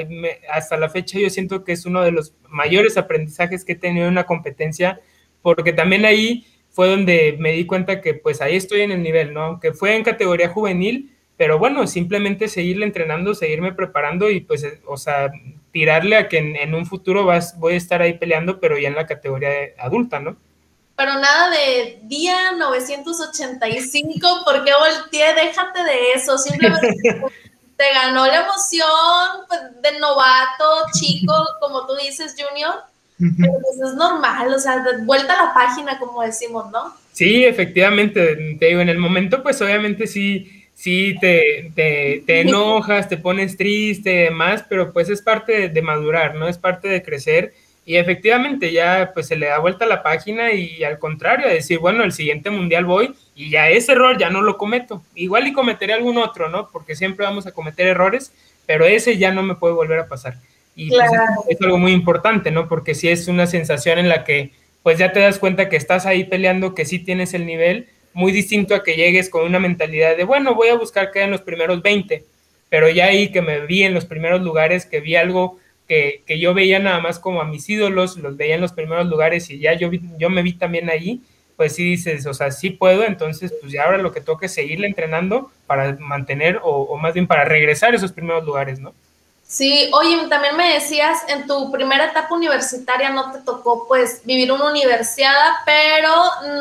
hasta 0.51 0.77
la 0.77 0.89
fecha 0.89 1.19
yo 1.19 1.29
siento 1.29 1.63
que 1.63 1.71
es 1.71 1.85
uno 1.85 2.01
de 2.01 2.11
los 2.11 2.33
mayores 2.49 2.97
aprendizajes 2.97 3.63
que 3.63 3.73
he 3.73 3.75
tenido 3.75 4.05
en 4.05 4.11
una 4.11 4.25
competencia, 4.25 5.01
porque 5.41 5.71
también 5.71 6.05
ahí 6.05 6.45
fue 6.69 6.87
donde 6.89 7.37
me 7.39 7.51
di 7.51 7.65
cuenta 7.65 8.01
que 8.01 8.15
pues 8.15 8.41
ahí 8.41 8.55
estoy 8.55 8.81
en 8.81 8.91
el 8.91 9.01
nivel, 9.01 9.33
¿no? 9.33 9.43
Aunque 9.43 9.71
fue 9.71 9.95
en 9.95 10.03
categoría 10.03 10.49
juvenil, 10.49 11.14
pero 11.37 11.59
bueno, 11.59 11.85
simplemente 11.87 12.47
seguirle 12.47 12.85
entrenando, 12.85 13.35
seguirme 13.35 13.73
preparando 13.73 14.29
y 14.29 14.41
pues, 14.41 14.63
eh, 14.63 14.81
o 14.85 14.97
sea, 14.97 15.31
tirarle 15.71 16.15
a 16.15 16.29
que 16.29 16.37
en, 16.37 16.73
un 16.73 16.85
futuro 16.85 17.25
vas, 17.25 17.59
voy 17.59 17.73
a 17.73 17.77
estar 17.77 18.01
ahí 18.01 18.13
peleando, 18.13 18.59
pero 18.59 18.77
ya 18.77 18.87
en 18.87 18.95
la 18.95 19.05
categoría 19.05 19.49
adulta, 19.77 20.19
¿no? 20.19 20.37
Pero 20.95 21.15
nada 21.15 21.49
de 21.49 21.99
día 22.03 22.53
985, 22.53 24.43
porque 24.45 24.71
volteé, 24.79 25.33
déjate 25.33 25.83
de 25.83 26.13
eso, 26.13 26.37
simplemente 26.37 26.87
te 27.77 27.93
ganó 27.93 28.25
la 28.25 28.43
emoción 28.43 29.45
pues, 29.49 29.59
de 29.81 29.99
novato, 29.99 30.85
chico, 30.93 31.33
como 31.59 31.85
tú 31.85 31.95
dices, 31.95 32.33
Junior 32.37 32.75
pero 33.17 33.53
pues 33.61 33.89
es 33.89 33.95
normal, 33.95 34.53
o 34.53 34.59
sea, 34.59 34.83
vuelta 35.03 35.33
a 35.33 35.45
la 35.45 35.53
página, 35.53 35.97
como 35.97 36.21
decimos, 36.21 36.69
¿no? 36.71 36.93
Sí, 37.13 37.45
efectivamente, 37.45 38.57
te 38.59 38.65
digo, 38.65 38.81
en 38.81 38.89
el 38.89 38.97
momento, 38.97 39.41
pues 39.41 39.61
obviamente 39.61 40.05
sí, 40.05 40.54
sí 40.75 41.15
te, 41.19 41.71
te, 41.73 42.41
enojas, 42.41 43.09
te 43.09 43.17
pones 43.17 43.57
triste 43.57 44.13
y 44.13 44.23
demás, 44.25 44.63
pero 44.69 44.93
pues 44.93 45.09
es 45.09 45.21
parte 45.21 45.69
de, 45.69 45.81
madurar, 45.81 46.35
¿no? 46.35 46.47
Es 46.47 46.57
parte 46.57 46.87
de 46.89 47.01
crecer 47.01 47.53
y 47.85 47.95
efectivamente 47.95 48.71
ya 48.71 49.11
pues 49.13 49.27
se 49.27 49.35
le 49.35 49.47
da 49.47 49.59
vuelta 49.59 49.85
la 49.85 50.03
página 50.03 50.51
y 50.51 50.83
al 50.83 50.99
contrario, 50.99 51.47
a 51.47 51.51
decir, 51.51 51.79
bueno, 51.79 52.03
el 52.03 52.11
siguiente 52.11 52.49
mundial 52.49 52.85
voy 52.85 53.15
y 53.35 53.49
ya 53.49 53.69
ese 53.69 53.93
error 53.93 54.17
ya 54.17 54.29
no 54.29 54.41
lo 54.41 54.57
cometo. 54.57 55.01
Igual 55.15 55.47
y 55.47 55.53
cometeré 55.53 55.93
algún 55.93 56.17
otro, 56.17 56.49
¿no? 56.49 56.69
Porque 56.71 56.95
siempre 56.95 57.25
vamos 57.25 57.47
a 57.47 57.51
cometer 57.51 57.87
errores, 57.87 58.33
pero 58.65 58.85
ese 58.85 59.17
ya 59.17 59.31
no 59.31 59.43
me 59.43 59.55
puede 59.55 59.73
volver 59.73 59.99
a 59.99 60.07
pasar. 60.07 60.35
Y 60.75 60.89
pues, 60.89 61.09
es, 61.49 61.61
algo 61.61 61.77
muy 61.77 61.93
importante, 61.93 62.51
¿no? 62.51 62.67
Porque 62.67 62.95
si 62.95 63.07
es 63.07 63.27
una 63.27 63.47
sensación 63.47 63.97
en 63.97 64.09
la 64.09 64.23
que 64.23 64.51
pues 64.83 64.99
ya 64.99 65.13
te 65.13 65.19
das 65.19 65.39
cuenta 65.39 65.67
que 65.69 65.77
estás 65.77 66.05
ahí 66.05 66.25
peleando, 66.25 66.75
que 66.75 66.85
sí 66.85 66.99
tienes 66.99 67.33
el 67.33 67.45
nivel, 67.47 67.87
muy 68.15 68.31
distinto 68.31 68.73
a 68.73 68.81
que 68.81 68.95
llegues 68.95 69.29
con 69.29 69.43
una 69.43 69.59
mentalidad 69.59 70.15
de, 70.15 70.23
bueno, 70.23 70.55
voy 70.55 70.69
a 70.69 70.75
buscar 70.75 71.11
que 71.11 71.21
en 71.21 71.31
los 71.31 71.41
primeros 71.41 71.81
20, 71.81 72.23
pero 72.69 72.89
ya 72.89 73.07
ahí 73.07 73.29
que 73.29 73.41
me 73.41 73.65
vi 73.65 73.83
en 73.83 73.93
los 73.93 74.05
primeros 74.05 74.41
lugares, 74.41 74.85
que 74.85 75.01
vi 75.01 75.17
algo 75.17 75.59
que, 75.85 76.23
que, 76.25 76.39
yo 76.39 76.53
veía 76.53 76.79
nada 76.79 76.99
más 77.01 77.19
como 77.19 77.41
a 77.41 77.45
mis 77.45 77.69
ídolos, 77.69 78.15
los 78.15 78.37
veía 78.37 78.55
en 78.55 78.61
los 78.61 78.71
primeros 78.71 79.07
lugares 79.07 79.49
y 79.49 79.59
ya 79.59 79.73
yo, 79.73 79.91
yo 80.17 80.29
me 80.29 80.43
vi 80.43 80.53
también 80.53 80.89
ahí, 80.89 81.21
pues 81.57 81.75
sí 81.75 81.83
dices, 81.83 82.25
o 82.25 82.33
sea, 82.33 82.51
sí 82.51 82.69
puedo, 82.69 83.03
entonces 83.03 83.53
pues 83.59 83.73
ya 83.73 83.83
ahora 83.83 83.97
lo 83.97 84.13
que 84.13 84.21
toca 84.21 84.45
es 84.45 84.53
seguirle 84.53 84.87
entrenando 84.87 85.51
para 85.67 85.97
mantener 85.97 86.61
o, 86.63 86.83
o 86.83 86.97
más 86.97 87.13
bien 87.13 87.27
para 87.27 87.43
regresar 87.43 87.91
a 87.91 87.97
esos 87.97 88.13
primeros 88.13 88.45
lugares, 88.45 88.79
¿no? 88.79 88.93
Sí, 89.47 89.91
oye, 89.93 90.27
también 90.27 90.57
me 90.57 90.73
decías, 90.73 91.19
en 91.27 91.45
tu 91.45 91.71
primera 91.71 92.05
etapa 92.05 92.33
universitaria 92.33 93.11
no 93.11 93.31
te 93.31 93.41
tocó 93.41 93.87
pues 93.87 94.25
vivir 94.25 94.51
una 94.51 94.71
universidad, 94.71 95.51
pero 95.65 96.11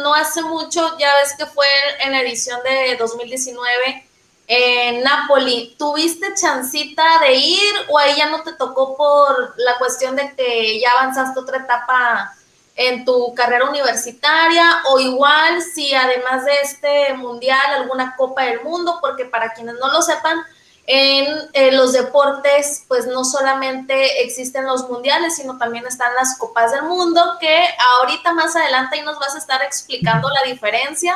no 0.02 0.14
hace 0.14 0.42
mucho, 0.42 0.96
ya 0.98 1.10
ves 1.16 1.34
que 1.36 1.46
fue 1.46 1.66
en 2.00 2.12
la 2.12 2.20
edición 2.20 2.60
de 2.62 2.96
2019 2.96 4.06
en 4.46 5.02
Napoli. 5.02 5.74
¿Tuviste 5.78 6.34
chancita 6.34 7.02
de 7.20 7.34
ir 7.34 7.72
o 7.88 7.98
ahí 7.98 8.16
ya 8.16 8.28
no 8.28 8.42
te 8.42 8.52
tocó 8.52 8.96
por 8.96 9.54
la 9.56 9.78
cuestión 9.78 10.14
de 10.14 10.34
que 10.34 10.78
ya 10.78 10.90
avanzaste 10.90 11.40
otra 11.40 11.58
etapa 11.58 12.34
en 12.76 13.04
tu 13.04 13.34
carrera 13.34 13.68
universitaria 13.68 14.82
o 14.88 14.98
igual 15.00 15.62
si 15.62 15.94
además 15.94 16.44
de 16.44 16.60
este 16.60 17.14
mundial 17.14 17.74
alguna 17.74 18.14
Copa 18.16 18.42
del 18.42 18.62
Mundo, 18.62 18.98
porque 19.00 19.24
para 19.24 19.54
quienes 19.54 19.76
no 19.76 19.90
lo 19.90 20.02
sepan, 20.02 20.44
en 20.86 21.76
los 21.76 21.92
deportes, 21.92 22.84
pues 22.88 23.06
no 23.06 23.24
solamente 23.24 24.22
existen 24.22 24.66
los 24.66 24.88
mundiales, 24.88 25.36
sino 25.36 25.56
también 25.56 25.86
están 25.86 26.14
las 26.14 26.36
copas 26.38 26.72
del 26.72 26.82
mundo, 26.82 27.22
que 27.40 27.58
ahorita 28.00 28.34
más 28.34 28.54
adelante 28.54 28.96
ahí 28.96 29.04
nos 29.04 29.18
vas 29.18 29.34
a 29.34 29.38
estar 29.38 29.62
explicando 29.62 30.28
la 30.28 30.50
diferencia 30.50 31.14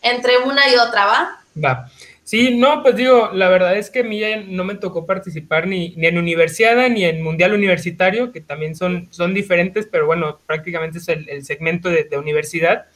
entre 0.00 0.38
una 0.38 0.68
y 0.68 0.76
otra, 0.76 1.06
¿va? 1.06 1.40
Va. 1.62 1.90
Sí, 2.24 2.56
no, 2.56 2.82
pues 2.82 2.96
digo, 2.96 3.30
la 3.34 3.48
verdad 3.48 3.76
es 3.76 3.90
que 3.90 4.00
a 4.00 4.04
mí 4.04 4.20
ya 4.20 4.38
no 4.38 4.64
me 4.64 4.76
tocó 4.76 5.04
participar 5.04 5.66
ni, 5.66 5.90
ni 5.96 6.06
en 6.06 6.16
universidad 6.16 6.88
ni 6.88 7.04
en 7.04 7.22
mundial 7.22 7.52
universitario, 7.52 8.32
que 8.32 8.40
también 8.40 8.74
son, 8.74 9.08
son 9.10 9.34
diferentes, 9.34 9.86
pero 9.90 10.06
bueno, 10.06 10.40
prácticamente 10.46 10.98
es 10.98 11.08
el, 11.08 11.44
segmento 11.44 11.90
de, 11.90 12.04
de 12.04 12.16
universidad. 12.16 12.86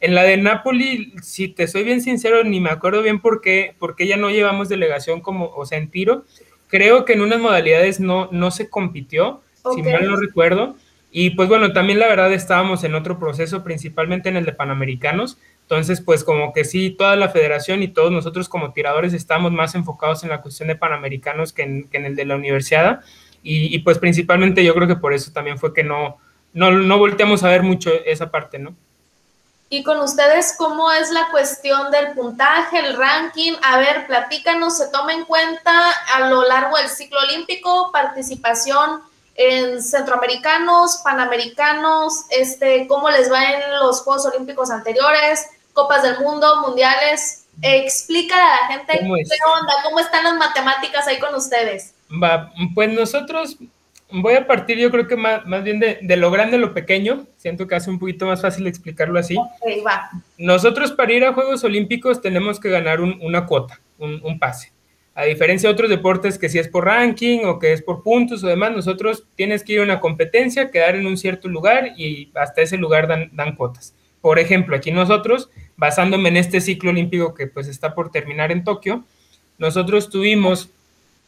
En 0.00 0.14
la 0.14 0.24
de 0.24 0.36
Napoli, 0.36 1.14
si 1.22 1.48
te 1.48 1.66
soy 1.66 1.84
bien 1.84 2.00
sincero, 2.00 2.44
ni 2.44 2.60
me 2.60 2.70
acuerdo 2.70 3.02
bien 3.02 3.20
por 3.20 3.40
qué, 3.40 3.74
por 3.78 3.96
qué 3.96 4.06
ya 4.06 4.16
no 4.16 4.30
llevamos 4.30 4.68
delegación 4.68 5.20
como, 5.20 5.46
o 5.54 5.64
sea, 5.64 5.78
en 5.78 5.90
tiro. 5.90 6.24
Creo 6.68 7.04
que 7.04 7.14
en 7.14 7.22
unas 7.22 7.40
modalidades 7.40 8.00
no, 8.00 8.28
no 8.32 8.50
se 8.50 8.68
compitió, 8.68 9.42
si 9.74 9.82
mal 9.82 10.06
no 10.06 10.16
recuerdo. 10.16 10.76
Y 11.10 11.30
pues 11.30 11.48
bueno, 11.48 11.72
también 11.72 11.98
la 11.98 12.08
verdad 12.08 12.32
estábamos 12.32 12.84
en 12.84 12.94
otro 12.94 13.18
proceso, 13.18 13.64
principalmente 13.64 14.28
en 14.28 14.36
el 14.36 14.44
de 14.44 14.52
Panamericanos. 14.52 15.38
Entonces, 15.62 16.00
pues 16.00 16.24
como 16.24 16.52
que 16.52 16.64
sí, 16.64 16.90
toda 16.90 17.16
la 17.16 17.30
federación 17.30 17.82
y 17.82 17.88
todos 17.88 18.12
nosotros 18.12 18.48
como 18.48 18.72
tiradores 18.72 19.14
estamos 19.14 19.50
más 19.50 19.74
enfocados 19.74 20.22
en 20.24 20.28
la 20.28 20.42
cuestión 20.42 20.68
de 20.68 20.76
Panamericanos 20.76 21.52
que 21.52 21.62
en, 21.62 21.88
que 21.88 21.96
en 21.96 22.04
el 22.04 22.16
de 22.16 22.26
la 22.26 22.36
universidad. 22.36 23.00
Y, 23.42 23.74
y, 23.74 23.78
pues 23.78 23.98
principalmente 23.98 24.62
yo 24.62 24.74
creo 24.74 24.88
que 24.88 24.96
por 24.96 25.14
eso 25.14 25.32
también 25.32 25.56
fue 25.58 25.72
que 25.72 25.84
no, 25.84 26.18
no, 26.52 26.70
no 26.70 26.98
volteamos 26.98 27.44
a 27.44 27.48
ver 27.48 27.62
mucho 27.62 27.90
esa 28.04 28.30
parte, 28.30 28.58
¿no? 28.58 28.76
Y 29.68 29.82
con 29.82 29.98
ustedes, 29.98 30.54
¿cómo 30.56 30.92
es 30.92 31.10
la 31.10 31.28
cuestión 31.30 31.90
del 31.90 32.12
puntaje, 32.12 32.78
el 32.78 32.96
ranking? 32.96 33.52
A 33.62 33.78
ver, 33.78 34.06
platícanos, 34.06 34.78
¿se 34.78 34.88
toma 34.88 35.12
en 35.12 35.24
cuenta 35.24 35.90
a 36.14 36.28
lo 36.28 36.44
largo 36.44 36.76
del 36.76 36.88
ciclo 36.88 37.18
olímpico 37.20 37.90
participación 37.92 39.02
en 39.34 39.82
centroamericanos, 39.82 41.00
panamericanos? 41.02 42.26
Este, 42.30 42.86
¿Cómo 42.86 43.10
les 43.10 43.30
va 43.30 43.44
en 43.44 43.74
los 43.80 44.02
Juegos 44.02 44.26
Olímpicos 44.26 44.70
anteriores, 44.70 45.46
Copas 45.72 46.02
del 46.02 46.20
Mundo, 46.20 46.60
Mundiales? 46.60 47.42
explícale 47.62 48.42
a 48.42 48.60
la 48.60 48.66
gente 48.68 48.92
qué 48.98 49.04
onda, 49.04 49.72
cómo 49.84 50.00
están 50.00 50.24
las 50.24 50.34
matemáticas 50.34 51.06
ahí 51.06 51.18
con 51.18 51.34
ustedes. 51.34 51.94
Va, 52.10 52.52
pues 52.74 52.92
nosotros 52.92 53.56
voy 54.10 54.34
a 54.34 54.46
partir 54.46 54.78
yo 54.78 54.90
creo 54.90 55.06
que 55.06 55.16
más, 55.16 55.46
más 55.46 55.64
bien 55.64 55.80
de, 55.80 55.98
de, 56.00 56.16
lo 56.16 56.30
grande 56.30 56.56
a 56.56 56.60
lo 56.60 56.72
pequeño, 56.74 57.26
siento 57.36 57.66
que 57.66 57.74
hace 57.74 57.90
un 57.90 57.98
poquito 57.98 58.26
más 58.26 58.42
fácil 58.42 58.66
explicarlo 58.66 59.18
así. 59.18 59.36
Okay, 59.60 59.80
va. 59.80 60.10
Nosotros 60.38 60.92
para 60.92 61.12
ir 61.12 61.24
a 61.24 61.32
Juegos 61.32 61.64
Olímpicos 61.64 62.20
tenemos 62.20 62.60
que 62.60 62.70
ganar 62.70 63.00
un, 63.00 63.18
una 63.22 63.46
cuota, 63.46 63.80
un, 63.98 64.20
un, 64.22 64.38
pase. 64.38 64.72
A 65.14 65.24
diferencia 65.24 65.68
de 65.68 65.72
otros 65.72 65.90
deportes 65.90 66.38
que 66.38 66.48
si 66.48 66.58
es 66.58 66.68
por 66.68 66.84
ranking 66.84 67.44
o 67.44 67.58
que 67.58 67.72
es 67.72 67.82
por 67.82 68.02
puntos 68.02 68.44
o 68.44 68.48
demás, 68.48 68.72
nosotros 68.72 69.24
tienes 69.34 69.64
que 69.64 69.72
ir 69.74 69.80
a 69.80 69.84
una 69.84 70.00
competencia, 70.00 70.70
quedar 70.70 70.94
en 70.94 71.06
un 71.06 71.16
cierto 71.16 71.48
lugar 71.48 71.92
y 71.96 72.30
hasta 72.34 72.60
ese 72.60 72.76
lugar 72.76 73.08
dan, 73.08 73.30
dan 73.32 73.56
cuotas. 73.56 73.94
Por 74.20 74.38
ejemplo, 74.38 74.76
aquí 74.76 74.90
nosotros, 74.90 75.50
basándome 75.76 76.28
en 76.28 76.36
este 76.36 76.60
ciclo 76.60 76.90
olímpico 76.90 77.34
que 77.34 77.46
pues 77.46 77.66
está 77.66 77.94
por 77.94 78.10
terminar 78.10 78.52
en 78.52 78.62
Tokio, 78.62 79.04
nosotros 79.58 80.10
tuvimos 80.10 80.70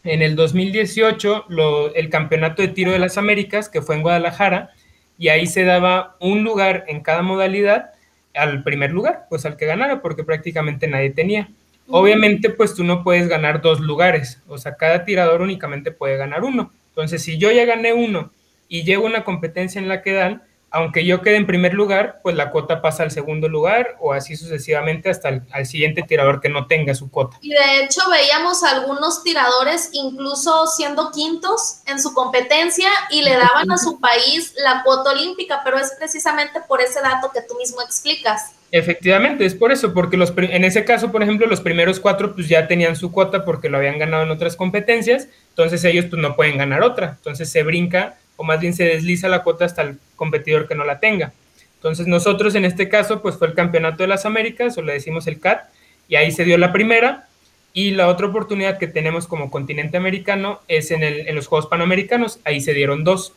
en 0.05 0.23
el 0.23 0.37
2018 0.37 1.47
lo, 1.49 1.95
el 1.95 2.11
campeonato 2.11 2.63
de 2.63 2.69
tiro 2.69 2.93
de 2.93 2.99
las 2.99 3.19
Américas, 3.19 3.69
que 3.69 3.83
fue 3.83 3.97
en 3.97 4.03
Guadalajara, 4.03 4.71
y 5.19 5.29
ahí 5.29 5.47
se 5.47 5.65
daba 5.65 6.17
un 6.21 6.45
lugar 6.45 6.85
en 6.89 7.01
cada 7.01 7.23
modalidad 7.23 7.91
al 8.35 8.63
primer 8.63 8.93
lugar, 8.93 9.27
pues 9.29 9.45
al 9.45 9.57
que 9.57 9.67
ganara, 9.67 10.01
porque 10.01 10.25
prácticamente 10.25 10.87
nadie 10.87 11.11
tenía. 11.11 11.49
Obviamente, 11.91 12.51
pues 12.51 12.75
tú 12.75 12.85
no 12.85 13.03
puedes 13.03 13.29
ganar 13.29 13.63
dos 13.63 13.81
lugares, 13.81 14.43
o 14.47 14.59
sea, 14.59 14.77
cada 14.77 15.05
tirador 15.05 15.41
únicamente 15.41 15.91
puede 15.91 16.17
ganar 16.17 16.45
uno. 16.45 16.71
Entonces, 16.91 17.23
si 17.23 17.39
yo 17.39 17.51
ya 17.51 17.65
gané 17.65 17.93
uno 17.93 18.31
y 18.69 18.85
llego 18.85 19.05
a 19.05 19.11
una 19.11 19.25
competencia 19.25 19.81
en 19.81 19.89
la 19.89 20.03
que 20.03 20.13
dan, 20.13 20.43
aunque 20.71 21.05
yo 21.05 21.23
quede 21.23 21.37
en 21.37 21.47
primer 21.47 21.75
lugar, 21.75 22.21
pues 22.23 22.37
la 22.37 22.51
cuota 22.51 22.83
pasa 22.83 23.03
al 23.03 23.11
segundo 23.11 23.49
lugar 23.49 23.97
o 24.01 24.13
así 24.13 24.37
sucesivamente 24.37 25.09
hasta 25.09 25.31
el 25.31 25.43
al 25.51 25.67
siguiente 25.67 26.03
tirador 26.03 26.41
que 26.41 26.49
no 26.49 26.67
tenga 26.67 26.95
su 26.95 27.11
cuota. 27.11 27.39
Y 27.41 27.51
de 27.51 27.85
hecho 27.85 28.03
veíamos 28.11 28.63
algunos 28.63 29.23
tiradores 29.23 29.91
incluso 29.93 30.67
siendo 30.67 31.11
quintos 31.11 31.81
en 31.87 32.01
su 32.01 32.13
competencia 32.13 32.91
y 33.11 33.23
le 33.23 33.33
daban 33.37 33.71
a 33.71 33.79
su 33.79 33.99
país 33.99 34.55
la 34.63 34.83
cuota 34.83 35.11
olímpica, 35.11 35.63
pero 35.65 35.79
es 35.79 35.93
precisamente 35.99 36.61
por 36.69 36.83
ese 36.83 37.01
dato 37.01 37.31
que 37.33 37.41
tú 37.43 37.55
mismo 37.57 37.81
explicas. 37.81 38.53
Efectivamente, 38.71 39.47
es 39.47 39.55
por 39.55 39.73
eso, 39.73 39.95
porque 39.95 40.19
los, 40.19 40.35
en 40.37 40.63
ese 40.63 40.85
caso, 40.85 41.11
por 41.11 41.23
ejemplo, 41.23 41.47
los 41.47 41.63
primeros 41.63 41.99
cuatro 42.01 42.35
pues 42.35 42.49
ya 42.49 42.69
tenían 42.69 42.97
su 42.97 43.11
cuota 43.11 43.47
porque 43.47 43.71
lo 43.71 43.79
habían 43.79 43.99
ganado 43.99 44.25
en 44.25 44.31
otras 44.31 44.57
competencias, 44.57 45.29
entonces 45.49 45.83
ellos 45.85 46.05
pues 46.11 46.21
no 46.21 46.37
pueden 46.37 46.59
ganar 46.59 46.83
otra, 46.83 47.15
entonces 47.17 47.51
se 47.51 47.63
brinca 47.63 48.19
o 48.39 48.45
más 48.45 48.61
bien 48.61 48.73
se 48.73 48.85
desliza 48.85 49.29
la 49.29 49.43
cuota 49.43 49.67
hasta 49.67 49.83
el 49.83 49.99
competidor 50.17 50.67
que 50.67 50.75
no 50.75 50.85
la 50.85 51.01
tenga. 51.01 51.33
Entonces 51.75 52.07
nosotros 52.07 52.55
en 52.55 52.65
este 52.65 52.89
caso 52.89 53.21
pues 53.21 53.37
fue 53.37 53.49
el 53.49 53.55
Campeonato 53.55 54.03
de 54.03 54.09
las 54.09 54.25
Américas 54.25 54.79
o 54.79 54.83
le 54.83 54.95
decimos 54.95 55.27
el 55.27 55.39
CAT 55.39 55.65
y 56.09 56.17
ahí 56.17 56.33
se 56.33 56.45
dio 56.45 56.57
la 56.57 56.73
primera 56.73 57.27
y 57.73 57.91
la 57.91 58.09
otra 58.09 58.29
oportunidad 58.29 58.79
que 58.79 58.87
tenemos 58.87 59.27
como 59.27 59.51
continente 59.51 59.97
americano 59.97 60.61
es 60.69 60.91
en, 60.91 61.03
el, 61.03 61.29
en 61.29 61.35
los 61.35 61.47
Juegos 61.49 61.67
Panamericanos, 61.67 62.41
ahí 62.45 62.61
se 62.61 62.75
dieron 62.75 63.05
dos. 63.05 63.35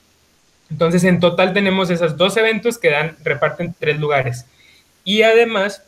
Entonces 0.70 1.04
en 1.04 1.20
total 1.20 1.54
tenemos 1.54 1.90
esos 1.90 2.16
dos 2.16 2.38
eventos 2.38 2.78
que 2.78 2.92
dan, 2.92 3.18
reparten 3.24 3.76
tres 3.78 4.00
lugares. 4.00 4.46
Y 5.04 5.24
además, 5.24 5.84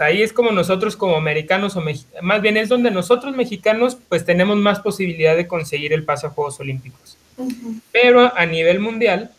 ahí 0.00 0.22
es 0.22 0.32
como 0.32 0.52
nosotros 0.52 0.96
como 0.96 1.16
americanos, 1.16 1.76
o 1.76 1.84
más 2.22 2.42
bien 2.42 2.56
es 2.56 2.68
donde 2.68 2.90
nosotros 2.90 3.36
mexicanos 3.36 3.98
pues 4.08 4.24
tenemos 4.24 4.56
más 4.56 4.80
posibilidad 4.80 5.36
de 5.36 5.46
conseguir 5.46 5.92
el 5.92 6.04
paso 6.04 6.26
a 6.26 6.30
Juegos 6.30 6.58
Olímpicos. 6.60 7.15
Pero 7.92 8.36
a 8.36 8.46
nivel 8.46 8.80
mundial, 8.80 9.30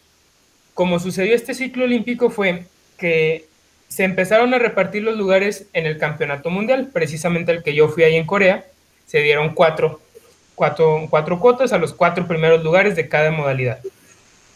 como 0.74 1.00
sucedió 1.00 1.34
este 1.34 1.54
ciclo 1.54 1.86
olímpico 1.86 2.30
fue 2.30 2.66
que 2.98 3.46
se 3.88 4.04
empezaron 4.04 4.54
a 4.54 4.60
repartir 4.60 5.04
los 5.04 5.18
lugares 5.18 5.68
en 5.74 5.86
el 5.86 5.98
campeonato 5.98 6.50
mundial, 6.50 6.90
precisamente 6.92 7.52
el 7.52 7.64
que 7.64 7.74
yo 7.74 7.88
fui 7.90 8.04
ahí 8.04 8.16
en 8.16 8.26
Corea, 8.26 8.66
se 9.06 9.20
dieron 9.20 9.54
cuatro, 9.54 10.02
cuatro, 10.56 11.08
cuatro 11.10 11.40
cuotas 11.40 11.72
a 11.74 11.78
los 11.78 11.94
cuatro 11.94 12.28
primeros 12.28 12.64
lugares 12.64 12.96
de 12.96 13.08
cada 13.08 13.32
modalidad. 13.32 13.80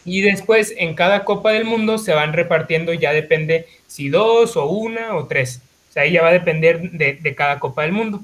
Y 0.04 0.22
después 0.22 0.74
en 0.78 0.96
cada 0.96 1.24
Copa 1.24 1.52
del 1.52 1.66
Mundo 1.66 1.98
se 1.98 2.14
van 2.14 2.34
repartiendo, 2.34 2.94
ya 2.94 3.14
depende 3.14 3.68
si 3.88 4.10
dos 4.10 4.58
o 4.58 4.66
una 4.66 5.16
o 5.16 5.28
tres. 5.28 5.62
O 5.90 5.94
sea, 5.94 6.04
ahí 6.04 6.14
ya 6.14 6.22
va 6.22 6.30
a 6.30 6.34
depender 6.34 6.92
de, 6.92 7.14
de 7.14 7.36
cada 7.36 7.60
Copa 7.60 7.84
del 7.84 7.92
Mundo. 7.92 8.22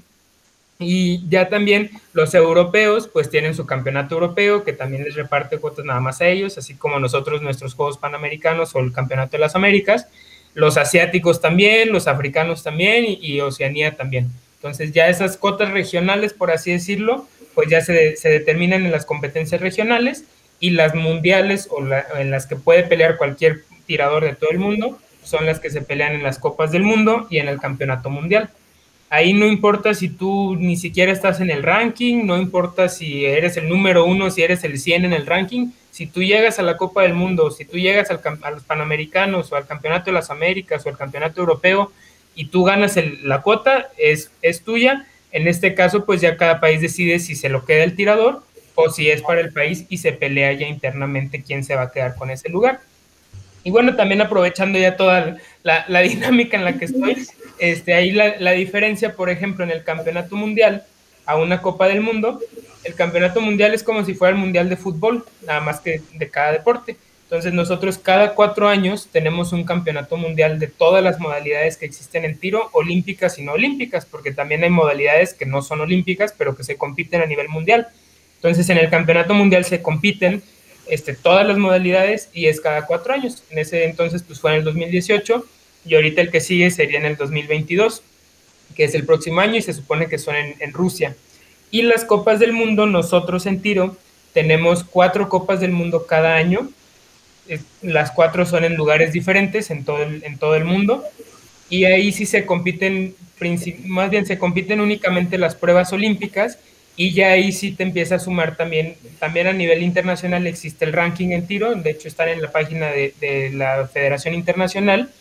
Y 0.80 1.28
ya 1.28 1.50
también 1.50 1.90
los 2.14 2.36
europeos 2.36 3.08
pues 3.08 3.30
tienen 3.30 3.56
su 3.56 3.66
campeonato 3.66 4.16
europeo 4.16 4.64
que 4.64 4.74
también 4.74 5.04
les 5.04 5.16
reparte 5.16 5.58
cuotas 5.58 5.86
nada 5.86 6.00
más 6.00 6.22
a 6.22 6.28
ellos, 6.28 6.58
así 6.58 6.76
como 6.76 7.00
nosotros 7.00 7.42
nuestros 7.42 7.74
Juegos 7.74 7.98
Panamericanos 7.98 8.76
o 8.76 8.80
el 8.80 8.94
Campeonato 8.94 9.32
de 9.32 9.40
las 9.40 9.56
Américas, 9.56 10.08
los 10.54 10.78
asiáticos 10.78 11.42
también, 11.42 11.92
los 11.92 12.08
africanos 12.08 12.64
también 12.64 13.06
y, 13.06 13.18
y 13.22 13.42
Oceanía 13.42 13.96
también. 13.96 14.30
Entonces 14.56 14.92
ya 14.92 15.08
esas 15.08 15.38
cuotas 15.38 15.72
regionales, 15.72 16.34
por 16.34 16.52
así 16.52 16.72
decirlo, 16.72 17.28
pues 17.58 17.70
ya 17.70 17.82
se, 17.82 18.16
determinan 18.22 18.86
en 18.86 18.92
las 18.92 19.04
competencias 19.04 19.62
regionales 19.62 20.26
y 20.60 20.70
las 20.70 20.94
mundiales 20.94 21.68
o 21.72 21.84
en 22.16 22.30
las 22.30 22.46
que 22.46 22.56
puede 22.56 22.84
pelear 22.84 23.18
cualquier 23.18 23.64
tirador 23.88 24.24
de 24.24 24.36
todo 24.36 24.52
el 24.52 24.60
mundo 24.60 25.00
son 25.24 25.48
las 25.48 25.60
que 25.60 25.72
se 25.72 25.82
pelean 25.82 26.14
en 26.14 26.22
las 26.22 26.38
Copas 26.38 26.72
del 26.72 26.84
Mundo 26.84 27.26
y 27.32 27.40
en 27.40 27.48
el 27.48 27.60
Campeonato 27.60 28.12
Mundial. 28.12 28.52
Ahí 29.10 29.34
no 29.34 29.46
importa 29.46 29.94
si 29.94 30.10
tú 30.10 30.58
ni 30.58 30.76
siquiera 30.76 31.14
estás 31.14 31.40
en 31.40 31.50
el 31.50 31.64
ranking, 31.64 32.26
no 32.26 32.38
importa 32.38 32.90
si 32.90 33.26
eres 33.26 33.56
el 33.56 33.70
número 33.70 34.06
uno, 34.06 34.30
si 34.32 34.44
eres 34.44 34.66
el 34.66 34.78
100 34.78 35.06
en 35.06 35.14
el 35.14 35.26
ranking, 35.26 35.72
si 35.92 36.08
tú 36.08 36.22
llegas 36.22 36.60
a 36.60 36.62
la 36.62 36.76
Copa 36.76 37.04
del 37.04 37.14
Mundo, 37.14 37.50
si 37.50 37.64
tú 37.64 37.78
llegas 37.78 38.12
al, 38.12 38.20
a 38.42 38.52
los 38.52 38.64
Panamericanos 38.64 39.52
o 39.52 39.56
al 39.56 39.66
Campeonato 39.66 40.06
de 40.06 40.12
las 40.12 40.30
Américas 40.30 40.86
o 40.86 40.90
al 40.90 40.98
Campeonato 40.98 41.40
Europeo 41.40 41.92
y 42.36 42.46
tú 42.46 42.66
ganas 42.66 43.00
la 43.24 43.42
cuota, 43.42 43.90
es, 43.98 44.30
es 44.42 44.62
tuya. 44.62 45.08
En 45.32 45.48
este 45.48 45.74
caso, 45.74 46.06
pues 46.06 46.22
ya 46.22 46.38
cada 46.38 46.60
país 46.60 46.82
decide 46.82 47.20
si 47.20 47.36
se 47.36 47.50
lo 47.50 47.66
queda 47.66 47.84
el 47.84 47.96
tirador 47.96 48.44
o 48.76 48.90
si 48.92 49.10
es 49.10 49.22
para 49.22 49.42
el 49.42 49.52
país 49.52 49.86
y 49.90 49.98
se 49.98 50.12
pelea 50.12 50.52
ya 50.54 50.68
internamente 50.68 51.42
quién 51.42 51.64
se 51.64 51.76
va 51.76 51.84
a 51.84 51.92
quedar 51.92 52.16
con 52.16 52.30
ese 52.30 52.50
lugar. 52.50 52.82
Y 53.64 53.72
bueno, 53.72 53.96
también 53.96 54.22
aprovechando 54.22 54.78
ya 54.78 54.98
toda 54.98 55.38
la, 55.64 55.86
la 55.88 56.02
dinámica 56.02 56.58
en 56.58 56.64
la 56.64 56.78
que 56.78 56.86
estoy, 56.86 57.26
este, 57.60 57.94
ahí 57.94 58.12
la, 58.12 58.52
diferencia, 58.52 59.16
por 59.16 59.30
ejemplo, 59.30 59.64
en 59.64 59.72
el 59.72 59.84
campeonato 59.84 60.36
mundial 60.36 60.86
a 61.26 61.36
una 61.36 61.62
Copa 61.62 61.88
del 61.88 62.02
Mundo, 62.02 62.40
el 62.84 62.96
campeonato 62.96 63.42
mundial 63.42 63.74
es 63.74 63.84
como 63.84 64.06
si 64.06 64.14
fuera 64.14 64.34
el 64.34 64.40
mundial 64.40 64.70
de 64.70 64.78
fútbol, 64.78 65.26
nada 65.46 65.60
más 65.60 65.80
que 65.80 66.02
de 66.14 66.30
cada 66.30 66.54
deporte. 66.54 66.96
Entonces 67.24 67.52
nosotros 67.52 67.98
cada 67.98 68.36
cuatro 68.36 68.70
años 68.70 69.10
tenemos 69.12 69.52
un 69.52 69.66
campeonato 69.66 70.16
mundial 70.16 70.60
de 70.60 70.68
todas 70.68 71.04
las 71.04 71.20
modalidades 71.20 71.76
que 71.76 71.86
existen 71.86 72.24
en 72.24 72.40
tiro, 72.40 72.70
olímpicas 72.72 73.38
y 73.38 73.44
no 73.44 73.52
olímpicas, 73.52 74.06
porque 74.06 74.32
también 74.32 74.64
hay 74.64 74.70
modalidades 74.70 75.34
que 75.34 75.46
no 75.46 75.62
son 75.62 75.82
olímpicas, 75.82 76.34
pero 76.38 76.56
que 76.56 76.64
se 76.64 76.78
compiten 76.78 77.22
a 77.22 77.26
nivel 77.26 77.50
mundial. 77.50 77.88
Entonces 78.36 78.70
en 78.70 78.78
el 78.78 78.90
campeonato 78.90 79.34
mundial 79.34 79.66
se 79.66 79.82
compiten 79.82 80.42
este, 80.88 81.16
todas 81.16 81.46
las 81.46 81.58
modalidades 81.58 82.30
y 82.32 82.48
es 82.48 82.62
cada 82.62 82.86
cuatro 82.86 83.14
años. 83.14 83.44
En 83.50 83.60
ese 83.60 83.84
entonces 83.84 84.24
pues 84.24 84.40
fue 84.40 84.52
en 84.52 84.60
el 84.60 84.64
2018 84.64 85.46
y 85.88 85.96
ahorita 85.96 86.22
el 86.22 86.32
que 86.32 86.42
sigue 86.42 86.70
sería 86.70 87.00
en 87.00 87.06
el 87.06 87.16
2022, 87.16 88.04
que 88.76 88.84
es 88.84 88.94
el 88.94 89.06
próximo 89.06 89.40
año 89.40 89.56
y 89.56 89.62
se 89.62 89.74
supone 89.74 90.08
que 90.08 90.18
son 90.18 90.36
en, 90.36 90.74
Rusia. 90.74 91.16
Y 91.72 91.84
las 91.84 92.04
copas 92.06 92.40
del 92.40 92.54
mundo, 92.54 92.86
nosotros 92.86 93.46
en 93.46 93.62
tiro 93.62 93.98
tenemos 94.34 94.84
cuatro 94.84 95.30
copas 95.30 95.62
del 95.62 95.72
mundo 95.72 96.06
cada 96.06 96.36
año. 96.36 96.70
Las 97.82 98.12
cuatro 98.12 98.46
son 98.46 98.66
en 98.66 98.76
lugares 98.76 99.14
diferentes 99.14 99.72
en 99.72 99.86
todo 99.86 100.04
el, 100.04 100.24
en 100.24 100.38
todo 100.38 100.56
el 100.56 100.66
mundo. 100.66 101.04
Y 101.70 101.86
ahí 101.86 102.12
sí 102.12 102.26
se 102.26 102.46
compiten, 102.46 103.16
más 103.86 104.10
bien 104.10 104.26
se 104.26 104.38
compiten 104.38 104.82
únicamente 104.82 105.38
las 105.38 105.56
pruebas 105.56 105.92
olímpicas 105.94 106.60
y 106.96 107.14
ya 107.14 107.32
ahí 107.32 107.52
sí 107.52 107.72
te 107.74 107.84
empieza 107.84 108.16
a 108.16 108.20
sumar 108.20 108.58
también, 108.58 108.96
también 109.20 109.48
a 109.48 109.54
nivel 109.54 109.84
internacional 109.84 110.48
existe 110.48 110.84
el 110.84 110.94
ranking 110.94 111.30
en 111.30 111.46
tiro, 111.46 111.76
de 111.76 111.92
hecho 111.92 112.08
están 112.08 112.30
en 112.30 112.42
la 112.42 112.52
página 112.52 112.88
de 112.88 113.52
la 113.54 113.88
Federación 113.88 114.34
Internacional 114.34 115.12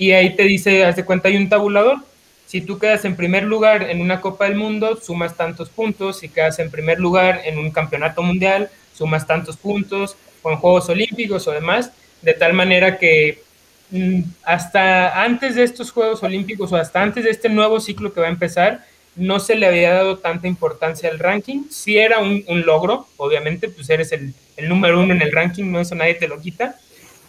y 0.00 0.12
ahí 0.12 0.34
te 0.34 0.44
dice, 0.44 0.82
haz 0.86 0.96
de 0.96 1.04
cuenta, 1.04 1.28
hay 1.28 1.36
un 1.36 1.50
tabulador. 1.50 1.98
Si 2.46 2.62
tú 2.62 2.78
quedas 2.78 3.04
en 3.04 3.16
primer 3.16 3.42
lugar 3.42 3.82
en 3.90 4.00
una 4.00 4.22
Copa 4.22 4.46
del 4.46 4.54
Mundo, 4.54 4.96
sumas 4.96 5.36
tantos 5.36 5.68
puntos. 5.68 6.20
Si 6.20 6.30
quedas 6.30 6.58
en 6.58 6.70
primer 6.70 6.98
lugar 6.98 7.42
en 7.44 7.58
un 7.58 7.70
campeonato 7.70 8.22
mundial, 8.22 8.70
sumas 8.94 9.26
tantos 9.26 9.58
puntos. 9.58 10.16
O 10.40 10.50
en 10.50 10.56
Juegos 10.56 10.88
Olímpicos 10.88 11.46
o 11.46 11.50
demás. 11.50 11.92
De 12.22 12.32
tal 12.32 12.54
manera 12.54 12.96
que 12.96 13.42
mmm, 13.90 14.22
hasta 14.42 15.22
antes 15.22 15.54
de 15.54 15.64
estos 15.64 15.90
Juegos 15.90 16.22
Olímpicos 16.22 16.72
o 16.72 16.76
hasta 16.76 17.02
antes 17.02 17.24
de 17.24 17.30
este 17.30 17.50
nuevo 17.50 17.78
ciclo 17.78 18.14
que 18.14 18.22
va 18.22 18.28
a 18.28 18.30
empezar, 18.30 18.86
no 19.16 19.38
se 19.38 19.54
le 19.54 19.66
había 19.66 19.92
dado 19.92 20.16
tanta 20.16 20.48
importancia 20.48 21.10
al 21.10 21.18
ranking. 21.18 21.64
Sí 21.68 21.98
era 21.98 22.20
un, 22.20 22.42
logro, 22.64 23.06
obviamente, 23.18 23.68
pues 23.68 23.90
eres 23.90 24.12
el 24.12 24.32
número 24.66 24.98
uno 24.98 25.12
en 25.12 25.20
el 25.20 25.30
ranking, 25.30 25.70
no 25.70 25.78
eso 25.78 25.94
nadie 25.94 26.14
te 26.14 26.26
lo 26.26 26.40
quita 26.40 26.80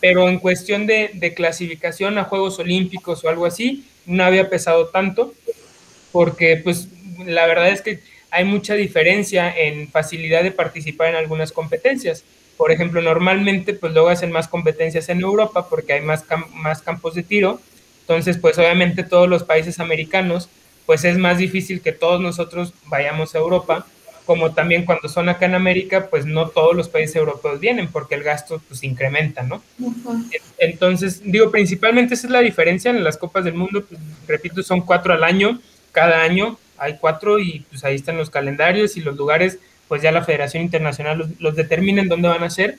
pero 0.02 0.28
en 0.28 0.40
cuestión 0.40 0.88
de, 0.88 1.34
clasificación 1.36 2.18
a 2.18 2.26
Juegos 2.26 2.60
Olímpicos 2.60 3.24
o 3.24 3.30
algo 3.30 3.46
así, 3.46 3.86
no 4.06 4.24
había 4.24 4.50
pesado 4.50 4.88
tanto, 4.88 5.34
porque 6.12 6.58
pues 6.58 6.88
la 7.26 7.46
verdad 7.46 7.70
es 7.70 7.82
que 7.82 8.00
hay 8.32 8.44
mucha 8.44 8.74
diferencia 8.74 9.56
en 9.56 9.88
facilidad 9.90 10.44
de 10.44 10.52
participar 10.52 11.10
en 11.10 11.16
algunas 11.16 11.52
competencias. 11.52 12.24
Por 12.58 12.72
ejemplo, 12.72 13.02
normalmente 13.02 13.74
pues 13.74 13.94
luego 13.94 14.10
hacen 14.10 14.32
más 14.32 14.48
competencias 14.48 15.08
en 15.10 15.22
Europa 15.22 15.70
porque 15.70 15.94
hay 15.94 16.02
más, 16.02 16.26
más 16.54 16.82
campos 16.82 17.14
de 17.14 17.24
tiro, 17.24 17.62
entonces 18.02 18.38
pues 18.38 18.58
obviamente 18.58 19.04
todos 19.04 19.30
los 19.30 19.44
países 19.44 19.80
americanos 19.80 20.50
pues 20.88 21.06
es 21.06 21.18
más 21.18 21.38
difícil 21.38 21.82
que 21.82 21.92
todos 21.92 22.20
nosotros 22.20 22.74
vayamos 22.88 23.36
a 23.36 23.38
Europa, 23.38 23.86
como 24.26 24.54
también 24.54 24.86
cuando 24.86 25.10
son 25.10 25.30
acá 25.30 25.46
en 25.46 25.56
América, 25.56 26.08
pues 26.10 26.26
no 26.26 26.50
todos 26.50 26.76
los 26.76 26.90
países 26.90 27.16
europeos 27.16 27.60
vienen 27.60 27.88
porque 27.88 28.16
el 28.16 28.24
gasto 28.24 28.62
pues 28.68 28.84
incrementa, 28.84 29.44
¿no? 29.44 29.62
Entonces, 30.58 31.22
digo, 31.24 31.52
principalmente 31.52 32.14
esa 32.14 32.28
es 32.28 32.32
la 32.32 32.40
diferencia 32.40 32.92
en 32.92 33.04
las 33.04 33.18
Copas 33.18 33.46
del 33.46 33.56
Mundo, 33.56 33.84
pues, 33.88 34.00
repito, 34.28 34.64
son 34.64 34.82
cuatro 34.82 35.14
al 35.14 35.24
año, 35.24 35.60
cada 35.92 36.22
año 36.22 36.58
hay 36.78 36.98
cuatro 37.00 37.40
y 37.40 37.66
pues 37.70 37.84
ahí 37.84 37.96
están 37.96 38.18
los 38.18 38.30
calendarios 38.30 38.98
y 38.98 39.02
los 39.02 39.16
lugares, 39.16 39.60
pues 39.88 40.02
ya 40.02 40.12
la 40.12 40.24
Federación 40.24 40.64
Internacional 40.64 41.18
los, 41.18 41.30
los 41.40 41.56
determina 41.56 42.02
en 42.02 42.08
dónde 42.08 42.28
van 42.28 42.44
a 42.44 42.50
ser 42.50 42.78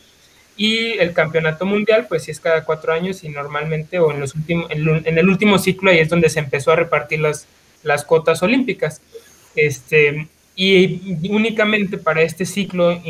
y 0.57 0.99
el 0.99 1.13
campeonato 1.13 1.65
mundial, 1.65 2.07
pues 2.09 2.25
sí 2.25 2.31
es 2.31 2.41
cada 2.41 2.65
cuatro 2.65 2.93
años 2.93 3.25
y 3.25 3.29
normalmente, 3.29 3.99
o 3.99 4.13
en, 4.13 4.21
los 4.21 4.35
últimos, 4.35 4.71
en, 4.71 5.19
el 5.19 5.29
último 5.29 5.59
ciclo, 5.59 5.91
ahí 5.91 5.99
es 5.99 6.09
donde 6.09 6.29
se 6.29 6.41
empezó 6.41 6.73
a 6.73 6.77
repartir 6.77 7.21
las, 7.21 7.47
las 7.83 8.05
cuotas 8.05 8.43
olímpicas. 8.43 9.01
Este, 9.57 10.29
y 10.55 11.29
únicamente 11.31 11.99
para 11.99 12.23
este 12.23 12.45
ciclo, 12.45 13.01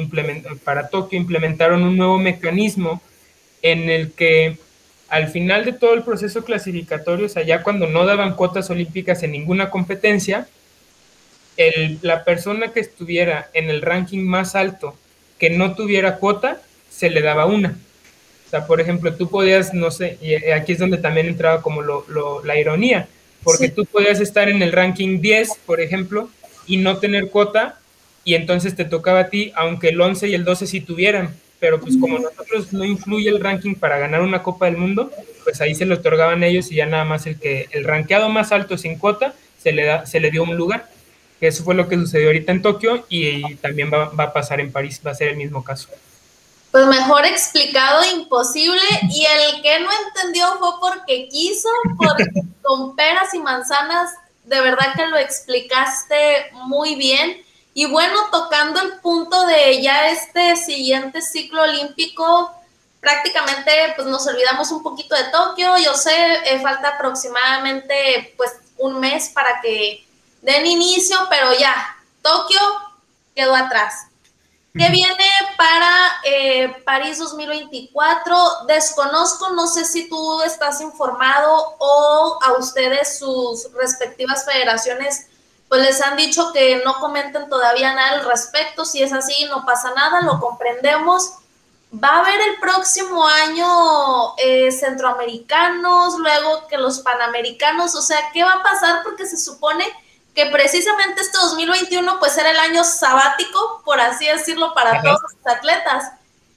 para 0.64 0.88
Tokio, 0.88 1.18
implementaron 1.18 1.82
un 1.82 1.96
nuevo 1.96 2.18
mecanismo 2.18 3.02
en 3.62 3.90
el 3.90 4.12
que 4.12 4.58
al 5.08 5.28
final 5.28 5.64
de 5.64 5.72
todo 5.72 5.94
el 5.94 6.02
proceso 6.02 6.44
clasificatorio, 6.44 7.26
o 7.26 7.28
sea, 7.28 7.42
ya 7.42 7.62
cuando 7.62 7.86
no 7.86 8.06
daban 8.06 8.34
cuotas 8.34 8.70
olímpicas 8.70 9.22
en 9.22 9.32
ninguna 9.32 9.70
competencia, 9.70 10.48
el, 11.56 11.98
la 12.02 12.24
persona 12.24 12.72
que 12.72 12.80
estuviera 12.80 13.50
en 13.52 13.68
el 13.68 13.82
ranking 13.82 14.20
más 14.20 14.54
alto 14.54 14.96
que 15.38 15.50
no 15.50 15.74
tuviera 15.74 16.16
cuota, 16.16 16.62
se 16.88 17.10
le 17.10 17.20
daba 17.20 17.46
una. 17.46 17.76
O 18.46 18.50
sea, 18.50 18.66
por 18.66 18.80
ejemplo, 18.80 19.14
tú 19.14 19.28
podías, 19.28 19.74
no 19.74 19.90
sé, 19.90 20.18
y 20.22 20.34
aquí 20.50 20.72
es 20.72 20.78
donde 20.78 20.98
también 20.98 21.26
entraba 21.26 21.62
como 21.62 21.82
lo, 21.82 22.44
la 22.44 22.58
ironía, 22.58 23.08
porque 23.42 23.68
tú 23.68 23.84
podías 23.84 24.20
estar 24.20 24.48
en 24.48 24.62
el 24.62 24.72
ranking 24.72 25.20
10, 25.20 25.58
por 25.66 25.80
ejemplo, 25.80 26.30
y 26.66 26.76
no 26.76 26.98
tener 26.98 27.28
cuota, 27.28 27.78
y 28.24 28.34
entonces 28.34 28.76
te 28.76 28.84
tocaba 28.84 29.20
a 29.20 29.28
ti, 29.28 29.52
aunque 29.54 29.88
el 29.88 30.00
11 30.00 30.28
y 30.28 30.34
el 30.34 30.44
12 30.44 30.66
sí 30.66 30.80
tuvieran, 30.80 31.34
pero 31.58 31.80
pues 31.80 31.96
como 31.96 32.18
nosotros 32.18 32.72
no 32.72 32.84
influye 32.84 33.28
el 33.28 33.40
ranking 33.40 33.74
para 33.74 33.98
ganar 33.98 34.22
una 34.22 34.42
Copa 34.42 34.66
del 34.66 34.76
Mundo, 34.76 35.10
pues 35.44 35.60
ahí 35.60 35.74
se 35.74 35.86
lo 35.86 35.96
otorgaban 35.96 36.42
ellos 36.42 36.70
y 36.70 36.76
ya 36.76 36.86
nada 36.86 37.04
más 37.04 37.26
el 37.26 37.38
que 37.38 37.68
el 37.70 37.84
rankeado 37.84 38.28
más 38.28 38.52
alto 38.52 38.76
sin 38.76 38.98
cuota 38.98 39.34
se 39.62 39.72
le 39.72 39.84
da, 39.84 40.06
se 40.06 40.20
le 40.20 40.30
dio 40.30 40.42
un 40.42 40.56
lugar. 40.56 40.88
Que 41.38 41.48
eso 41.48 41.64
fue 41.64 41.74
lo 41.74 41.88
que 41.88 41.96
sucedió 41.96 42.28
ahorita 42.28 42.52
en 42.52 42.62
Tokio 42.62 43.04
y, 43.08 43.56
también 43.56 43.92
va, 43.92 44.10
va 44.10 44.24
a 44.24 44.32
pasar 44.32 44.60
en 44.60 44.70
París, 44.70 45.00
va 45.04 45.10
a 45.10 45.14
ser 45.14 45.28
el 45.28 45.36
mismo 45.36 45.62
caso 45.64 45.88
pues 46.72 46.86
mejor 46.86 47.26
explicado 47.26 48.02
imposible 48.16 48.80
y 49.10 49.26
el 49.26 49.62
que 49.62 49.78
no 49.80 49.90
entendió 50.06 50.46
fue 50.58 50.70
porque 50.80 51.28
quiso, 51.28 51.68
porque 51.98 52.24
con 52.62 52.96
peras 52.96 53.34
y 53.34 53.38
manzanas 53.38 54.10
de 54.52 54.60
verdad 54.60 54.92
que 54.94 55.06
lo 55.06 55.16
explicaste 55.16 56.50
muy 56.52 56.94
bien. 56.94 57.42
Y 57.72 57.86
bueno, 57.86 58.28
tocando 58.30 58.82
el 58.82 59.00
punto 59.00 59.46
de 59.46 59.80
ya 59.80 60.10
este 60.10 60.56
siguiente 60.56 61.22
ciclo 61.22 61.62
olímpico, 61.62 62.52
prácticamente 63.00 63.72
pues 63.96 64.06
nos 64.08 64.26
olvidamos 64.26 64.70
un 64.70 64.82
poquito 64.82 65.16
de 65.16 65.24
Tokio. 65.24 65.78
Yo 65.78 65.94
sé, 65.94 66.12
eh, 66.44 66.60
falta 66.60 66.88
aproximadamente 66.88 68.34
pues 68.36 68.52
un 68.76 69.00
mes 69.00 69.30
para 69.30 69.62
que 69.62 70.06
den 70.42 70.66
inicio, 70.66 71.16
pero 71.30 71.54
ya, 71.58 71.96
Tokio 72.20 72.60
quedó 73.34 73.54
atrás. 73.54 74.08
¿Qué 74.74 74.88
viene 74.88 75.28
para 75.58 76.20
eh, 76.24 76.82
París 76.84 77.18
2024? 77.18 78.64
Desconozco, 78.66 79.50
no 79.50 79.66
sé 79.66 79.84
si 79.84 80.08
tú 80.08 80.42
estás 80.42 80.80
informado 80.80 81.76
o 81.78 82.38
a 82.42 82.52
ustedes 82.54 83.18
sus 83.18 83.70
respectivas 83.74 84.46
federaciones 84.46 85.26
pues 85.72 85.80
les 85.80 86.02
han 86.02 86.18
dicho 86.18 86.52
que 86.52 86.82
no 86.84 87.00
comenten 87.00 87.48
todavía 87.48 87.94
nada 87.94 88.18
al 88.18 88.26
respecto. 88.26 88.84
Si 88.84 89.02
es 89.02 89.10
así, 89.10 89.46
no 89.46 89.64
pasa 89.64 89.90
nada, 89.94 90.20
lo 90.20 90.38
comprendemos. 90.38 91.32
Va 91.92 92.08
a 92.08 92.18
haber 92.20 92.38
el 92.42 92.60
próximo 92.60 93.26
año 93.26 94.36
eh, 94.36 94.70
centroamericanos, 94.70 96.18
luego 96.18 96.66
que 96.66 96.76
los 96.76 96.98
panamericanos, 96.98 97.94
o 97.94 98.02
sea, 98.02 98.18
¿qué 98.34 98.44
va 98.44 98.52
a 98.52 98.62
pasar? 98.62 99.02
Porque 99.02 99.24
se 99.24 99.38
supone 99.38 99.82
que 99.84 100.11
precisamente 100.50 101.20
este 101.20 101.38
2021 101.38 102.18
pues 102.18 102.36
era 102.38 102.50
el 102.50 102.58
año 102.58 102.84
sabático, 102.84 103.82
por 103.84 104.00
así 104.00 104.26
decirlo, 104.26 104.72
para 104.74 105.02
todos 105.02 105.20
los 105.22 105.54
atletas. 105.54 106.12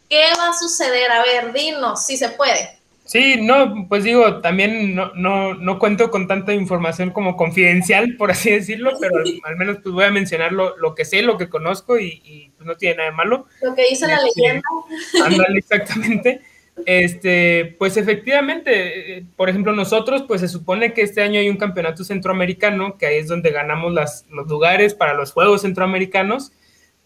¿Qué 0.09 0.27
va 0.37 0.49
a 0.49 0.53
suceder? 0.53 1.11
A 1.11 1.23
ver, 1.23 1.51
dinos, 1.51 2.05
si 2.05 2.15
se 2.17 2.29
puede. 2.29 2.79
Sí, 3.05 3.39
no, 3.39 3.85
pues 3.87 4.03
digo, 4.03 4.41
también 4.41 4.95
no, 4.95 5.13
no, 5.13 5.53
no 5.53 5.77
cuento 5.77 6.09
con 6.09 6.27
tanta 6.27 6.53
información 6.53 7.11
como 7.11 7.37
confidencial, 7.37 8.15
por 8.17 8.31
así 8.31 8.49
decirlo, 8.49 8.93
pero 8.99 9.17
al, 9.43 9.57
menos 9.57 9.77
pues 9.83 9.93
voy 9.93 10.05
a 10.05 10.11
mencionar 10.11 10.51
lo, 10.51 10.75
lo, 10.77 10.95
que 10.95 11.05
sé, 11.05 11.21
lo 11.21 11.37
que 11.37 11.47
conozco 11.47 11.99
y, 11.99 12.51
pues 12.57 12.65
no 12.65 12.75
tiene 12.75 12.95
nada 12.97 13.09
de 13.11 13.15
malo. 13.15 13.45
Lo 13.61 13.75
que 13.75 13.89
dice 13.89 14.07
la 14.07 14.15
este, 14.15 14.41
leyenda. 14.41 14.67
Ándale, 15.23 15.59
exactamente. 15.59 16.41
Este, 16.85 17.75
pues 17.79 17.95
efectivamente, 17.95 19.17
eh, 19.17 19.25
por 19.37 19.49
ejemplo, 19.49 19.71
nosotros, 19.73 20.23
pues 20.27 20.41
se 20.41 20.49
supone 20.49 20.93
que 20.93 21.01
este 21.01 21.21
año 21.21 21.39
hay 21.39 21.49
un 21.49 21.57
campeonato 21.57 22.03
centroamericano, 22.03 22.97
que 22.97 23.05
ahí 23.05 23.17
es 23.17 23.27
donde 23.27 23.51
ganamos 23.51 23.93
los 24.29 24.47
lugares 24.47 24.93
para 24.93 25.13
los 25.13 25.31
Juegos 25.31 25.61
Centroamericanos, 25.61 26.51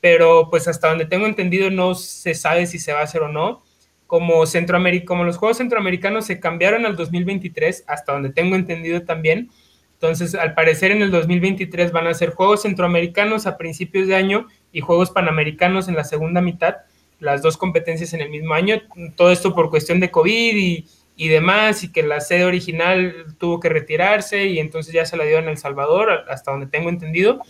pero 0.01 0.49
pues 0.49 0.67
hasta 0.67 0.89
donde 0.89 1.05
tengo 1.05 1.28
entendido 1.28 1.70
no 1.70 1.93
se 1.93 2.34
sabe 2.34 2.65
si 2.65 2.80
se 2.80 2.93
va 2.93 3.01
a 3.01 3.03
hacer 3.03 3.22
o 3.22 3.30
no. 3.30 3.63
Como, 4.07 4.47
Centroamérica, 4.47 5.05
como 5.05 5.24
los 5.24 5.38
Juegos 5.38 5.57
Centroamericanos 5.57 6.26
se 6.26 6.39
cambiaron 6.39 6.86
al 6.88 6.95
2023, 6.95 7.84
hasta 7.88 8.13
donde 8.13 8.32
tengo 8.32 8.55
entendido 8.55 9.03
también, 9.03 9.51
entonces 9.93 10.34
al 10.34 10.55
parecer 10.55 10.91
en 10.91 11.03
el 11.03 11.11
2023 11.11 11.91
van 11.91 12.07
a 12.07 12.13
ser 12.15 12.32
Juegos 12.32 12.63
Centroamericanos 12.63 13.45
a 13.45 13.57
principios 13.57 14.07
de 14.07 14.15
año 14.15 14.47
y 14.72 14.82
Juegos 14.82 15.11
Panamericanos 15.11 15.88
en 15.89 15.95
la 15.95 16.05
segunda 16.05 16.41
mitad 16.41 16.78
las 17.20 17.41
dos 17.41 17.57
competencias 17.57 18.13
en 18.13 18.22
el 18.22 18.30
mismo 18.30 18.53
año, 18.53 18.82
todo 19.15 19.32
esto 19.32 19.53
por 19.53 19.70
cuestión 19.70 19.99
de 19.99 20.11
COVID 20.11 20.55
y, 20.55 20.88
y, 21.15 21.28
demás, 21.28 21.84
y 21.84 21.91
que 21.91 22.03
la 22.03 22.22
sede 22.22 22.45
original 22.45 23.26
tuvo 23.38 23.59
que 23.59 23.70
retirarse 23.70 24.45
y 24.45 24.59
entonces 24.59 24.93
ya 24.93 25.05
se 25.05 25.17
la 25.17 25.26
dio 25.26 25.38
en 25.38 25.49
El 25.49 25.57
Salvador, 25.57 26.26
hasta 26.30 26.51
donde 26.51 26.67
tengo 26.67 26.89
entendido. 26.89 27.41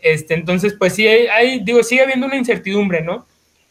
Este, 0.00 0.34
entonces, 0.34 0.74
pues 0.78 0.94
sí, 0.94 1.06
hay, 1.06 1.60
digo, 1.64 1.82
sigue 1.82 2.02
habiendo 2.02 2.26
una 2.26 2.36
incertidumbre, 2.36 3.02
¿no? 3.02 3.26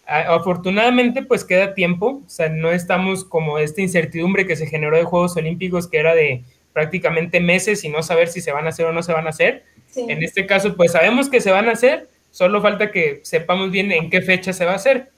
Afortunadamente, 0.06 1.24
pues 1.24 1.44
queda 1.44 1.74
tiempo, 1.74 2.22
o 2.26 2.30
sea, 2.30 2.50
no 2.50 2.72
estamos 2.72 3.26
como 3.26 3.58
esta 3.58 3.82
incertidumbre 3.82 4.46
que 4.46 4.56
se 4.56 4.68
generó 4.68 4.98
de 4.98 5.04
Juegos 5.04 5.36
Olímpicos, 5.36 5.88
que 5.88 5.98
era 5.98 6.14
de 6.14 6.44
prácticamente 6.74 7.40
meses 7.40 7.84
y 7.86 7.90
no 7.90 8.04
saber 8.04 8.28
si 8.28 8.42
se 8.42 8.52
van 8.52 8.66
a 8.66 8.70
hacer 8.70 8.86
o 8.86 8.92
no 8.92 9.02
se 9.02 9.14
van 9.14 9.28
a 9.28 9.30
hacer. 9.30 9.64
En 9.96 10.22
este 10.22 10.46
caso, 10.46 10.76
pues 10.76 10.92
sabemos 10.92 11.30
que 11.30 11.40
se 11.40 11.50
van 11.50 11.70
a 11.70 11.72
hacer, 11.72 12.10
solo 12.32 12.62
falta 12.62 12.92
que 12.92 13.22
sepamos 13.24 13.72
bien 13.72 13.92
en 13.94 14.10
qué 14.10 14.22
fecha 14.22 14.52
se 14.52 14.66
va 14.66 14.74
a 14.74 14.76
hacer. 14.76 15.10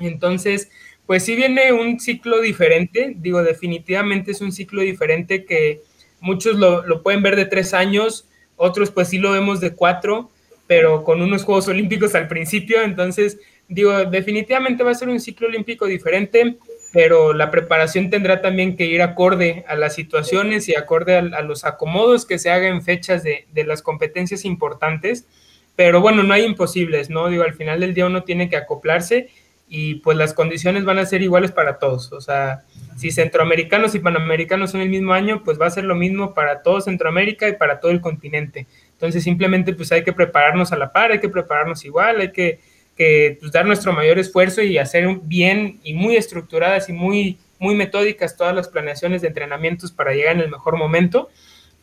Entonces, 0.00 0.70
pues 1.10 1.24
sí 1.24 1.34
viene 1.34 1.72
un 1.72 1.98
ciclo 1.98 2.40
diferente, 2.40 3.14
digo, 3.16 3.42
definitivamente 3.42 4.30
es 4.30 4.40
un 4.40 4.52
ciclo 4.52 4.82
diferente 4.82 5.44
que 5.44 5.82
muchos 6.20 6.56
lo, 6.56 7.02
pueden 7.02 7.20
ver 7.20 7.34
de 7.34 7.46
tres 7.46 7.74
años, 7.74 8.28
otros 8.54 8.92
pues 8.92 9.08
sí 9.08 9.18
lo 9.18 9.32
vemos 9.32 9.60
de 9.60 9.74
cuatro, 9.74 10.30
pero 10.68 11.02
con 11.02 11.20
unos 11.20 11.42
Juegos 11.42 11.66
Olímpicos 11.66 12.14
al 12.14 12.28
principio, 12.28 12.80
entonces 12.82 13.40
digo, 13.66 14.04
definitivamente 14.04 14.84
va 14.84 14.92
a 14.92 14.94
ser 14.94 15.08
un 15.08 15.18
ciclo 15.18 15.48
olímpico 15.48 15.86
diferente, 15.86 16.58
pero 16.92 17.32
la 17.32 17.50
preparación 17.50 18.08
tendrá 18.08 18.40
también 18.40 18.76
que 18.76 18.84
ir 18.84 19.02
acorde 19.02 19.64
a 19.66 19.74
las 19.74 19.96
situaciones 19.96 20.68
y 20.68 20.76
acorde 20.76 21.16
a, 21.16 21.42
los 21.42 21.64
acomodos 21.64 22.24
que 22.24 22.38
se 22.38 22.50
hagan 22.50 22.74
en 22.74 22.82
fechas 22.82 23.24
de, 23.24 23.46
de, 23.52 23.64
las 23.64 23.82
competencias 23.82 24.44
importantes, 24.44 25.26
pero 25.74 26.00
bueno, 26.00 26.22
no 26.22 26.34
hay 26.34 26.44
imposibles, 26.44 27.10
¿no? 27.10 27.28
Digo, 27.28 27.42
al 27.42 27.54
final 27.54 27.80
del 27.80 27.94
día 27.94 28.06
uno 28.06 28.22
tiene 28.22 28.48
que 28.48 28.56
acoplarse 28.56 29.28
y 29.72 29.94
pues 29.94 30.18
las 30.18 30.34
condiciones 30.34 30.84
van 30.84 30.98
a 30.98 31.06
ser 31.06 31.22
iguales 31.22 31.52
para 31.52 31.78
todos. 31.78 32.12
O 32.12 32.20
sea, 32.20 32.64
si 32.96 33.12
centroamericanos 33.12 33.94
y 33.94 34.00
panamericanos 34.00 34.72
son 34.72 34.80
el 34.80 34.88
mismo 34.88 35.12
año, 35.12 35.44
pues 35.44 35.60
va 35.60 35.66
a 35.66 35.70
ser 35.70 35.84
lo 35.84 35.94
mismo 35.94 36.34
para 36.34 36.60
todo 36.62 36.80
Centroamérica 36.80 37.48
y 37.48 37.54
para 37.54 37.78
todo 37.78 37.92
el 37.92 38.00
continente. 38.00 38.66
Entonces 38.90 39.22
simplemente 39.22 39.72
pues 39.72 39.92
hay 39.92 40.02
que 40.02 40.12
prepararnos 40.12 40.72
a 40.72 40.76
la 40.76 40.92
par, 40.92 41.12
hay 41.12 41.20
que 41.20 41.28
prepararnos 41.28 41.84
igual, 41.84 42.20
hay 42.20 42.32
que, 42.32 42.58
que 42.96 43.36
pues, 43.38 43.52
dar 43.52 43.64
nuestro 43.64 43.92
mayor 43.92 44.18
esfuerzo 44.18 44.60
y 44.60 44.76
hacer 44.76 45.06
bien 45.22 45.78
y 45.84 45.94
muy 45.94 46.16
estructuradas 46.16 46.88
y 46.88 46.92
muy, 46.92 47.38
muy 47.60 47.76
metódicas 47.76 48.36
todas 48.36 48.54
las 48.56 48.68
planeaciones 48.68 49.22
de 49.22 49.28
entrenamientos 49.28 49.92
para 49.92 50.12
llegar 50.12 50.34
en 50.34 50.40
el 50.40 50.50
mejor 50.50 50.76
momento. 50.76 51.28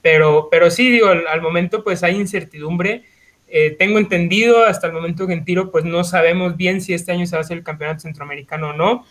Pero, 0.02 0.50
pero 0.52 0.70
sí, 0.72 0.92
digo, 0.92 1.08
al 1.08 1.42
momento 1.42 1.86
pues 1.86 2.04
hay 2.04 2.18
incertidumbre 2.18 3.06
eh, 3.48 3.76
tengo 3.78 3.98
entendido 3.98 4.66
hasta 4.66 4.88
el 4.88 4.94
momento 4.94 5.26
que 5.26 5.34
en 5.34 5.46
tiro, 5.46 5.72
pues 5.72 5.86
no 5.86 6.04
sabemos 6.04 6.58
bien 6.58 6.82
si 6.82 6.94
este 6.94 7.12
año 7.12 7.26
se 7.26 7.36
va 7.36 7.40
a 7.40 7.42
hacer 7.42 7.58
el 7.58 7.64
campeonato 7.64 8.02
centroamericano 8.02 8.70
o 8.70 8.74
no. 8.74 9.06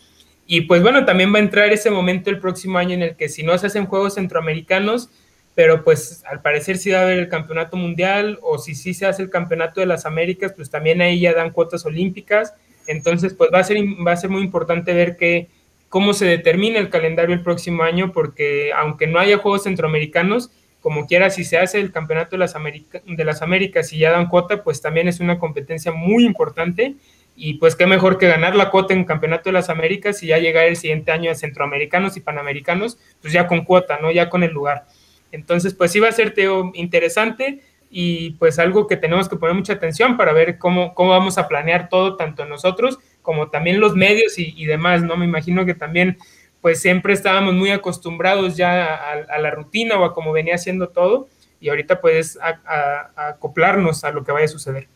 Y 0.46 0.62
pues 0.62 0.82
bueno, 0.82 1.04
también 1.04 1.32
va 1.34 1.38
a 1.38 1.42
entrar 1.42 1.72
ese 1.72 1.90
momento 1.90 2.30
el 2.30 2.38
próximo 2.38 2.78
año 2.78 2.94
en 2.94 3.02
el 3.02 3.16
que 3.16 3.28
si 3.28 3.42
no 3.42 3.56
se 3.58 3.66
hacen 3.66 3.86
juegos 3.86 4.14
centroamericanos, 4.14 5.10
pero 5.54 5.82
pues 5.82 6.22
al 6.26 6.42
parecer 6.42 6.76
sí 6.76 6.90
va 6.90 7.00
a 7.00 7.02
haber 7.02 7.18
el 7.18 7.28
campeonato 7.28 7.76
mundial 7.76 8.38
o 8.42 8.58
si 8.58 8.74
sí 8.74 8.94
se 8.94 9.06
hace 9.06 9.22
el 9.22 9.30
campeonato 9.30 9.80
de 9.80 9.86
las 9.86 10.06
Américas, 10.06 10.52
pues 10.54 10.70
también 10.70 11.00
ahí 11.00 11.18
ya 11.20 11.32
dan 11.32 11.50
cuotas 11.50 11.86
olímpicas. 11.86 12.54
Entonces, 12.86 13.34
pues 13.34 13.50
va 13.52 13.60
a 13.60 13.64
ser, 13.64 13.78
va 14.06 14.12
a 14.12 14.16
ser 14.16 14.30
muy 14.30 14.42
importante 14.42 14.92
ver 14.92 15.16
que, 15.16 15.48
cómo 15.88 16.12
se 16.12 16.26
determina 16.26 16.78
el 16.78 16.90
calendario 16.90 17.34
el 17.34 17.42
próximo 17.42 17.82
año, 17.82 18.12
porque 18.12 18.70
aunque 18.76 19.06
no 19.06 19.18
haya 19.18 19.38
juegos 19.38 19.62
centroamericanos, 19.62 20.50
como 20.86 21.04
quiera, 21.04 21.30
si 21.30 21.42
se 21.42 21.58
hace 21.58 21.80
el 21.80 21.90
campeonato 21.90 22.36
de 22.36 22.38
las, 23.24 23.42
Américas 23.42 23.92
y 23.92 23.98
ya 23.98 24.12
dan 24.12 24.28
cuota, 24.28 24.62
pues 24.62 24.80
también 24.80 25.08
es 25.08 25.18
una 25.18 25.36
competencia 25.36 25.90
muy 25.90 26.24
importante 26.24 26.94
y 27.34 27.54
pues 27.54 27.74
qué 27.74 27.86
mejor 27.86 28.18
que 28.18 28.28
ganar 28.28 28.54
la 28.54 28.70
cuota 28.70 28.94
en 28.94 29.02
Campeonato 29.02 29.48
de 29.48 29.54
las 29.54 29.68
Américas 29.68 30.22
y 30.22 30.28
ya 30.28 30.38
llegar 30.38 30.66
el 30.66 30.76
siguiente 30.76 31.10
año 31.10 31.28
a 31.28 31.34
Centroamericanos 31.34 32.16
y 32.16 32.20
Panamericanos, 32.20 32.98
pues 33.20 33.32
ya 33.32 33.48
con 33.48 33.64
cuota, 33.64 33.98
¿no? 34.00 34.12
Ya 34.12 34.30
con 34.30 34.44
el 34.44 34.52
lugar. 34.52 34.86
Entonces, 35.32 35.74
pues 35.74 35.90
sí 35.90 36.04
a 36.04 36.12
ser, 36.12 36.32
Teo, 36.34 36.70
interesante 36.74 37.62
y 37.90 38.34
pues 38.38 38.60
algo 38.60 38.86
que 38.86 38.96
tenemos 38.96 39.28
que 39.28 39.34
poner 39.34 39.56
mucha 39.56 39.72
atención 39.72 40.16
para 40.16 40.32
ver 40.32 40.56
cómo, 40.56 40.94
cómo 40.94 41.10
vamos 41.10 41.36
a 41.36 41.48
planear 41.48 41.88
todo, 41.88 42.14
tanto 42.14 42.44
nosotros 42.44 43.00
como 43.22 43.50
también 43.50 43.80
los 43.80 43.96
medios 43.96 44.38
y, 44.38 44.64
demás, 44.66 45.02
¿no? 45.02 45.16
Me 45.16 45.24
imagino 45.24 45.66
que 45.66 45.74
también, 45.74 46.16
pues 46.66 46.82
siempre 46.82 47.14
estábamos 47.14 47.54
muy 47.54 47.70
acostumbrados 47.70 48.56
ya 48.56 48.92
a, 48.92 49.38
la 49.38 49.52
rutina 49.52 50.00
o 50.00 50.04
a 50.04 50.12
cómo 50.12 50.32
venía 50.32 50.56
haciendo 50.56 50.88
todo 50.88 51.28
y 51.60 51.68
ahorita 51.68 52.00
puedes 52.00 52.36
acoplarnos 53.14 54.02
a 54.02 54.10
lo 54.10 54.24
que 54.24 54.32
vaya 54.32 54.46
a 54.46 54.48
suceder. 54.48 54.88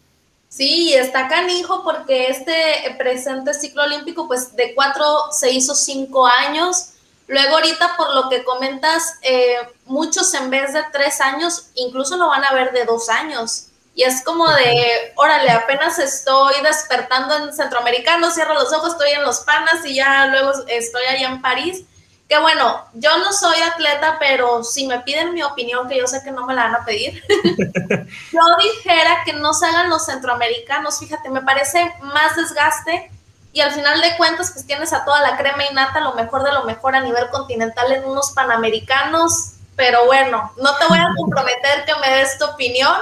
Sí, 0.49 0.93
está 0.95 1.29
canijo 1.29 1.85
porque 1.85 2.27
este 2.27 2.53
presente 2.99 3.55
ciclo 3.55 3.85
olímpico, 3.85 4.27
pues 4.27 4.57
de 4.57 4.75
cuatro 4.75 5.05
se 5.31 5.53
hizo 5.53 5.77
cinco 5.77 6.27
años. 6.27 6.95
Luego 7.29 7.55
ahorita, 7.55 7.97
por 7.97 8.16
lo 8.16 8.29
que 8.29 8.43
comentas, 8.43 9.21
eh, 9.23 9.55
muchos 9.87 10.35
en 10.35 10.51
vez 10.51 10.73
de 10.73 10.81
tres 10.93 11.21
años, 11.21 11.71
incluso 11.77 12.16
lo 12.16 12.27
van 12.27 12.43
a 12.43 12.53
ver 12.53 12.73
de 12.73 12.85
dos 12.85 13.09
años. 13.09 13.68
Y 13.95 14.05
es 14.05 14.22
como 14.24 14.49
de, 14.49 15.12
órale, 15.16 15.51
apenas 15.51 15.99
estoy 15.99 16.55
despertando 16.62 17.36
en 17.36 17.53
Centroamericano, 17.53 18.30
cierro 18.30 18.55
los 18.55 18.72
ojos, 18.72 18.93
estoy 18.93 19.11
en 19.11 19.22
Los 19.22 19.41
Panas 19.41 19.84
y 19.84 19.97
ya 19.97 20.26
luego 20.26 20.53
estoy 20.68 21.05
allá 21.07 21.28
en 21.28 21.43
París 21.43 21.84
que 22.30 22.38
bueno, 22.38 22.84
yo 22.95 23.18
no 23.18 23.32
soy 23.32 23.61
atleta, 23.61 24.16
pero 24.20 24.62
si 24.62 24.86
me 24.86 25.01
piden 25.01 25.34
mi 25.34 25.43
opinión, 25.43 25.88
que 25.88 25.99
yo 25.99 26.07
sé 26.07 26.22
que 26.22 26.30
no 26.30 26.47
me 26.47 26.55
la 26.55 26.62
van 26.62 26.76
a 26.76 26.84
pedir, 26.84 27.20
yo 27.28 28.41
dijera 28.62 29.24
que 29.24 29.32
no 29.32 29.53
se 29.53 29.66
hagan 29.66 29.91
los 29.91 30.07
centroamericanos, 30.07 31.01
fíjate, 31.01 31.28
me 31.28 31.43
parece 31.43 31.93
más 32.03 32.36
desgaste 32.36 33.11
y 33.53 33.61
al 33.61 33.72
final 33.72 34.01
de 34.01 34.16
cuentas 34.16 34.53
pues 34.53 34.64
tienes 34.64 34.93
a 34.93 35.05
toda 35.05 35.20
la 35.22 35.36
crema 35.36 35.64
y 35.68 35.74
nata, 35.74 35.99
lo 35.99 36.14
mejor 36.14 36.45
de 36.45 36.53
lo 36.53 36.62
mejor 36.62 36.95
a 36.95 37.01
nivel 37.01 37.28
continental 37.30 37.91
en 37.91 38.05
unos 38.05 38.30
panamericanos, 38.30 39.55
pero 39.81 40.05
bueno, 40.05 40.53
no 40.59 40.76
te 40.76 40.85
voy 40.89 40.99
a 40.99 41.09
comprometer 41.16 41.87
que 41.87 41.95
me 42.03 42.18
des 42.18 42.39
tu 42.39 42.45
opinión. 42.45 42.99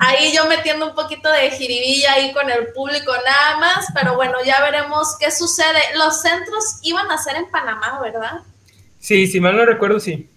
Ahí 0.00 0.32
yo 0.34 0.46
metiendo 0.46 0.86
un 0.86 0.94
poquito 0.94 1.30
de 1.30 1.50
jiribilla 1.50 2.14
ahí 2.14 2.32
con 2.32 2.48
el 2.48 2.72
público 2.72 3.12
nada 3.12 3.58
más, 3.58 3.88
pero 3.92 4.14
bueno, 4.14 4.38
ya 4.42 4.62
veremos 4.62 5.18
qué 5.20 5.30
sucede. 5.30 5.80
Los 5.96 6.22
centros 6.22 6.78
iban 6.80 7.10
a 7.10 7.18
ser 7.18 7.36
en 7.36 7.50
Panamá, 7.50 8.00
¿verdad? 8.00 8.40
Sí, 8.98 9.26
si 9.26 9.38
mal 9.38 9.54
no 9.54 9.66
recuerdo, 9.66 10.00
sí. 10.00 10.30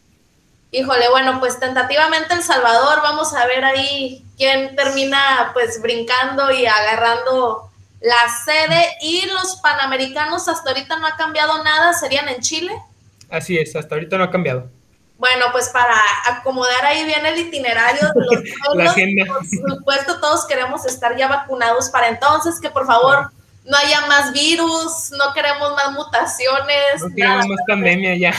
Híjole, 0.72 1.10
bueno, 1.10 1.40
pues 1.40 1.58
tentativamente 1.58 2.34
El 2.34 2.44
Salvador, 2.44 3.02
vamos 3.02 3.34
a 3.34 3.48
ver 3.48 3.64
ahí 3.64 4.26
quién 4.36 4.76
termina 4.76 5.52
pues 5.54 5.82
brincando 5.82 6.52
y 6.52 6.66
agarrando 6.66 7.72
la 8.02 8.28
sede 8.44 8.90
y 9.02 9.26
los 9.28 9.56
panamericanos 9.62 10.50
hasta 10.50 10.72
ahorita 10.72 10.98
no 11.00 11.08
ha 11.08 11.16
cambiado 11.16 11.64
nada, 11.64 11.94
serían 11.94 12.28
en 12.28 12.42
Chile. 12.42 12.74
Así 13.30 13.58
es, 13.58 13.74
hasta 13.78 13.96
ahorita 13.96 14.18
no 14.18 14.26
ha 14.26 14.32
cambiado. 14.32 14.81
Bueno, 15.22 15.46
pues 15.52 15.70
para 15.70 15.96
acomodar 16.26 16.84
ahí 16.84 17.06
bien 17.06 17.24
el 17.28 17.38
itinerario 17.38 18.08
de 18.08 18.14
los 18.76 18.96
pueblos, 18.96 19.28
por 19.28 19.78
supuesto 19.78 20.20
todos 20.20 20.48
queremos 20.48 20.84
estar 20.88 21.16
ya 21.16 21.28
vacunados 21.28 21.92
para 21.92 22.08
entonces, 22.08 22.60
que 22.60 22.72
por 22.72 22.88
favor 22.88 23.30
no 23.64 23.78
haya 23.78 24.02
más 24.08 24.34
virus, 24.34 25.12
no 25.12 25.32
queremos 25.36 25.76
más 25.76 25.92
mutaciones. 25.92 27.04
No 27.04 27.16
queremos 27.16 27.46
más 27.46 27.60
pandemia 27.68 28.16
ya. 28.16 28.34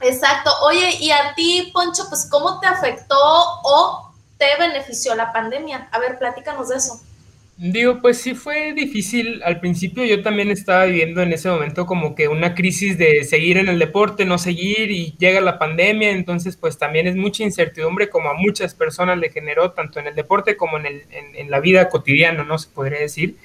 Exacto. 0.00 0.50
Oye, 0.62 0.96
y 0.98 1.12
a 1.12 1.36
ti, 1.36 1.70
Poncho, 1.72 2.08
pues 2.08 2.26
¿cómo 2.28 2.58
te 2.58 2.66
afectó 2.66 3.16
o 3.16 4.12
te 4.38 4.56
benefició 4.58 5.14
la 5.14 5.32
pandemia? 5.32 5.88
A 5.92 6.00
ver, 6.00 6.18
platícanos 6.18 6.70
de 6.70 6.78
eso. 6.78 7.00
Digo, 7.58 8.00
pues 8.02 8.18
sí 8.18 8.34
fue 8.34 8.74
difícil. 8.74 9.40
Al 9.42 9.60
principio 9.60 10.04
yo 10.04 10.22
también 10.22 10.50
estaba 10.50 10.84
viviendo 10.84 11.22
en 11.22 11.32
ese 11.32 11.48
momento 11.48 11.86
como 11.86 12.14
que 12.14 12.28
una 12.28 12.54
crisis 12.54 12.98
de 12.98 13.24
seguir 13.24 13.56
en 13.56 13.68
el 13.68 13.78
deporte, 13.78 14.26
no 14.26 14.36
seguir 14.36 14.90
y 14.90 15.16
llega 15.18 15.40
la 15.40 15.58
pandemia, 15.58 16.10
entonces 16.10 16.56
pues 16.56 16.76
también 16.76 17.06
es 17.06 17.16
mucha 17.16 17.44
incertidumbre 17.44 18.10
como 18.10 18.28
a 18.28 18.34
muchas 18.34 18.74
personas 18.74 19.16
le 19.18 19.30
generó, 19.30 19.72
tanto 19.72 19.98
en 19.98 20.06
el 20.06 20.14
deporte 20.14 20.56
como 20.58 20.76
en, 20.76 20.84
el, 20.84 21.02
en, 21.10 21.50
la 21.50 21.60
vida 21.60 21.88
cotidiana, 21.88 22.44
¿no? 22.44 22.58
Se 22.58 22.68
podría 22.68 23.00
decir. 23.00 23.36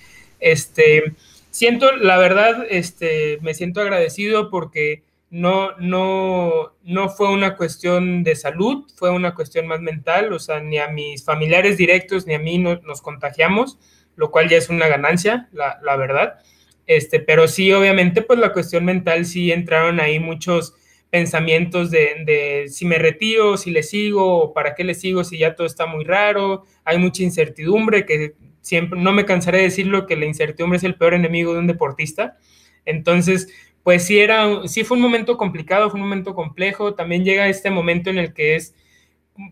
Este, 0.41 1.13
siento, 1.49 1.95
la 1.95 2.17
verdad, 2.17 2.65
este, 2.69 3.39
me 3.41 3.53
siento 3.53 3.79
agradecido 3.79 4.49
porque 4.49 5.03
no, 5.29 5.71
no, 5.77 6.73
no 6.83 7.09
fue 7.09 7.31
una 7.31 7.55
cuestión 7.55 8.23
de 8.23 8.35
salud, 8.35 8.91
fue 8.93 9.09
una 9.11 9.35
cuestión 9.35 9.67
más 9.67 9.79
mental, 9.79 10.33
o 10.33 10.39
sea, 10.39 10.59
ni 10.59 10.79
a 10.79 10.89
mis 10.89 11.23
familiares 11.23 11.77
directos 11.77 12.27
ni 12.27 12.33
a 12.33 12.39
mí 12.39 12.57
nos 12.57 13.01
contagiamos 13.01 13.79
lo 14.15 14.31
cual 14.31 14.49
ya 14.49 14.57
es 14.57 14.69
una 14.69 14.87
ganancia, 14.87 15.49
la, 15.51 15.95
verdad. 15.95 16.39
Este, 16.85 17.19
pero 17.19 17.47
sí, 17.47 17.71
obviamente, 17.71 18.21
pues 18.21 18.39
la 18.39 18.53
cuestión 18.53 18.85
mental 18.85 19.25
sí 19.25 19.51
entraron 19.51 19.99
ahí 19.99 20.19
muchos 20.19 20.75
pensamientos 21.09 21.91
de, 21.91 22.65
si 22.69 22.85
me 22.85 22.97
retiro, 22.97 23.57
si 23.57 23.71
le 23.71 23.83
sigo, 23.83 24.53
para 24.53 24.75
qué 24.75 24.83
le 24.83 24.93
sigo, 24.93 25.23
si 25.23 25.37
ya 25.37 25.55
todo 25.55 25.67
está 25.67 25.85
muy 25.85 26.05
raro, 26.05 26.63
hay 26.85 26.97
mucha 26.97 27.23
incertidumbre, 27.23 28.05
que 28.05 28.35
siempre, 28.61 28.99
no 28.99 29.11
me 29.11 29.25
cansaré 29.25 29.59
de 29.59 29.63
decirlo, 29.65 30.05
que 30.05 30.15
la 30.15 30.25
incertidumbre 30.25 30.77
es 30.77 30.83
el 30.83 30.95
peor 30.95 31.13
enemigo 31.13 31.53
de 31.53 31.59
un 31.59 31.67
deportista. 31.67 32.37
Entonces, 32.85 33.49
pues 33.83 34.05
sí 34.05 34.19
era, 34.19 34.67
sí 34.67 34.83
fue 34.83 34.97
un 34.97 35.03
momento 35.03 35.37
complicado, 35.37 35.89
fue 35.89 35.99
un 35.99 36.05
momento 36.05 36.33
complejo, 36.33 36.93
también 36.93 37.23
llega 37.23 37.49
este 37.49 37.71
momento 37.71 38.09
en 38.09 38.17
el 38.17 38.33
que 38.33 38.55
es, 38.55 38.75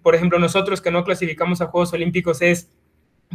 por 0.04 0.16
ejemplo, 0.16 0.40
nosotros 0.40 0.82
que 0.82 0.92
no 0.92 1.04
clasificamos 1.04 1.62
a 1.62 1.68
Juegos 1.68 1.94
Olímpicos, 1.94 2.42
es 2.42 2.70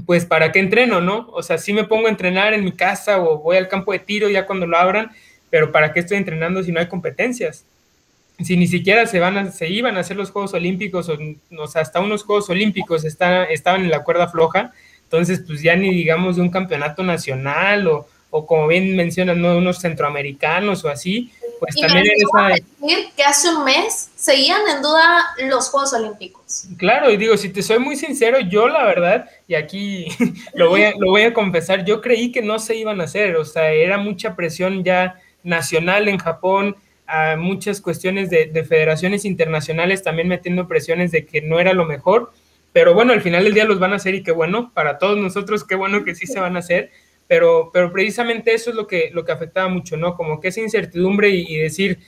pues 0.07 0.27
para 0.27 0.53
qué 0.53 0.59
entreno, 0.59 1.01
¿no? 1.01 1.29
O 1.33 1.43
sea, 1.43 1.59
sí 1.59 1.73
me 1.73 1.85
pongo 1.85 2.07
a 2.07 2.11
entrenar 2.11 2.53
en 2.53 2.65
mi 2.65 2.73
casa 2.73 3.23
o 3.23 3.39
voy 3.39 3.57
al 3.57 3.69
campo 3.69 3.93
de 3.93 4.01
tiro 4.01 4.29
ya 4.29 4.47
cuando 4.47 4.67
lo 4.67 4.77
abran, 4.77 5.11
pero 5.51 5.71
¿para 5.73 5.93
qué 5.93 6.01
estoy 6.01 6.17
entrenando 6.17 6.63
si 6.63 6.73
no 6.73 6.81
hay 6.81 6.89
competencias? 6.89 7.65
Si 8.43 8.57
ni 8.57 8.67
siquiera 8.67 9.07
se, 9.07 9.21
van 9.21 9.39
a, 9.39 9.51
se 9.53 9.69
iban 9.69 9.97
a 9.97 10.01
hacer 10.01 10.17
los 10.17 10.31
Juegos 10.31 10.53
Olímpicos 10.55 11.09
o, 11.09 11.67
sea, 11.69 11.83
hasta 11.83 12.01
unos 12.01 12.25
Juegos 12.25 12.51
Olímpicos 12.51 13.05
está, 13.05 13.45
estaban 13.45 13.83
en 13.83 13.91
la 13.91 14.03
cuerda 14.03 14.29
floja, 14.29 14.73
entonces 15.05 15.43
pues 15.47 15.63
ya 15.63 15.77
ni 15.77 15.95
digamos 15.95 16.37
de 16.37 16.43
un 16.43 16.51
campeonato 16.51 17.05
nacional 17.05 17.87
o, 17.87 18.09
o 18.37 18.45
como 18.47 18.67
bien 18.67 18.97
mencionan, 18.97 19.41
¿no? 19.41 19.57
unos 19.57 19.79
centroamericanos 19.79 20.85
o 20.85 20.89
así, 20.89 21.31
pues 21.61 21.77
también 21.77 22.05
esa... 22.17 22.49
decir 22.49 23.07
que 23.17 23.23
hace 23.23 23.49
un 23.55 23.63
mes 23.63 24.11
seguían 24.17 24.61
en 24.75 24.83
duda 24.83 25.25
los 25.49 25.69
Juegos 25.69 25.93
Olímpicos. 25.93 26.67
Claro, 26.77 27.13
y 27.13 27.17
digo, 27.17 27.37
si 27.37 27.51
te 27.51 27.63
soy 27.63 27.79
muy 27.79 27.95
sincero, 27.95 28.41
yo 28.41 28.67
la 28.67 28.83
verdad, 28.87 29.31
y 29.47 29.55
aquí 29.55 30.09
lo 30.55 30.69
voy, 30.69 30.83
a, 30.83 30.95
lo 30.99 31.11
voy 31.11 31.23
a 31.23 31.33
confesar, 31.33 31.85
yo 31.85 32.01
creí 32.01 32.33
que 32.33 32.43
no 32.43 32.59
se 32.59 32.75
iban 32.75 33.01
a 33.01 33.05
hacer, 33.05 33.37
o 33.37 33.45
sea, 33.45 33.71
era 33.71 33.99
mucha 33.99 34.35
presión 34.35 34.83
ya 34.83 35.21
nacional 35.45 36.09
en 36.09 36.19
Japón, 36.19 36.75
a 37.07 37.37
muchas 37.37 37.81
cuestiones 37.81 38.31
de, 38.31 38.47
de 38.47 38.65
federaciones 38.65 39.25
internacionales 39.25 40.03
también 40.03 40.27
metiendo 40.27 40.67
presiones 40.67 41.13
de 41.13 41.25
que 41.25 41.41
no 41.41 41.61
era 41.61 41.73
lo 41.73 41.85
mejor, 41.85 42.33
pero 42.73 42.95
bueno, 42.95 43.13
al 43.13 43.23
final 43.23 43.45
del 43.45 43.55
día 43.55 43.65
los 43.65 43.79
van 43.79 43.93
a 43.93 43.97
hacer 43.97 44.17
y 44.17 44.25
qué 44.25 44.33
bueno, 44.33 44.73
para 44.75 44.99
todos 44.99 45.17
nosotros, 45.19 45.63
qué 45.63 45.77
bueno 45.77 46.03
que 46.03 46.17
sí 46.17 46.27
se 46.27 46.41
van 46.41 46.57
a 46.57 46.59
hacer 46.59 46.91
pero, 47.27 47.71
pero 47.73 47.91
precisamente 47.93 48.53
eso 48.53 48.71
es 48.71 48.77
lo 48.77 48.87
que, 48.87 49.11
lo 49.13 49.25
que 49.25 49.33
afectaba 49.33 49.69
mucho, 49.69 49.97
¿no? 49.97 50.15
Como 50.15 50.41
que 50.41 50.49
esa 50.49 50.61
incertidumbre 50.61 51.31
y, 51.31 51.57
decir, 51.57 51.99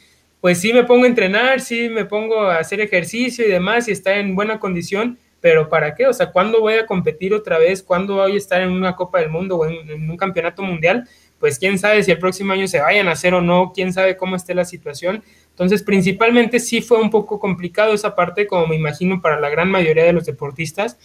pues 0.40 0.60
sí 0.60 0.72
me 0.72 0.84
pongo 0.84 1.04
a 1.04 1.08
entrenar, 1.08 1.60
sí 1.60 1.88
me 1.88 2.04
pongo 2.04 2.42
a 2.42 2.58
hacer 2.58 2.80
ejercicio 2.80 3.46
y 3.46 3.50
demás 3.50 3.88
y 3.88 3.92
estar 3.92 4.16
en 4.18 4.34
buena 4.34 4.60
condición, 4.60 5.18
pero 5.40 5.68
¿para 5.68 5.94
qué? 5.94 6.06
O 6.06 6.12
sea, 6.12 6.32
¿cuándo 6.32 6.60
voy 6.60 6.74
a 6.74 6.86
competir 6.86 7.32
otra 7.32 7.58
vez? 7.58 7.82
¿Cuándo 7.82 8.16
voy 8.16 8.32
a 8.32 8.36
estar 8.36 8.60
en 8.60 8.70
una 8.70 8.94
Copa 8.96 9.20
del 9.20 9.30
Mundo 9.30 9.56
o 9.56 9.66
en, 9.66 10.10
un 10.10 10.16
campeonato 10.16 10.62
mundial? 10.62 11.08
Pues 11.38 11.58
quién 11.58 11.78
sabe 11.78 12.02
si 12.02 12.10
el 12.10 12.18
próximo 12.18 12.52
año 12.52 12.66
se 12.66 12.80
vayan 12.80 13.08
a 13.08 13.12
hacer 13.12 13.34
o 13.34 13.40
no, 13.40 13.72
quién 13.74 13.92
sabe 13.92 14.16
cómo 14.16 14.36
esté 14.36 14.54
la 14.54 14.64
situación. 14.64 15.22
Entonces, 15.50 15.82
principalmente 15.82 16.60
sí 16.60 16.82
fue 16.82 17.00
un 17.00 17.10
poco 17.10 17.38
complicado 17.38 17.92
esa 17.94 18.14
parte, 18.14 18.46
como 18.46 18.66
me 18.66 18.76
imagino 18.76 19.20
para 19.20 19.40
la 19.40 19.48
gran 19.48 19.70
mayoría 19.70 20.04
de 20.04 20.12
los 20.12 20.26
deportistas, 20.26 20.98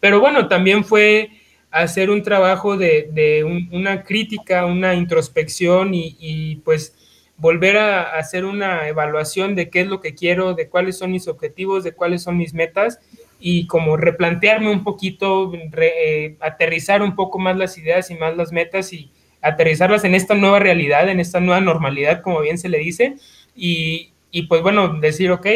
pero 0.00 0.20
bueno, 0.20 0.48
también 0.48 0.84
fue 0.84 1.30
hacer 1.70 2.10
un 2.10 2.22
trabajo 2.22 2.76
de, 2.76 3.68
una 3.72 4.02
crítica, 4.02 4.66
una 4.66 4.94
introspección 4.94 5.90
y, 5.92 6.56
pues 6.64 6.94
volver 7.38 7.76
a, 7.76 8.16
hacer 8.16 8.44
una 8.44 8.88
evaluación 8.88 9.54
de 9.54 9.68
qué 9.68 9.82
es 9.82 9.86
lo 9.86 10.00
que 10.00 10.14
quiero, 10.14 10.54
de 10.54 10.68
cuáles 10.68 10.96
son 10.96 11.10
mis 11.10 11.28
objetivos, 11.28 11.84
de 11.84 11.92
cuáles 11.92 12.22
son 12.22 12.38
mis 12.38 12.54
metas 12.54 12.98
y 13.38 13.66
como 13.66 13.98
replantearme 13.98 14.70
un 14.70 14.82
poquito, 14.82 15.52
eh, 15.54 16.36
aterrizar 16.40 17.02
un 17.02 17.14
poco 17.14 17.38
más 17.38 17.56
las 17.56 17.76
ideas 17.76 18.10
y 18.10 18.14
más 18.14 18.36
las 18.36 18.52
metas 18.52 18.92
y 18.94 19.10
aterrizarlas 19.42 20.04
en 20.04 20.14
esta 20.14 20.34
nueva 20.34 20.58
realidad, 20.58 21.08
en 21.08 21.20
esta 21.20 21.40
nueva 21.40 21.60
normalidad, 21.60 22.22
como 22.22 22.40
bien 22.40 22.56
se 22.56 22.70
le 22.70 22.78
dice, 22.78 23.16
y, 23.54 24.12
y 24.30 24.42
pues 24.44 24.62
bueno, 24.62 24.98
decir, 25.00 25.30
ok, 25.30 25.46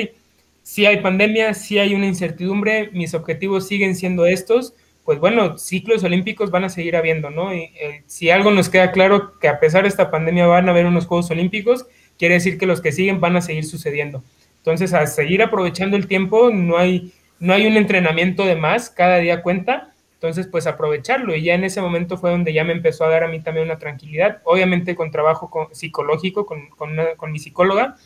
si 0.62 0.86
hay 0.86 0.98
pandemia, 1.00 1.54
si 1.54 1.78
hay 1.78 1.94
una 1.94 2.06
incertidumbre, 2.06 2.90
mis 2.92 3.14
objetivos 3.14 3.66
siguen 3.66 3.96
siendo 3.96 4.26
estos, 4.26 4.74
pues 5.04 5.18
bueno, 5.18 5.58
ciclos 5.58 6.04
olímpicos 6.04 6.50
van 6.50 6.64
a 6.64 6.68
seguir 6.68 6.96
habiendo, 6.96 7.30
¿no? 7.30 7.54
Y, 7.54 7.72
eh, 7.80 8.02
si 8.06 8.30
algo 8.30 8.50
nos 8.50 8.68
queda 8.68 8.92
claro 8.92 9.38
que 9.38 9.48
a 9.48 9.58
pesar 9.58 9.82
de 9.82 9.88
esta 9.88 10.10
pandemia 10.10 10.46
van 10.46 10.68
a 10.68 10.72
haber 10.72 10.86
unos 10.86 11.06
Juegos 11.06 11.30
Olímpicos, 11.30 11.86
quiere 12.18 12.34
decir 12.34 12.58
que 12.58 12.66
los 12.66 12.80
que 12.80 12.92
siguen 12.92 13.20
van 13.20 13.36
a 13.36 13.40
seguir 13.40 13.64
sucediendo. 13.64 14.22
Entonces, 14.58 14.92
a 14.92 15.06
seguir 15.06 15.42
aprovechando 15.42 15.96
el 15.96 16.06
tiempo, 16.06 16.50
no 16.50 16.76
hay, 16.76 17.12
no 17.38 17.54
hay 17.54 17.66
un 17.66 17.76
entrenamiento 17.76 18.44
de 18.44 18.56
más, 18.56 18.90
cada 18.90 19.18
día 19.18 19.42
cuenta. 19.42 19.94
Entonces, 20.14 20.46
pues 20.46 20.66
aprovecharlo. 20.66 21.34
Y 21.34 21.44
ya 21.44 21.54
en 21.54 21.64
ese 21.64 21.80
momento 21.80 22.18
fue 22.18 22.30
donde 22.30 22.52
ya 22.52 22.62
me 22.62 22.74
empezó 22.74 23.04
a 23.04 23.08
dar 23.08 23.24
a 23.24 23.28
mí 23.28 23.40
también 23.40 23.64
una 23.64 23.78
tranquilidad, 23.78 24.42
obviamente 24.44 24.94
con 24.94 25.10
trabajo 25.10 25.70
psicológico, 25.72 26.44
con, 26.44 26.68
con, 26.68 27.32
mi 27.32 27.38
psicóloga, 27.38 27.96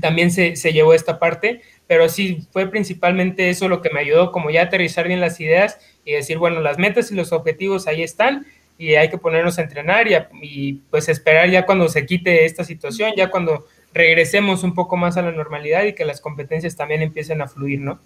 también 0.00 0.30
se, 0.30 0.54
se, 0.54 0.72
llevó 0.72 0.94
esta 0.94 1.18
parte, 1.18 1.62
pero 1.88 2.08
sí 2.08 2.46
fue 2.52 2.68
principalmente 2.68 3.50
eso 3.50 3.68
lo 3.68 3.82
que 3.82 3.90
me 3.90 3.98
ayudó, 3.98 4.30
como 4.30 4.50
ya 4.50 4.62
aterrizar 4.62 5.08
bien 5.08 5.20
las 5.20 5.40
ideas 5.40 5.80
y 6.04 6.12
decir, 6.12 6.38
bueno, 6.38 6.60
las 6.60 6.78
metas 6.78 7.10
y 7.10 7.14
los 7.14 7.32
objetivos 7.32 7.86
ahí 7.86 8.02
están 8.02 8.46
y 8.78 8.94
hay 8.94 9.10
que 9.10 9.18
ponernos 9.18 9.58
a 9.58 9.62
entrenar 9.62 10.08
y, 10.08 10.16
y 10.42 10.72
pues 10.90 11.08
esperar 11.08 11.48
ya 11.50 11.66
cuando 11.66 11.88
se 11.88 12.04
quite 12.06 12.44
esta 12.44 12.64
situación, 12.64 13.12
ya 13.16 13.30
cuando 13.30 13.66
regresemos 13.92 14.62
un 14.62 14.74
poco 14.74 14.96
más 14.96 15.16
a 15.16 15.22
la 15.22 15.32
normalidad 15.32 15.84
y 15.84 15.94
que 15.94 16.04
las 16.04 16.20
competencias 16.20 16.76
también 16.76 17.02
empiecen 17.02 17.42
a 17.42 17.48
fluir, 17.48 17.80
¿no? 17.80 18.00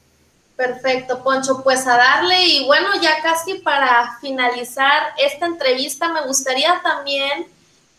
Perfecto, 0.57 1.23
Poncho, 1.23 1.63
pues 1.63 1.87
a 1.87 1.99
darle 1.99 2.43
y 2.45 2.65
bueno, 2.65 2.89
ya 3.03 3.21
casi 3.23 3.55
para 3.59 4.17
finalizar 4.23 5.03
esta 5.19 5.47
entrevista 5.47 6.11
me 6.13 6.27
gustaría 6.27 6.81
también 6.83 7.47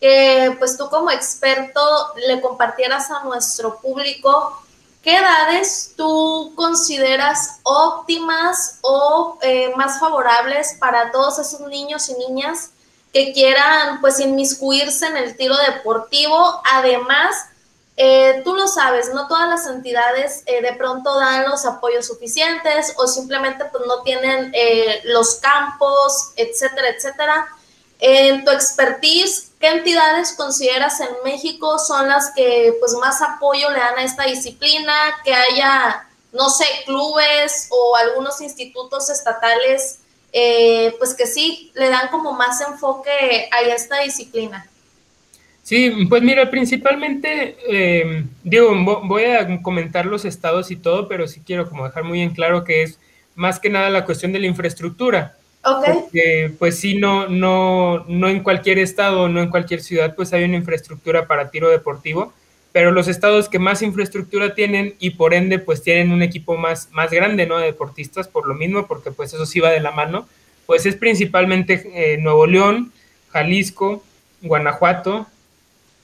que 0.00 0.54
pues 0.58 0.76
tú 0.76 0.88
como 0.90 1.10
experto 1.10 1.80
le 2.26 2.40
compartieras 2.40 3.10
a 3.10 3.24
nuestro 3.24 3.78
público 3.78 4.60
qué 5.08 5.16
edades 5.16 5.94
tú 5.96 6.52
consideras 6.54 7.60
óptimas 7.62 8.78
o 8.82 9.38
eh, 9.40 9.72
más 9.74 9.98
favorables 9.98 10.76
para 10.78 11.10
todos 11.10 11.38
esos 11.38 11.62
niños 11.62 12.10
y 12.10 12.14
niñas 12.28 12.72
que 13.10 13.32
quieran 13.32 14.02
pues 14.02 14.20
inmiscuirse 14.20 15.06
en 15.06 15.16
el 15.16 15.34
tiro 15.34 15.56
deportivo, 15.56 16.60
además 16.70 17.34
eh, 17.96 18.42
tú 18.44 18.54
lo 18.54 18.68
sabes, 18.68 19.08
no 19.14 19.26
todas 19.28 19.48
las 19.48 19.66
entidades 19.66 20.42
eh, 20.44 20.60
de 20.60 20.74
pronto 20.74 21.18
dan 21.18 21.48
los 21.48 21.64
apoyos 21.64 22.06
suficientes 22.06 22.92
o 22.98 23.06
simplemente 23.06 23.64
pues 23.64 23.84
no 23.86 24.02
tienen 24.02 24.52
los 25.04 25.36
campos, 25.36 26.32
etcétera, 26.36 26.88
etcétera. 26.90 27.48
En 27.98 28.44
tu 28.44 28.50
expertise, 28.50 29.47
¿qué 29.60 29.68
entidades 29.68 30.32
consideras 30.32 31.00
en 31.00 31.08
México 31.24 31.78
son 31.78 32.08
las 32.08 32.32
que 32.34 32.74
pues 32.80 32.92
más 32.94 33.20
apoyo 33.22 33.70
le 33.70 33.78
dan 33.78 33.98
a 33.98 34.04
esta 34.04 34.24
disciplina? 34.24 34.92
Que 35.24 35.34
haya, 35.34 36.08
no 36.32 36.48
sé, 36.50 36.66
clubes 36.86 37.68
o 37.70 37.96
algunos 37.96 38.40
institutos 38.40 39.10
estatales, 39.10 40.00
pues 40.98 41.14
que 41.14 41.26
sí 41.26 41.72
le 41.74 41.88
dan 41.88 42.08
como 42.08 42.32
más 42.32 42.60
enfoque 42.60 43.48
a 43.50 43.62
esta 43.62 44.00
disciplina. 44.00 44.68
Sí, 45.68 46.06
pues 46.08 46.22
mira, 46.22 46.50
principalmente, 46.50 47.58
eh, 47.68 48.24
digo, 48.42 48.74
voy 49.04 49.24
a 49.24 49.60
comentar 49.60 50.06
los 50.06 50.24
estados 50.24 50.70
y 50.70 50.76
todo, 50.76 51.08
pero 51.08 51.28
sí 51.28 51.42
quiero 51.44 51.68
como 51.68 51.84
dejar 51.84 52.04
muy 52.04 52.22
en 52.22 52.30
claro 52.30 52.64
que 52.64 52.84
es 52.84 52.98
más 53.34 53.60
que 53.60 53.68
nada 53.68 53.90
la 53.90 54.06
cuestión 54.06 54.32
de 54.32 54.38
la 54.38 54.46
infraestructura. 54.46 55.36
Ok. 55.64 55.84
Porque, 55.84 56.52
pues 56.58 56.78
sí, 56.78 56.96
no, 56.96 57.28
no, 57.28 58.04
no 58.08 58.28
en 58.28 58.42
cualquier 58.42 58.78
estado, 58.78 59.28
no 59.28 59.42
en 59.42 59.50
cualquier 59.50 59.80
ciudad, 59.80 60.14
pues 60.14 60.32
hay 60.32 60.44
una 60.44 60.56
infraestructura 60.56 61.26
para 61.26 61.50
tiro 61.50 61.68
deportivo, 61.68 62.32
pero 62.72 62.90
los 62.90 63.08
estados 63.08 63.48
que 63.48 63.58
más 63.58 63.82
infraestructura 63.82 64.54
tienen 64.54 64.94
y 64.98 65.10
por 65.10 65.34
ende, 65.34 65.58
pues 65.58 65.82
tienen 65.82 66.12
un 66.12 66.22
equipo 66.22 66.56
más, 66.56 66.88
más 66.92 67.10
grande, 67.10 67.46
¿no? 67.46 67.58
De 67.58 67.66
deportistas, 67.66 68.28
por 68.28 68.46
lo 68.46 68.54
mismo, 68.54 68.86
porque 68.86 69.10
pues 69.10 69.34
eso 69.34 69.46
sí 69.46 69.60
va 69.60 69.70
de 69.70 69.80
la 69.80 69.90
mano, 69.90 70.28
pues 70.66 70.86
es 70.86 70.96
principalmente 70.96 71.90
eh, 71.94 72.18
Nuevo 72.18 72.46
León, 72.46 72.92
Jalisco, 73.30 74.04
Guanajuato, 74.42 75.26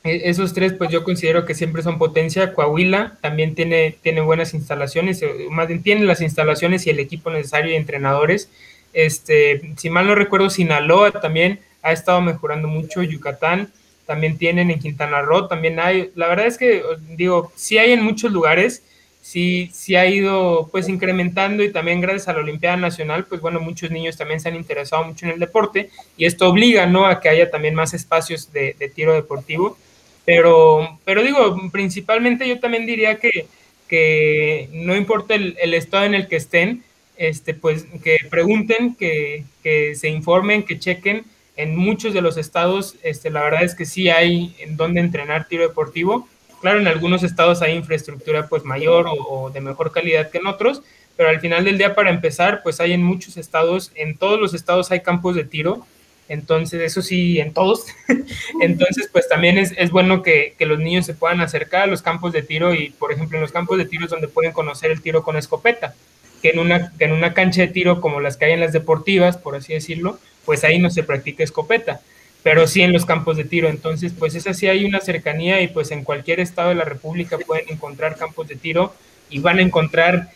e, 0.04 0.28
esos 0.28 0.52
tres, 0.52 0.74
pues 0.74 0.90
yo 0.90 1.02
considero 1.02 1.46
que 1.46 1.54
siempre 1.54 1.82
son 1.82 1.98
potencia. 1.98 2.52
Coahuila 2.54 3.16
también 3.20 3.54
tiene, 3.54 3.96
tiene 4.02 4.20
buenas 4.20 4.54
instalaciones, 4.54 5.22
eh, 5.22 5.46
más 5.50 5.68
bien 5.68 5.82
tiene 5.82 6.04
las 6.04 6.20
instalaciones 6.20 6.86
y 6.86 6.90
el 6.90 6.98
equipo 6.98 7.30
necesario 7.30 7.72
y 7.72 7.76
entrenadores. 7.76 8.50
Este, 8.94 9.74
si 9.76 9.90
mal 9.90 10.06
no 10.06 10.14
recuerdo, 10.14 10.48
Sinaloa 10.48 11.10
también 11.10 11.60
ha 11.82 11.92
estado 11.92 12.20
mejorando 12.22 12.68
mucho, 12.68 13.02
Yucatán 13.02 13.70
también 14.06 14.38
tienen, 14.38 14.70
en 14.70 14.80
Quintana 14.80 15.22
Roo 15.22 15.48
también 15.48 15.80
hay. 15.80 16.10
La 16.14 16.28
verdad 16.28 16.46
es 16.46 16.58
que, 16.58 16.82
digo, 17.10 17.52
sí 17.56 17.78
hay 17.78 17.92
en 17.92 18.02
muchos 18.02 18.32
lugares, 18.32 18.82
sí, 19.20 19.70
sí 19.72 19.96
ha 19.96 20.06
ido 20.06 20.68
pues 20.70 20.88
incrementando 20.88 21.62
y 21.62 21.72
también 21.72 22.00
gracias 22.00 22.28
a 22.28 22.34
la 22.34 22.40
Olimpiada 22.40 22.76
Nacional, 22.76 23.24
pues 23.24 23.40
bueno, 23.40 23.60
muchos 23.60 23.90
niños 23.90 24.16
también 24.16 24.40
se 24.40 24.48
han 24.48 24.56
interesado 24.56 25.04
mucho 25.04 25.26
en 25.26 25.32
el 25.32 25.40
deporte 25.40 25.90
y 26.16 26.26
esto 26.26 26.48
obliga, 26.48 26.86
¿no? 26.86 27.06
A 27.06 27.20
que 27.20 27.28
haya 27.28 27.50
también 27.50 27.74
más 27.74 27.94
espacios 27.94 28.52
de, 28.52 28.74
tiro 28.94 29.14
deportivo 29.14 29.76
pero, 30.24 30.98
pero 31.04 31.22
digo, 31.22 31.70
principalmente 31.70 32.48
yo 32.48 32.58
también 32.58 32.86
diría 32.86 33.18
que, 33.18 33.46
que 33.88 34.68
no 34.72 34.96
importa 34.96 35.34
el, 35.34 35.74
estado 35.74 36.04
en 36.04 36.14
el 36.14 36.28
que 36.28 36.36
estén, 36.36 36.82
este, 37.16 37.54
pues 37.54 37.86
que 38.02 38.18
pregunten, 38.30 38.94
que, 38.94 39.44
que, 39.62 39.94
se 39.94 40.08
informen, 40.08 40.64
que 40.64 40.78
chequen. 40.78 41.24
En 41.56 41.76
muchos 41.76 42.12
de 42.14 42.20
los 42.20 42.36
estados, 42.36 42.96
este, 43.02 43.30
la 43.30 43.42
verdad 43.42 43.62
es 43.62 43.74
que 43.74 43.84
sí 43.84 44.08
hay 44.08 44.56
en 44.58 44.76
donde 44.76 45.00
entrenar 45.00 45.46
tiro 45.46 45.66
deportivo. 45.66 46.28
Claro, 46.60 46.80
en 46.80 46.88
algunos 46.88 47.22
estados 47.22 47.62
hay 47.62 47.74
infraestructura 47.74 48.48
pues 48.48 48.64
mayor 48.64 49.06
o, 49.08 49.50
de 49.50 49.60
mejor 49.60 49.92
calidad 49.92 50.30
que 50.30 50.38
en 50.38 50.46
otros, 50.46 50.82
pero 51.16 51.28
al 51.28 51.40
final 51.40 51.64
del 51.64 51.78
día 51.78 51.94
para 51.94 52.10
empezar, 52.10 52.62
pues 52.62 52.80
hay 52.80 52.92
en 52.92 53.02
muchos 53.02 53.36
estados, 53.36 53.92
en 53.94 54.16
todos 54.16 54.40
los 54.40 54.54
estados 54.54 54.90
hay 54.90 55.00
campos 55.00 55.36
de 55.36 55.44
tiro 55.44 55.86
entonces, 56.28 56.80
eso 56.80 57.02
sí, 57.02 57.38
en 57.38 57.52
todos. 57.52 57.86
Entonces, 58.60 59.08
pues 59.12 59.28
también 59.28 59.58
es, 59.58 59.74
es 59.76 59.90
bueno 59.90 60.22
que, 60.22 60.54
que, 60.58 60.66
los 60.66 60.78
niños 60.78 61.06
se 61.06 61.14
puedan 61.14 61.40
acercar 61.40 61.82
a 61.82 61.86
los 61.86 62.02
campos 62.02 62.32
de 62.32 62.42
tiro 62.42 62.74
y, 62.74 62.90
por 62.90 63.12
ejemplo, 63.12 63.36
en 63.36 63.42
los 63.42 63.52
campos 63.52 63.78
de 63.78 63.84
tiro 63.84 64.04
es 64.04 64.10
donde 64.10 64.28
pueden 64.28 64.52
conocer 64.52 64.90
el 64.90 65.02
tiro 65.02 65.22
con 65.22 65.36
escopeta, 65.36 65.94
que 66.44 66.50
en 66.50 66.58
una, 66.58 66.92
que 66.98 67.06
en 67.06 67.12
una 67.12 67.32
cancha 67.32 67.62
de 67.62 67.68
tiro 67.68 68.02
como 68.02 68.20
las 68.20 68.36
que 68.36 68.44
hay 68.44 68.52
en 68.52 68.60
las 68.60 68.74
deportivas, 68.74 69.38
por 69.38 69.56
así 69.56 69.72
decirlo, 69.72 70.18
pues 70.44 70.62
ahí 70.62 70.78
no 70.78 70.90
se 70.90 71.02
practica 71.02 71.42
escopeta, 71.42 72.02
pero 72.42 72.66
sí 72.66 72.82
en 72.82 72.92
los 72.92 73.06
campos 73.06 73.38
de 73.38 73.44
tiro. 73.44 73.70
Entonces, 73.70 74.12
pues 74.12 74.34
esa 74.34 74.52
sí 74.52 74.66
hay 74.66 74.84
una 74.84 75.00
cercanía 75.00 75.62
y 75.62 75.68
pues 75.68 75.90
en 75.90 76.04
cualquier 76.04 76.40
estado 76.40 76.68
de 76.68 76.74
la 76.74 76.84
República 76.84 77.38
pueden 77.38 77.70
encontrar 77.70 78.16
campos 78.16 78.46
de 78.46 78.56
tiro 78.56 78.92
y 79.30 79.38
van 79.38 79.58
a 79.58 79.62
encontrar 79.62 80.32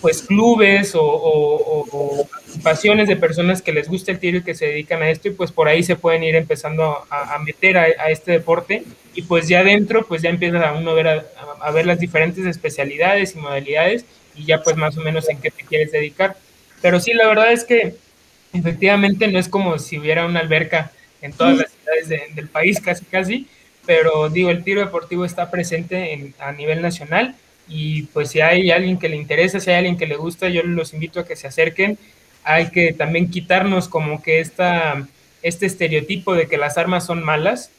pues 0.00 0.22
clubes 0.22 0.94
o, 0.96 2.26
pasiones 2.64 3.06
de 3.06 3.14
personas 3.14 3.62
que 3.62 3.72
les 3.72 3.88
gusta 3.88 4.10
el 4.10 4.18
tiro 4.18 4.38
y 4.38 4.42
que 4.42 4.56
se 4.56 4.66
dedican 4.66 5.00
a 5.00 5.10
esto 5.10 5.28
y 5.28 5.30
pues 5.30 5.52
por 5.52 5.68
ahí 5.68 5.84
se 5.84 5.94
pueden 5.94 6.24
ir 6.24 6.34
empezando 6.34 7.04
a, 7.08 7.38
meter 7.38 7.78
a, 7.78 8.10
este 8.10 8.32
deporte 8.32 8.82
y 9.14 9.22
pues 9.22 9.46
ya 9.46 9.62
dentro 9.62 10.04
pues 10.04 10.22
ya 10.22 10.30
empieza 10.30 10.68
a 10.68 10.72
uno 10.72 10.92
ver 10.96 11.06
a, 11.06 11.70
ver 11.70 11.86
las 11.86 12.00
diferentes 12.00 12.44
especialidades 12.46 13.36
y 13.36 13.38
modalidades 13.38 14.04
y 14.34 14.44
ya 14.44 14.62
pues 14.62 14.76
más 14.76 14.96
o 14.96 15.00
menos 15.00 15.28
en 15.28 15.40
qué 15.40 15.50
te 15.50 15.64
quieres 15.64 15.92
dedicar. 15.92 16.36
Pero 16.80 17.00
sí, 17.00 17.12
la 17.12 17.26
verdad 17.26 17.52
es 17.52 17.64
que 17.64 17.94
efectivamente 18.52 19.28
no 19.28 19.38
es 19.38 19.48
como 19.48 19.78
si 19.78 19.98
hubiera 19.98 20.26
una 20.26 20.40
alberca 20.40 20.92
en 21.20 21.32
todas 21.32 21.56
las 21.56 21.70
ciudades 21.70 22.34
del 22.34 22.48
país 22.48 22.80
casi 22.80 23.04
casi, 23.04 23.46
pero 23.86 24.28
digo, 24.28 24.50
el 24.50 24.64
tiro 24.64 24.80
deportivo 24.80 25.24
está 25.24 25.50
presente 25.50 26.32
a 26.38 26.52
nivel 26.52 26.82
nacional 26.82 27.36
y 27.68 28.02
pues 28.04 28.30
si 28.30 28.40
hay 28.40 28.70
alguien 28.70 28.98
que 28.98 29.08
le 29.08 29.16
interesa, 29.16 29.60
si 29.60 29.70
hay 29.70 29.76
alguien 29.76 29.96
que 29.96 30.06
le 30.06 30.16
gusta, 30.16 30.48
yo 30.48 30.62
los 30.62 30.92
invito 30.92 31.20
a 31.20 31.26
que 31.26 31.36
se 31.36 31.46
acerquen. 31.46 31.98
Hay 32.44 32.70
que 32.70 32.92
también 32.92 33.30
quitarnos 33.30 33.88
como 33.88 34.22
que 34.22 34.40
esta, 34.40 35.06
este 35.42 35.66
estereotipo 35.66 36.34
de 36.34 36.48
que 36.48 36.58
las 36.58 36.76
armas 36.76 37.06
son 37.06 37.22
malas, 37.22 37.70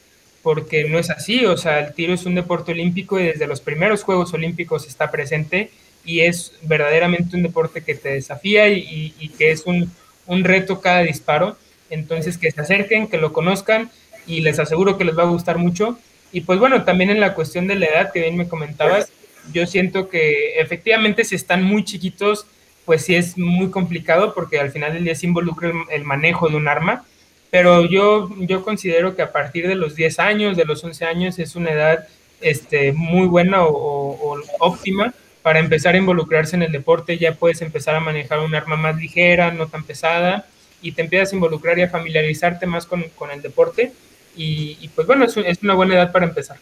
porque 0.42 0.84
no 0.84 0.98
es 0.98 1.10
así, 1.10 1.44
o 1.46 1.56
sea, 1.56 1.80
el 1.80 1.94
tiro 1.94 2.12
es 2.12 2.26
un 2.26 2.34
deporte 2.34 2.72
olímpico 2.72 3.18
y 3.18 3.24
desde 3.24 3.46
los 3.46 3.60
primeros 3.60 4.02
Juegos 4.02 4.34
Olímpicos 4.34 4.86
está 4.86 5.10
presente 5.10 5.70
y 6.04 6.20
es 6.20 6.52
verdaderamente 6.62 7.36
un 7.36 7.42
deporte 7.42 7.82
que 7.82 7.94
te 7.94 8.10
desafía 8.10 8.68
y, 8.68 9.32
que 9.38 9.50
es 9.50 9.64
un, 9.66 9.90
un 10.26 10.44
reto 10.44 10.80
cada 10.80 11.00
disparo. 11.00 11.56
Entonces, 11.90 12.38
que 12.38 12.50
se 12.50 12.60
acerquen, 12.60 13.08
que 13.08 13.18
lo 13.18 13.32
conozcan 13.32 13.90
y 14.26 14.40
les 14.40 14.58
aseguro 14.58 14.98
que 14.98 15.04
les 15.04 15.16
va 15.16 15.22
a 15.22 15.26
gustar 15.26 15.58
mucho. 15.58 15.98
Y 16.32 16.42
pues 16.42 16.58
bueno, 16.58 16.84
también 16.84 17.10
en 17.10 17.20
la 17.20 17.34
cuestión 17.34 17.66
de 17.66 17.76
la 17.76 17.86
edad 17.86 18.12
que 18.12 18.20
bien 18.20 18.36
me 18.36 18.48
comentabas, 18.48 19.10
yo 19.52 19.66
siento 19.66 20.08
que 20.08 20.58
efectivamente 20.58 21.24
si 21.24 21.34
están 21.34 21.62
muy 21.62 21.84
chiquitos, 21.84 22.46
pues 22.84 23.04
sí 23.04 23.14
es 23.14 23.38
muy 23.38 23.70
complicado 23.70 24.34
porque 24.34 24.58
al 24.58 24.70
final 24.70 24.92
del 24.92 25.04
día 25.04 25.14
se 25.14 25.26
involucra 25.26 25.72
el, 25.90 26.04
manejo 26.04 26.48
de 26.48 26.56
un 26.56 26.68
arma, 26.68 27.04
pero 27.50 27.84
yo, 27.84 28.30
yo 28.38 28.64
considero 28.64 29.14
que 29.14 29.22
a 29.22 29.32
partir 29.32 29.68
de 29.68 29.74
los 29.74 29.94
10 29.94 30.18
años, 30.18 30.56
de 30.56 30.64
los 30.64 30.82
11 30.82 31.04
años, 31.04 31.38
es 31.38 31.54
una 31.56 31.70
edad 31.70 32.08
este, 32.40 32.92
muy 32.92 33.26
buena 33.26 33.64
o, 33.64 34.40
óptima 34.58 35.14
para 35.44 35.58
empezar 35.58 35.94
a 35.94 35.98
involucrarse 35.98 36.56
en 36.56 36.62
el 36.62 36.72
deporte, 36.72 37.18
ya 37.18 37.34
puedes 37.34 37.60
empezar 37.60 37.94
a 37.94 38.00
manejar 38.00 38.38
un 38.38 38.54
arma 38.54 38.76
más 38.76 38.96
ligera, 38.96 39.50
no 39.50 39.66
tan 39.66 39.84
pesada, 39.84 40.46
y 40.80 40.92
te 40.92 41.02
empiezas 41.02 41.32
a 41.32 41.34
involucrar 41.34 41.78
y 41.78 41.82
a 41.82 41.90
familiarizarte 41.90 42.64
más 42.64 42.86
con, 42.86 43.04
el 43.30 43.42
deporte, 43.42 43.92
y, 44.34 44.88
pues 44.94 45.06
bueno, 45.06 45.26
es 45.26 45.62
una 45.62 45.74
buena 45.74 45.96
edad 45.96 46.12
para 46.12 46.24
empezar. 46.24 46.56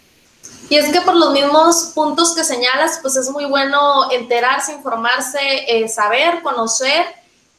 Y 0.69 0.75
es 0.75 0.91
que 0.91 1.01
por 1.01 1.15
los 1.15 1.33
mismos 1.33 1.93
puntos 1.95 2.35
que 2.35 2.43
señalas, 2.43 2.99
pues 3.03 3.15
es 3.15 3.31
muy 3.31 3.45
bueno 3.45 4.11
enterarse, 4.11 4.73
informarse, 4.73 5.39
eh, 5.69 5.89
saber, 5.89 6.43
conocer. 6.43 7.07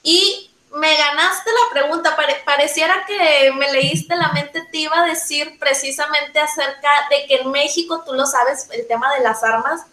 Y 0.04 0.52
me 0.76 0.94
ganaste 0.94 1.52
la 1.52 1.80
pregunta, 1.80 2.18
pareciera 2.44 3.06
que 3.08 3.50
me 3.54 3.72
leíste 3.72 4.18
la 4.18 4.34
mente, 4.34 4.62
te 4.70 4.78
iba 4.78 5.02
a 5.02 5.06
decir 5.06 5.58
precisamente 5.58 6.38
acerca 6.38 6.90
de 7.10 7.28
que 7.28 7.36
en 7.36 7.52
México, 7.52 8.04
tú 8.06 8.12
lo 8.12 8.26
sabes, 8.26 8.68
el 8.72 8.86
tema 8.88 9.14
de 9.14 9.24
las 9.24 9.42
armas, 9.42 9.86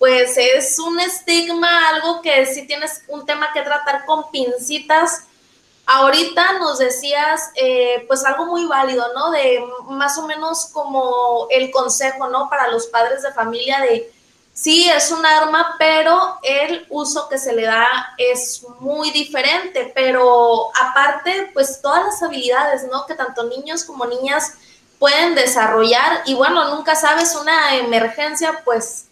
pues 0.00 0.38
es 0.38 0.78
un 0.78 0.98
estigma, 0.98 1.90
algo 1.90 2.22
que 2.22 2.46
sí 2.46 2.66
tienes 2.66 3.02
un 3.06 3.26
tema 3.26 3.52
que 3.52 3.60
tratar 3.60 4.06
con 4.06 4.30
pincitas. 4.30 5.24
Ahorita 5.84 6.54
nos 6.54 6.78
decías, 6.78 7.50
eh, 7.54 8.06
pues 8.08 8.24
algo 8.24 8.46
muy 8.46 8.64
válido, 8.64 9.04
¿no? 9.14 9.30
De 9.30 9.62
más 9.88 10.16
o 10.16 10.26
menos 10.26 10.70
como 10.72 11.48
el 11.50 11.70
consejo, 11.70 12.28
¿no? 12.28 12.48
Para 12.48 12.68
los 12.68 12.86
padres 12.86 13.22
de 13.22 13.34
familia 13.34 13.78
de, 13.80 14.10
sí, 14.54 14.88
es 14.88 15.12
un 15.12 15.26
arma, 15.26 15.76
pero 15.78 16.38
el 16.44 16.86
uso 16.88 17.28
que 17.28 17.36
se 17.36 17.52
le 17.52 17.64
da 17.64 18.14
es 18.16 18.64
muy 18.78 19.10
diferente, 19.10 19.92
pero 19.94 20.70
aparte, 20.80 21.50
pues 21.52 21.82
todas 21.82 22.06
las 22.06 22.22
habilidades, 22.22 22.84
¿no? 22.90 23.04
Que 23.04 23.12
tanto 23.12 23.42
niños 23.42 23.84
como 23.84 24.06
niñas 24.06 24.54
pueden 24.98 25.34
desarrollar 25.34 26.22
y 26.24 26.32
bueno, 26.32 26.74
nunca 26.74 26.94
sabes 26.94 27.34
una 27.34 27.76
emergencia, 27.76 28.62
pues 28.64 29.09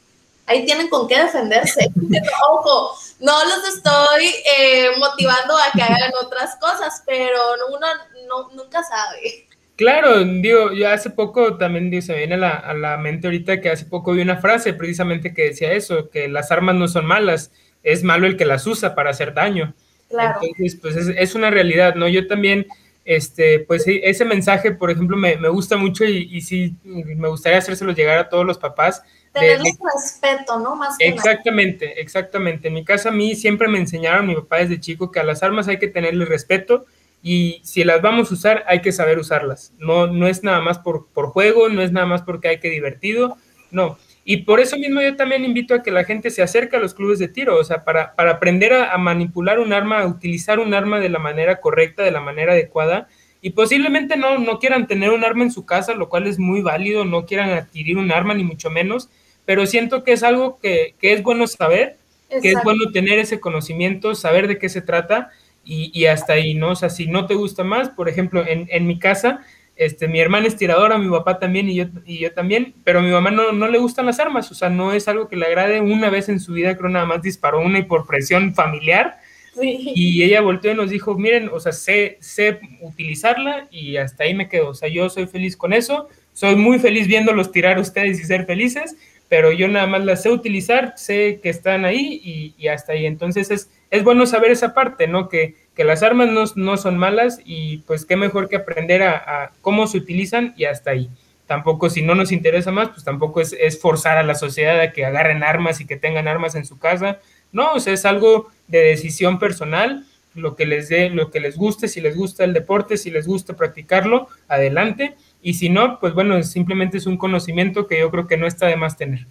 ahí 0.48 0.64
tienen 0.64 0.88
con 0.88 1.06
qué 1.06 1.18
defenderse. 1.22 1.88
Ojo, 2.50 2.96
no 3.20 3.32
los 3.44 3.76
estoy 3.76 4.26
eh, 4.58 4.88
motivando 4.98 5.56
a 5.56 5.70
que 5.74 5.82
hagan 5.82 6.12
otras 6.22 6.56
cosas, 6.56 7.02
pero 7.06 7.38
uno 7.68 7.86
no, 8.26 8.50
nunca 8.54 8.82
sabe. 8.82 9.46
Claro, 9.76 10.24
digo, 10.24 10.72
yo 10.72 10.90
hace 10.90 11.10
poco 11.10 11.56
también 11.56 11.90
digo, 11.90 12.02
se 12.02 12.12
me 12.12 12.18
viene 12.18 12.34
a 12.34 12.38
la, 12.38 12.50
a 12.50 12.74
la, 12.74 12.96
mente 12.96 13.28
ahorita 13.28 13.60
que 13.60 13.70
hace 13.70 13.84
poco 13.84 14.12
vi 14.12 14.22
una 14.22 14.38
frase 14.38 14.72
precisamente 14.74 15.32
que 15.32 15.44
decía 15.44 15.72
eso, 15.72 16.10
que 16.10 16.26
las 16.26 16.50
armas 16.50 16.74
no 16.74 16.88
son 16.88 17.06
malas, 17.06 17.52
es 17.84 18.02
malo 18.02 18.26
el 18.26 18.36
que 18.36 18.44
las 18.44 18.66
usa 18.66 18.96
para 18.96 19.10
hacer 19.10 19.34
daño. 19.34 19.74
Claro. 20.08 20.40
Entonces, 20.42 20.80
pues 20.80 20.96
es, 20.96 21.08
es 21.16 21.34
una 21.36 21.50
realidad, 21.50 21.94
¿no? 21.94 22.08
Yo 22.08 22.26
también, 22.26 22.66
este, 23.04 23.60
pues 23.60 23.84
ese 23.86 24.24
mensaje, 24.24 24.72
por 24.72 24.90
ejemplo, 24.90 25.16
me, 25.16 25.36
me 25.36 25.48
gusta 25.48 25.76
mucho 25.76 26.04
y, 26.04 26.28
y, 26.30 26.40
sí, 26.40 26.74
me 26.82 27.28
gustaría 27.28 27.58
hacérselo 27.58 27.92
llegar 27.92 28.18
a 28.18 28.28
todos 28.28 28.44
los 28.44 28.58
papás, 28.58 29.02
Tenerles 29.40 29.78
respeto, 29.94 30.58
¿no? 30.58 30.76
Más 30.76 30.98
que 30.98 31.08
exactamente, 31.08 31.86
nada. 31.86 32.00
exactamente. 32.00 32.68
En 32.68 32.74
mi 32.74 32.84
casa 32.84 33.10
a 33.10 33.12
mí 33.12 33.34
siempre 33.34 33.68
me 33.68 33.78
enseñaron, 33.78 34.26
mi 34.26 34.34
papá 34.34 34.58
desde 34.58 34.80
chico, 34.80 35.10
que 35.10 35.20
a 35.20 35.24
las 35.24 35.42
armas 35.42 35.68
hay 35.68 35.78
que 35.78 35.88
tenerle 35.88 36.24
respeto 36.24 36.86
y 37.22 37.60
si 37.64 37.84
las 37.84 38.00
vamos 38.00 38.30
a 38.30 38.34
usar 38.34 38.64
hay 38.66 38.80
que 38.80 38.92
saber 38.92 39.18
usarlas. 39.18 39.72
No, 39.78 40.06
no 40.06 40.26
es 40.28 40.42
nada 40.42 40.60
más 40.60 40.78
por, 40.78 41.08
por 41.08 41.28
juego, 41.28 41.68
no 41.68 41.82
es 41.82 41.92
nada 41.92 42.06
más 42.06 42.22
porque 42.22 42.48
hay 42.48 42.60
que 42.60 42.70
divertido, 42.70 43.36
no. 43.70 43.98
Y 44.24 44.38
por 44.38 44.60
eso 44.60 44.76
mismo 44.76 45.00
yo 45.00 45.16
también 45.16 45.44
invito 45.44 45.74
a 45.74 45.82
que 45.82 45.90
la 45.90 46.04
gente 46.04 46.30
se 46.30 46.42
acerque 46.42 46.76
a 46.76 46.80
los 46.80 46.92
clubes 46.92 47.18
de 47.18 47.28
tiro, 47.28 47.56
o 47.56 47.64
sea, 47.64 47.84
para, 47.84 48.14
para 48.14 48.32
aprender 48.32 48.74
a, 48.74 48.92
a 48.92 48.98
manipular 48.98 49.58
un 49.58 49.72
arma, 49.72 50.00
a 50.00 50.06
utilizar 50.06 50.58
un 50.58 50.74
arma 50.74 51.00
de 51.00 51.08
la 51.08 51.18
manera 51.18 51.60
correcta, 51.60 52.02
de 52.02 52.10
la 52.10 52.20
manera 52.20 52.52
adecuada, 52.52 53.08
y 53.40 53.50
posiblemente 53.50 54.16
no, 54.16 54.38
no 54.38 54.58
quieran 54.58 54.86
tener 54.86 55.10
un 55.10 55.24
arma 55.24 55.44
en 55.44 55.52
su 55.52 55.64
casa, 55.64 55.94
lo 55.94 56.08
cual 56.08 56.26
es 56.26 56.38
muy 56.38 56.60
válido, 56.60 57.04
no 57.04 57.24
quieran 57.24 57.50
adquirir 57.50 57.96
un 57.96 58.10
arma 58.10 58.34
ni 58.34 58.44
mucho 58.44 58.68
menos, 58.68 59.08
pero 59.48 59.64
siento 59.64 60.04
que 60.04 60.12
es 60.12 60.22
algo 60.22 60.58
que, 60.60 60.94
que 61.00 61.14
es 61.14 61.22
bueno 61.22 61.46
saber, 61.46 61.96
Exacto. 62.28 62.42
que 62.42 62.50
es 62.50 62.62
bueno 62.62 62.90
tener 62.92 63.18
ese 63.18 63.40
conocimiento, 63.40 64.14
saber 64.14 64.46
de 64.46 64.58
qué 64.58 64.68
se 64.68 64.82
trata 64.82 65.30
y, 65.64 65.90
y, 65.98 66.04
hasta 66.04 66.34
ahí, 66.34 66.52
¿no? 66.52 66.72
O 66.72 66.76
sea, 66.76 66.90
si 66.90 67.06
no 67.06 67.24
te 67.24 67.32
gusta 67.32 67.64
más, 67.64 67.88
por 67.88 68.10
ejemplo, 68.10 68.46
en, 68.46 68.68
en 68.70 68.86
mi 68.86 68.98
casa, 68.98 69.40
este, 69.74 70.06
mi 70.06 70.20
hermana 70.20 70.48
es 70.48 70.56
tiradora, 70.58 70.98
mi 70.98 71.08
papá 71.08 71.38
también 71.38 71.66
y 71.70 71.76
yo, 71.76 71.86
y 72.04 72.18
yo 72.18 72.30
también, 72.34 72.74
pero 72.84 72.98
a 72.98 73.02
mi 73.02 73.10
mamá 73.10 73.30
no, 73.30 73.52
no 73.52 73.68
le 73.68 73.78
gustan 73.78 74.04
las 74.04 74.20
armas, 74.20 74.50
o 74.50 74.54
sea, 74.54 74.68
no 74.68 74.92
es 74.92 75.08
algo 75.08 75.28
que 75.28 75.36
le 75.36 75.46
agrade 75.46 75.80
una 75.80 76.10
vez 76.10 76.28
en 76.28 76.40
su 76.40 76.52
vida, 76.52 76.76
creo 76.76 76.90
nada 76.90 77.06
más 77.06 77.22
disparó 77.22 77.62
una 77.62 77.78
y 77.78 77.84
por 77.84 78.06
presión 78.06 78.54
familiar, 78.54 79.16
Sí. 79.58 79.92
Y 79.92 80.22
ella 80.22 80.40
volteó 80.40 80.70
y 80.70 80.76
nos 80.76 80.90
dijo, 80.90 81.18
miren, 81.18 81.50
o 81.52 81.58
sea, 81.58 81.72
sé, 81.72 82.16
sé 82.20 82.60
utilizarla 82.80 83.66
y 83.72 83.96
hasta 83.96 84.22
ahí 84.22 84.32
me 84.32 84.48
quedo. 84.48 84.68
O 84.68 84.74
sea, 84.74 84.88
yo 84.88 85.10
soy 85.10 85.26
feliz 85.26 85.56
con 85.56 85.72
eso, 85.72 86.08
soy 86.32 86.54
muy 86.54 86.78
feliz 86.78 87.08
viéndolos 87.08 87.50
tirar 87.50 87.76
a 87.76 87.80
ustedes 87.80 88.20
y 88.20 88.24
ser 88.24 88.46
felices, 88.46 88.94
pero 89.28 89.52
yo 89.52 89.68
nada 89.68 89.86
más 89.86 90.04
las 90.04 90.22
sé 90.22 90.30
utilizar, 90.30 90.94
sé 90.96 91.40
que 91.42 91.50
están 91.50 91.84
ahí 91.84 92.20
y, 92.24 92.54
y 92.56 92.68
hasta 92.68 92.92
ahí. 92.92 93.06
Entonces 93.06 93.50
es, 93.50 93.70
es 93.90 94.04
bueno 94.04 94.26
saber 94.26 94.50
esa 94.50 94.74
parte, 94.74 95.06
¿no? 95.06 95.28
Que, 95.28 95.56
que 95.74 95.84
las 95.84 96.02
armas 96.02 96.28
no, 96.28 96.44
no, 96.56 96.76
son 96.76 96.98
malas 96.98 97.40
y 97.44 97.78
pues 97.78 98.04
qué 98.04 98.16
mejor 98.16 98.48
que 98.48 98.56
aprender 98.56 99.02
a, 99.02 99.52
cómo 99.60 99.86
se 99.86 99.98
utilizan 99.98 100.54
y 100.56 100.64
hasta 100.64 100.90
ahí. 100.90 101.10
Tampoco 101.46 101.88
si 101.88 102.02
no 102.02 102.14
nos 102.14 102.32
interesa 102.32 102.72
más, 102.72 102.88
pues 102.88 103.04
tampoco 103.04 103.40
es, 103.40 103.54
es 103.58 103.80
forzar 103.80 104.18
a 104.18 104.22
la 104.22 104.34
sociedad 104.34 104.80
a 104.80 104.92
que 104.92 105.06
agarren 105.06 105.42
armas 105.42 105.80
y 105.80 105.86
que 105.86 105.96
tengan 105.96 106.26
armas 106.26 106.54
en 106.54 106.66
su 106.66 106.78
casa. 106.78 107.20
No, 107.52 107.74
o 107.74 107.80
sea, 107.80 107.94
es 107.94 108.04
algo 108.04 108.50
de 108.66 108.80
decisión 108.80 109.38
personal, 109.38 110.04
lo 110.34 110.56
que 110.56 110.66
les 110.66 110.88
dé, 110.88 111.10
lo 111.10 111.30
que 111.30 111.40
les 111.40 111.56
guste, 111.56 111.88
si 111.88 112.00
les 112.00 112.16
gusta 112.16 112.44
el 112.44 112.52
deporte, 112.52 112.96
si 112.96 113.10
les 113.10 113.26
gusta 113.26 113.56
practicarlo, 113.56 114.28
adelante. 114.48 115.16
Y 115.40 115.54
si 115.54 115.68
no, 115.68 116.00
pues 116.00 116.14
bueno, 116.14 116.42
simplemente 116.42 116.98
es 116.98 117.06
un 117.06 117.16
conocimiento 117.16 117.86
que 117.86 118.00
yo 118.00 118.10
creo 118.10 118.26
que 118.26 118.36
no 118.36 118.46
está 118.46 118.66
de 118.66 118.76
más 118.76 118.96
tener. 118.96 119.26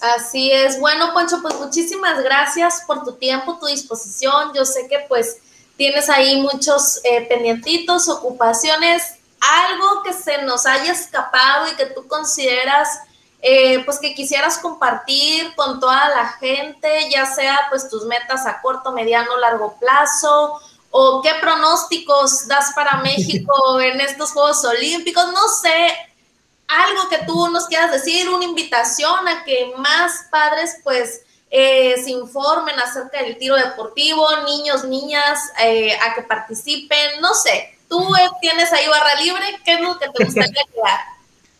Así 0.00 0.50
es. 0.50 0.80
Bueno, 0.80 1.12
Poncho, 1.12 1.40
pues 1.42 1.54
muchísimas 1.58 2.22
gracias 2.22 2.84
por 2.86 3.04
tu 3.04 3.12
tiempo, 3.12 3.58
tu 3.58 3.66
disposición. 3.66 4.52
Yo 4.54 4.64
sé 4.64 4.88
que 4.88 5.00
pues 5.08 5.38
tienes 5.76 6.08
ahí 6.08 6.40
muchos 6.40 7.00
eh, 7.04 7.26
pendientitos, 7.28 8.08
ocupaciones, 8.08 9.16
algo 9.40 10.02
que 10.02 10.12
se 10.12 10.42
nos 10.42 10.66
haya 10.66 10.92
escapado 10.92 11.66
y 11.72 11.76
que 11.76 11.86
tú 11.86 12.06
consideras 12.06 12.88
eh, 13.44 13.84
pues 13.84 13.98
que 13.98 14.14
quisieras 14.14 14.58
compartir 14.58 15.52
con 15.56 15.80
toda 15.80 16.08
la 16.10 16.28
gente, 16.38 16.88
ya 17.10 17.26
sea 17.26 17.58
pues 17.70 17.88
tus 17.88 18.04
metas 18.06 18.46
a 18.46 18.60
corto, 18.60 18.92
mediano, 18.92 19.36
largo 19.36 19.76
plazo, 19.80 20.60
o 20.92 21.22
qué 21.22 21.30
pronósticos 21.40 22.46
das 22.46 22.72
para 22.74 22.98
México 22.98 23.80
en 23.80 24.00
estos 24.00 24.30
Juegos 24.30 24.64
Olímpicos, 24.64 25.32
no 25.32 25.48
sé, 25.48 25.88
algo 26.68 27.08
que 27.08 27.18
tú 27.26 27.48
nos 27.48 27.66
quieras 27.66 27.90
decir, 27.90 28.28
una 28.28 28.44
invitación 28.44 29.26
a 29.26 29.42
que 29.42 29.72
más 29.76 30.26
padres 30.30 30.76
pues 30.84 31.22
eh, 31.50 32.00
se 32.02 32.10
informen 32.10 32.78
acerca 32.78 33.22
del 33.22 33.36
tiro 33.36 33.56
deportivo, 33.56 34.26
niños, 34.46 34.84
niñas, 34.84 35.38
eh, 35.62 35.98
a 35.98 36.14
que 36.14 36.22
participen, 36.22 37.20
no 37.20 37.34
sé, 37.34 37.78
tú 37.88 38.14
tienes 38.40 38.72
ahí 38.72 38.86
barra 38.86 39.14
libre, 39.16 39.60
¿qué 39.64 39.74
es 39.74 39.80
lo 39.80 39.98
que 39.98 40.08
te 40.08 40.24
gustaría 40.24 40.62
quedar? 40.72 41.11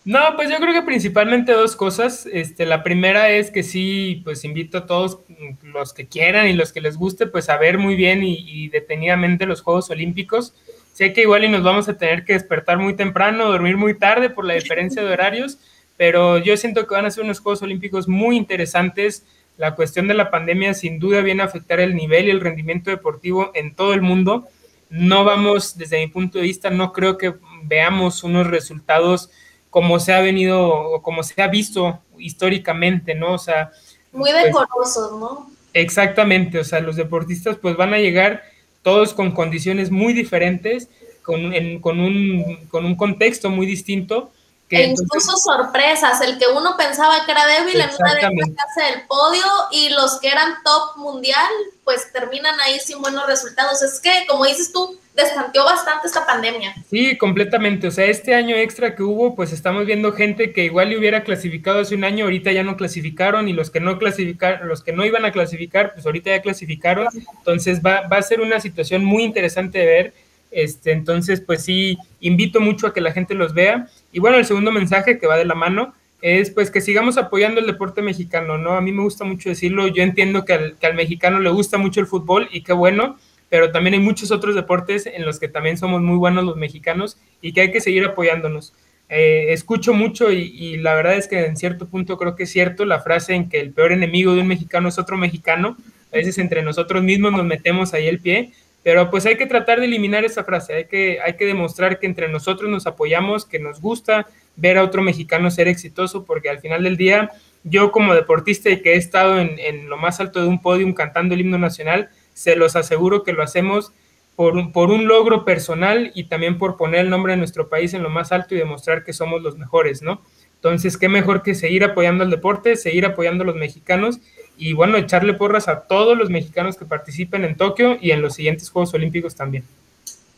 No, 0.05 0.19
pues 0.35 0.51
yo 0.51 0.57
creo 0.57 0.73
que 0.73 0.83
principalmente 0.83 1.53
dos 1.53 1.77
cosas. 1.77 2.27
Este, 2.33 2.67
la 2.67 2.83
primera 2.83 3.31
es 3.31 3.53
que 3.53 3.63
sí, 3.63 4.21
pues 4.25 4.45
invito 4.45 4.79
a 4.79 4.87
todos 4.87 5.21
los 5.63 5.93
que 5.93 6.09
quieran 6.09 6.49
y 6.49 6.55
los 6.55 6.73
que 6.73 6.81
les 6.81 6.97
guste, 6.97 7.27
pues 7.27 7.49
a 7.49 7.57
ver 7.57 7.79
muy 7.79 7.95
bien 7.95 8.25
y, 8.25 8.35
y, 8.39 8.69
detenidamente 8.69 9.47
los 9.47 9.63
Juegos 9.63 9.91
Olímpicos. 9.91 10.55
Sé 10.93 11.13
que 11.13 11.23
igual 11.23 11.45
y 11.45 11.49
nos 11.49 11.63
vamos 11.63 11.89
a 11.89 11.97
tener 11.97 12.25
que 12.25 12.33
despertar 12.33 12.79
muy 12.79 12.95
temprano, 12.95 13.51
dormir 13.51 13.77
muy 13.77 13.97
tarde 13.97 14.29
por 14.29 14.45
la 14.45 14.55
diferencia 14.55 15.03
de 15.03 15.13
horarios, 15.13 15.59
pero 15.97 16.39
yo 16.39 16.57
siento 16.57 16.87
que 16.87 16.95
van 16.95 17.07
a 17.07 17.11
ser 17.11 17.23
unos 17.23 17.39
Juegos 17.39 17.63
Olímpicos 17.63 18.09
muy 18.09 18.37
interesantes. 18.37 19.25
La 19.57 19.77
cuestión 19.77 20.09
de 20.09 20.15
la 20.15 20.31
pandemia 20.31 20.75
sin 20.75 20.99
duda 20.99 21.21
viene 21.21 21.43
a 21.43 21.47
afectar 21.47 21.79
el 21.79 21.95
nivel 21.95 22.27
y 22.27 22.31
el 22.31 22.41
rendimiento 22.41 22.91
deportivo 22.91 23.53
en 23.55 23.75
todo 23.75 23.95
el 23.95 24.03
mundo. 24.03 24.49
No 24.91 25.25
vamos, 25.25 25.79
desde 25.79 26.01
mi 26.01 26.09
punto 26.09 26.39
de 26.39 26.45
vista, 26.45 26.71
no 26.71 26.93
creo 26.93 27.17
que 27.19 27.35
veamos 27.63 28.25
unos 28.25 28.49
resultados 28.49 29.31
como 29.73 29.99
se 29.99 30.13
ha 30.13 30.21
venido, 30.21 31.01
como 31.01 31.23
se 31.23 31.41
ha 31.41 31.49
visto 31.49 31.99
históricamente, 32.19 33.15
¿no? 33.15 33.33
O 33.33 33.39
sea... 33.39 33.73
Muy 34.13 34.31
decorosos, 34.31 35.09
pues, 35.13 35.19
¿no? 35.19 35.51
Exactamente, 35.73 36.59
o 36.59 36.65
sea, 36.65 36.81
los 36.81 36.97
deportistas 36.97 37.57
pues 37.57 37.75
van 37.75 37.95
a 37.95 37.99
llegar 37.99 38.43
todos 38.83 39.15
con 39.15 39.33
condiciones 39.33 39.91
muy 39.91 40.13
diferentes, 40.13 40.91
con, 41.23 41.55
en, 41.55 41.81
con, 41.81 42.01
un, 42.01 42.67
con 42.69 42.85
un 42.85 42.97
contexto 42.97 43.49
muy 43.49 43.65
distinto. 43.65 44.31
E 44.77 44.85
incluso 44.85 45.13
entonces, 45.13 45.43
sorpresas, 45.45 46.21
el 46.23 46.39
que 46.39 46.47
uno 46.47 46.77
pensaba 46.77 47.25
que 47.25 47.33
era 47.33 47.47
débil 47.47 47.81
en 47.81 47.91
una 47.99 48.15
de 48.15 48.21
hace 48.21 48.93
del 48.93 49.07
podio 49.07 49.45
y 49.71 49.91
los 49.91 50.19
que 50.21 50.29
eran 50.29 50.55
top 50.65 50.97
mundial, 50.97 51.51
pues 51.85 52.13
terminan 52.13 52.59
ahí 52.61 52.81
sin 52.81 53.01
buenos 53.01 53.27
resultados. 53.27 53.83
Es 53.83 54.01
que, 54.01 54.27
como 54.27 54.47
dices 54.47 54.73
tú, 54.73 54.99
destanteó 55.15 55.65
bastante 55.65 56.07
esta 56.07 56.27
pandemia. 56.27 56.75
Sí, 56.91 57.17
completamente. 57.19 57.89
O 57.89 57.91
sea, 57.91 58.07
este 58.07 58.35
año 58.35 58.57
extra 58.57 58.95
que 58.95 59.03
hubo, 59.03 59.35
pues 59.35 59.53
estamos 59.53 59.85
viendo 59.85 60.13
gente 60.13 60.53
que 60.53 60.65
igual 60.65 60.89
le 60.89 60.99
hubiera 60.99 61.23
clasificado 61.23 61.81
hace 61.81 61.95
un 61.95 62.05
año, 62.05 62.25
ahorita 62.25 62.53
ya 62.53 62.63
no 62.63 62.77
clasificaron, 62.77 63.49
y 63.49 63.53
los 63.53 63.71
que 63.71 63.81
no 63.81 63.99
clasificaron, 63.99 64.69
los 64.69 64.83
que 64.83 64.93
no 64.93 65.05
iban 65.05 65.25
a 65.25 65.33
clasificar, 65.33 65.93
pues 65.93 66.07
ahorita 66.07 66.31
ya 66.31 66.43
clasificaron. 66.43 67.09
Entonces 67.39 67.81
va, 67.85 68.09
va 68.09 68.17
a 68.17 68.23
ser 68.23 68.41
una 68.41 68.61
situación 68.61 69.05
muy 69.05 69.23
interesante 69.23 69.79
de 69.79 69.87
ver. 69.87 70.15
Este, 70.51 70.93
entonces, 70.93 71.41
pues 71.41 71.65
sí, 71.65 71.97
invito 72.21 72.61
mucho 72.61 72.87
a 72.87 72.95
que 72.95 73.01
la 73.01 73.13
gente 73.13 73.35
los 73.35 73.55
vea. 73.55 73.89
Y 74.13 74.21
bueno, 74.21 74.37
el 74.37 74.45
segundo 74.45 74.71
mensaje 74.71 75.19
que 75.19 75.27
va 75.27 75.37
de 75.37 75.45
la 75.45 75.55
mano 75.55 75.95
es 76.21 76.51
pues 76.51 76.71
que 76.71 76.81
sigamos 76.81 77.19
apoyando 77.19 77.61
el 77.61 77.67
deporte 77.67 78.01
mexicano, 78.01 78.57
¿no? 78.57 78.73
A 78.73 78.81
mí 78.81 78.93
me 78.93 79.03
gusta 79.03 79.25
mucho 79.25 79.49
decirlo, 79.49 79.89
yo 79.89 80.03
entiendo 80.03 80.45
que 80.45 80.53
al, 80.53 80.77
que 80.79 80.87
al 80.87 80.95
mexicano 80.95 81.41
le 81.41 81.51
gusta 81.51 81.79
mucho 81.79 82.01
el 82.01 82.07
fútbol 82.07 82.49
y 82.53 82.63
qué 82.63 82.73
bueno, 82.73 83.19
pero 83.49 83.73
también 83.73 83.95
hay 83.95 84.01
muchos 84.01 84.31
otros 84.31 84.55
deportes 84.55 85.07
en 85.07 85.25
los 85.25 85.41
que 85.41 85.49
también 85.49 85.77
somos 85.77 86.01
muy 86.01 86.17
buenos 86.17 86.45
los 86.45 86.57
mexicanos 86.57 87.19
y 87.41 87.53
que 87.53 87.63
hay 87.63 87.73
que 87.73 87.81
seguir 87.81 88.05
apoyándonos. 88.05 88.73
Eh, 89.09 89.53
escucho 89.53 89.93
mucho 89.93 90.33
y, 90.33 90.39
y, 90.39 90.77
la 90.79 90.95
verdad 90.95 91.17
es 91.17 91.29
que 91.29 91.45
en 91.45 91.57
cierto 91.57 91.87
punto 91.87 92.17
creo 92.17 92.35
que 92.35 92.45
es 92.45 92.51
cierto 92.51 92.87
la 92.87 93.01
frase 93.01 93.35
en 93.35 93.51
que 93.51 93.61
el 93.61 93.73
peor 93.73 93.93
enemigo 93.93 94.35
de 94.35 94.41
un 94.41 94.47
mexicano 94.47 94.89
es 94.89 94.99
otro 94.99 95.19
mexicano. 95.19 95.77
A 96.13 96.17
veces 96.17 96.39
entre 96.39 96.63
nosotros 96.63 97.03
mismos 97.03 97.33
nos 97.33 97.45
metemos 97.45 97.93
ahí 97.93 98.07
el 98.07 98.21
pie, 98.21 98.53
pero 98.83 99.11
pues 99.11 99.27
hay 99.27 99.37
que 99.37 99.47
tratar 99.47 99.79
de 99.79 99.87
eliminar 99.87 100.25
esa 100.25 100.45
frase, 100.45 100.75
hay 100.75 100.85
que, 100.87 101.21
hay 101.25 101.35
que 101.35 101.47
demostrar 101.47 101.99
que 101.99 102.07
entre 102.07 102.29
nosotros 102.29 102.69
nos 102.69 102.87
apoyamos, 102.87 103.45
que 103.45 103.59
nos 103.59 103.81
gusta 103.81 104.27
ver 104.57 104.77
a 104.77 104.83
otro 104.83 105.03
mexicano 105.03 105.51
ser 105.51 105.69
exitoso, 105.69 106.25
porque 106.25 106.51
al 106.51 106.59
final 106.59 106.83
del 106.83 106.97
día 106.97 107.31
yo 107.65 107.93
como 107.93 108.15
deportista 108.15 108.71
y 108.71 108.83
que 108.83 108.95
he 108.95 108.97
estado 108.97 109.39
en, 109.39 109.89
lo 109.89 109.97
más 109.97 110.19
alto 110.21 110.41
de 110.41 110.49
un 110.49 110.61
podium 110.61 110.95
cantando 110.95 111.35
el 111.35 111.43
himno 111.43 111.59
nacional, 111.59 112.11
se 112.35 112.57
los 112.57 112.75
aseguro 112.75 113.23
que 113.23 113.33
lo 113.33 113.43
hacemos 113.43 113.93
por 114.35 114.57
un, 114.57 114.73
por 114.73 114.91
un 114.91 115.07
logro 115.07 115.45
personal 115.45 116.11
y 116.15 116.25
también 116.25 116.59
por 116.59 116.77
poner 116.77 117.01
el 117.01 117.11
nombre 117.11 117.35
de 117.35 117.37
nuestro 117.37 117.69
país 117.69 117.95
en 117.95 118.03
lo 118.03 118.11
más 118.11 118.33
alto 118.33 118.55
y 118.55 118.59
demostrar 118.59 119.05
que 119.05 119.13
somos 119.13 119.43
los 119.43 119.57
mejores, 119.57 120.03
¿no? 120.03 120.23
Entonces, 120.55 120.97
qué 120.97 121.09
mejor 121.09 121.43
que 121.43 121.55
seguir 121.55 121.85
apoyando 121.85 122.25
al 122.25 122.31
deporte, 122.31 122.77
seguir 122.77 123.05
apoyando 123.05 123.43
a 123.43 123.47
los 123.47 123.57
mexicanos 123.57 124.21
y 124.63 124.75
bueno, 124.75 124.97
echarle 124.97 125.35
porras 125.35 125.67
a 125.67 125.81
todos 125.81 126.17
los 126.17 126.31
mexicanos 126.31 126.77
que 126.77 126.85
participen 126.85 127.45
en 127.45 127.57
Tokio 127.57 127.99
y 128.01 128.13
en 128.13 128.23
los 128.23 128.35
siguientes 128.35 128.71
Juegos 128.71 128.95
Olímpicos 128.95 129.35
también. 129.35 129.67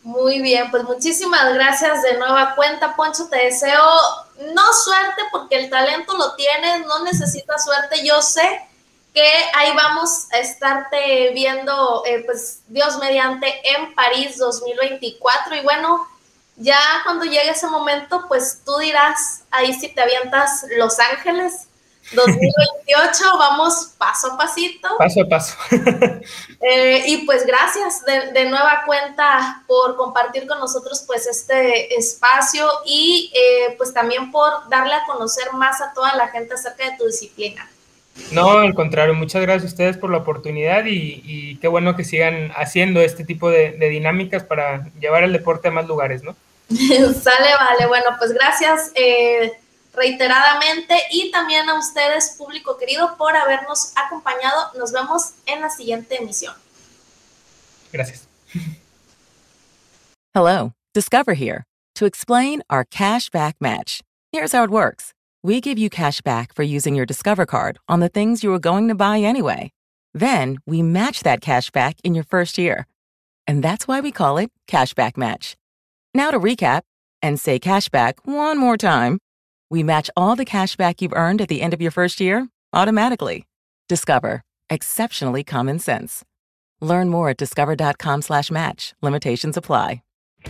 Muy 0.02 0.40
bien, 0.40 0.70
pues 0.70 0.82
muchísimas 0.84 1.52
gracias 1.52 2.02
de 2.02 2.16
nueva 2.16 2.54
cuenta, 2.54 2.96
Poncho. 2.96 3.28
Te 3.28 3.36
deseo 3.36 3.82
no 4.54 4.62
suerte 4.82 5.22
porque 5.30 5.56
el 5.56 5.68
talento 5.68 6.16
lo 6.16 6.34
tienes, 6.36 6.86
no 6.86 7.04
necesitas 7.04 7.66
suerte. 7.66 8.06
Yo 8.06 8.22
sé 8.22 8.62
que 9.12 9.28
ahí 9.54 9.72
vamos 9.76 10.32
a 10.32 10.38
estarte 10.38 11.30
viendo, 11.34 12.02
eh, 12.06 12.22
pues 12.24 12.60
Dios 12.68 12.96
mediante, 12.98 13.46
en 13.76 13.94
París 13.94 14.38
2024. 14.38 15.56
Y 15.56 15.60
bueno, 15.60 16.06
ya 16.56 16.80
cuando 17.04 17.26
llegue 17.26 17.50
ese 17.50 17.66
momento, 17.66 18.24
pues 18.26 18.62
tú 18.64 18.78
dirás 18.78 19.42
ahí 19.50 19.74
si 19.74 19.88
te 19.88 20.00
avientas 20.00 20.64
Los 20.78 20.98
Ángeles 20.98 21.68
2028, 22.12 23.38
vamos 23.38 23.92
paso 23.98 24.32
a 24.32 24.36
pasito. 24.36 24.88
Paso 24.98 25.22
a 25.22 25.28
paso. 25.28 25.57
Eh, 26.66 27.02
y 27.09 27.26
pues 27.26 27.44
gracias 27.46 28.02
de, 28.07 28.46
nueva 28.46 28.84
cuenta 28.86 29.62
por 29.66 29.96
compartir 29.96 30.46
con 30.46 30.59
nosotros 30.59 31.05
pues 31.07 31.26
este 31.26 31.94
espacio 31.94 32.66
y 32.86 33.30
eh, 33.34 33.74
pues 33.76 33.92
también 33.92 34.30
por 34.30 34.66
darle 34.70 34.94
a 34.94 35.05
conocer 35.05 35.52
más 35.52 35.82
a 35.82 35.92
toda 35.92 36.16
la 36.16 36.28
gente 36.28 36.55
acerca 36.55 36.90
de 36.90 36.96
tu 36.96 37.05
disciplina. 37.05 37.68
No, 38.30 38.50
al 38.52 38.72
contrario, 38.72 39.12
muchas 39.12 39.42
gracias 39.42 39.64
a 39.64 39.74
ustedes 39.74 39.98
por 39.98 40.11
la 40.11 40.18
oportunidad 40.18 40.84
y, 40.86 41.59
qué 41.59 41.68
bueno 41.68 41.96
que 41.96 42.05
sigan 42.05 42.50
haciendo 42.57 43.02
este 43.02 43.24
tipo 43.24 43.50
de, 43.50 43.72
de 43.72 43.88
dinámicas 43.90 44.42
para 44.42 44.88
llevar 44.98 45.24
el 45.24 45.34
deporte 45.34 45.68
a 45.68 45.72
más 45.72 45.86
lugares, 45.86 46.22
¿no? 46.22 46.34
Sale, 46.68 47.50
vale, 47.59 47.86
bueno, 47.86 48.07
pues 48.18 48.32
gracias. 48.32 48.90
Eh, 48.94 49.52
reiteradamente 49.95 50.97
y 51.11 51.30
también 51.30 51.68
a 51.68 51.78
ustedes, 51.78 52.36
público 52.36 52.76
querido, 52.76 53.16
por 53.16 53.36
habernos 53.36 53.92
acompañado. 53.97 54.72
Nos 54.76 54.92
vemos 54.92 55.34
en 55.47 55.61
la 55.61 55.70
siguiente 55.70 56.16
emisión. 56.16 56.55
Gracias. 57.92 58.26
Hello, 60.34 60.72
Discover 60.95 61.34
here 61.34 61.64
to 61.95 62.07
explain 62.07 62.62
our 62.68 62.84
cash 62.84 63.30
back 63.30 63.57
match. 63.61 64.01
Here's 64.32 64.53
how 64.53 64.64
it 64.64 64.70
works. 64.70 65.12
We 65.45 65.61
give 65.61 65.78
you 65.78 65.90
cash 65.90 66.20
back 66.22 66.55
for 66.55 66.62
using 66.62 66.95
your 66.95 67.07
Discover 67.07 67.47
card 67.47 67.78
on 67.88 68.01
the 68.01 68.09
things 68.09 68.42
you 68.42 68.51
were 68.51 68.59
going 68.59 68.88
to 68.88 68.95
buy 68.95 69.18
anyway. 69.18 69.70
Then 70.12 70.59
we 70.66 70.82
match 70.82 71.22
that 71.22 71.40
cash 71.40 71.70
back 71.70 71.97
in 72.03 72.14
your 72.14 72.24
first 72.24 72.57
year. 72.57 72.86
And 73.47 73.62
that's 73.62 73.86
why 73.86 74.01
we 74.01 74.11
call 74.11 74.38
it 74.38 74.51
Cashback 74.68 75.16
Match. 75.16 75.57
Now 76.14 76.30
to 76.30 76.38
recap 76.38 76.82
and 77.20 77.38
say 77.38 77.59
cashback 77.59 78.14
one 78.24 78.59
more 78.59 78.76
time. 78.76 79.18
We 79.74 79.82
match 79.82 80.08
all 80.16 80.36
the 80.36 80.44
cash 80.44 80.76
back 80.76 81.02
you've 81.02 81.16
earned 81.16 81.40
at 81.40 81.48
the 81.48 81.60
end 81.60 81.74
of 81.74 81.82
your 81.82 81.90
first 81.90 82.20
year 82.20 82.46
automatically. 82.72 83.44
Discover. 83.88 84.42
Exceptionally 84.70 85.42
common 85.42 85.80
sense. 85.80 86.24
Learn 86.80 87.08
more 87.08 87.30
at 87.30 87.38
discover.com/match. 87.38 88.82
Limitations 89.02 89.56
apply. 89.56 89.88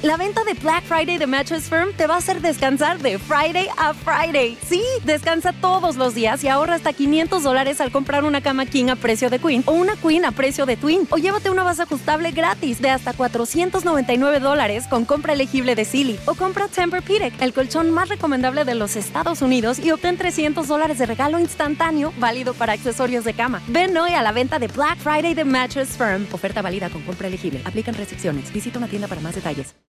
La 0.05 0.19
venta 0.19 0.45
de 0.45 0.53
Black 0.53 0.85
Friday 0.85 1.17
de 1.17 1.27
Mattress 1.27 1.71
Firm 1.71 1.95
te 1.97 2.07
va 2.07 2.17
a 2.17 2.19
hacer 2.19 2.43
descansar 2.43 2.99
de 2.99 3.19
Friday 3.19 3.69
a 3.79 3.95
Friday. 3.95 4.59
Sí, 4.69 4.83
descansa 5.07 5.55
todos 5.63 5.97
los 5.97 6.15
días 6.15 6.45
y 6.45 6.49
ahorra 6.49 6.75
hasta 6.75 6.93
500 6.93 7.43
dólares 7.43 7.81
al 7.81 7.91
comprar 7.91 8.25
una 8.25 8.43
cama 8.43 8.67
King 8.67 8.91
a 8.91 8.97
precio 8.97 9.31
de 9.31 9.39
Queen 9.39 9.63
o 9.65 9.73
una 9.73 9.97
Queen 9.97 10.27
a 10.27 10.33
precio 10.33 10.67
de 10.67 10.77
Twin. 10.77 11.09
O 11.09 11.17
llévate 11.17 11.49
una 11.49 11.63
base 11.63 11.85
ajustable 11.85 12.33
gratis 12.33 12.83
de 12.83 12.91
hasta 12.91 13.15
499 13.15 14.41
dólares 14.41 14.85
con 14.91 15.07
compra 15.07 15.33
elegible 15.33 15.75
de 15.75 15.87
Silly. 15.87 16.19
O 16.27 16.35
compra 16.35 16.69
Tempur-Pedic, 16.69 17.41
el 17.41 17.55
colchón 17.55 17.91
más 17.91 18.11
recomendable 18.11 18.67
de 18.67 18.75
los 18.75 18.97
Estados 18.97 19.41
Unidos 19.41 19.79
y 19.79 19.91
obtén 19.91 20.19
300 20.19 20.69
dólares 20.69 20.99
de 20.99 21.07
regalo 21.07 21.39
instantáneo 21.39 22.13
válido 22.19 22.53
para 22.53 22.75
accesorios 22.75 23.25
de 23.25 23.33
cama. 23.33 23.63
Ven 23.69 23.97
hoy 23.97 24.13
a 24.13 24.23
la 24.23 24.33
venta 24.33 24.59
de 24.59 24.67
Black 24.67 24.99
Friday 24.99 25.33
de 25.33 25.47
Mattress 25.47 25.97
Firm. 25.97 26.27
Oferta 26.31 26.61
válida 26.61 26.91
con 26.91 27.01
compra 27.05 27.29
elegible. 27.29 27.63
Aplican 27.65 27.95
restricciones. 27.95 28.53
Visita 28.53 28.79
una 28.79 28.89
tienda 28.89 29.09
para 29.09 29.23
más 29.23 29.35
detalles. 29.35 29.75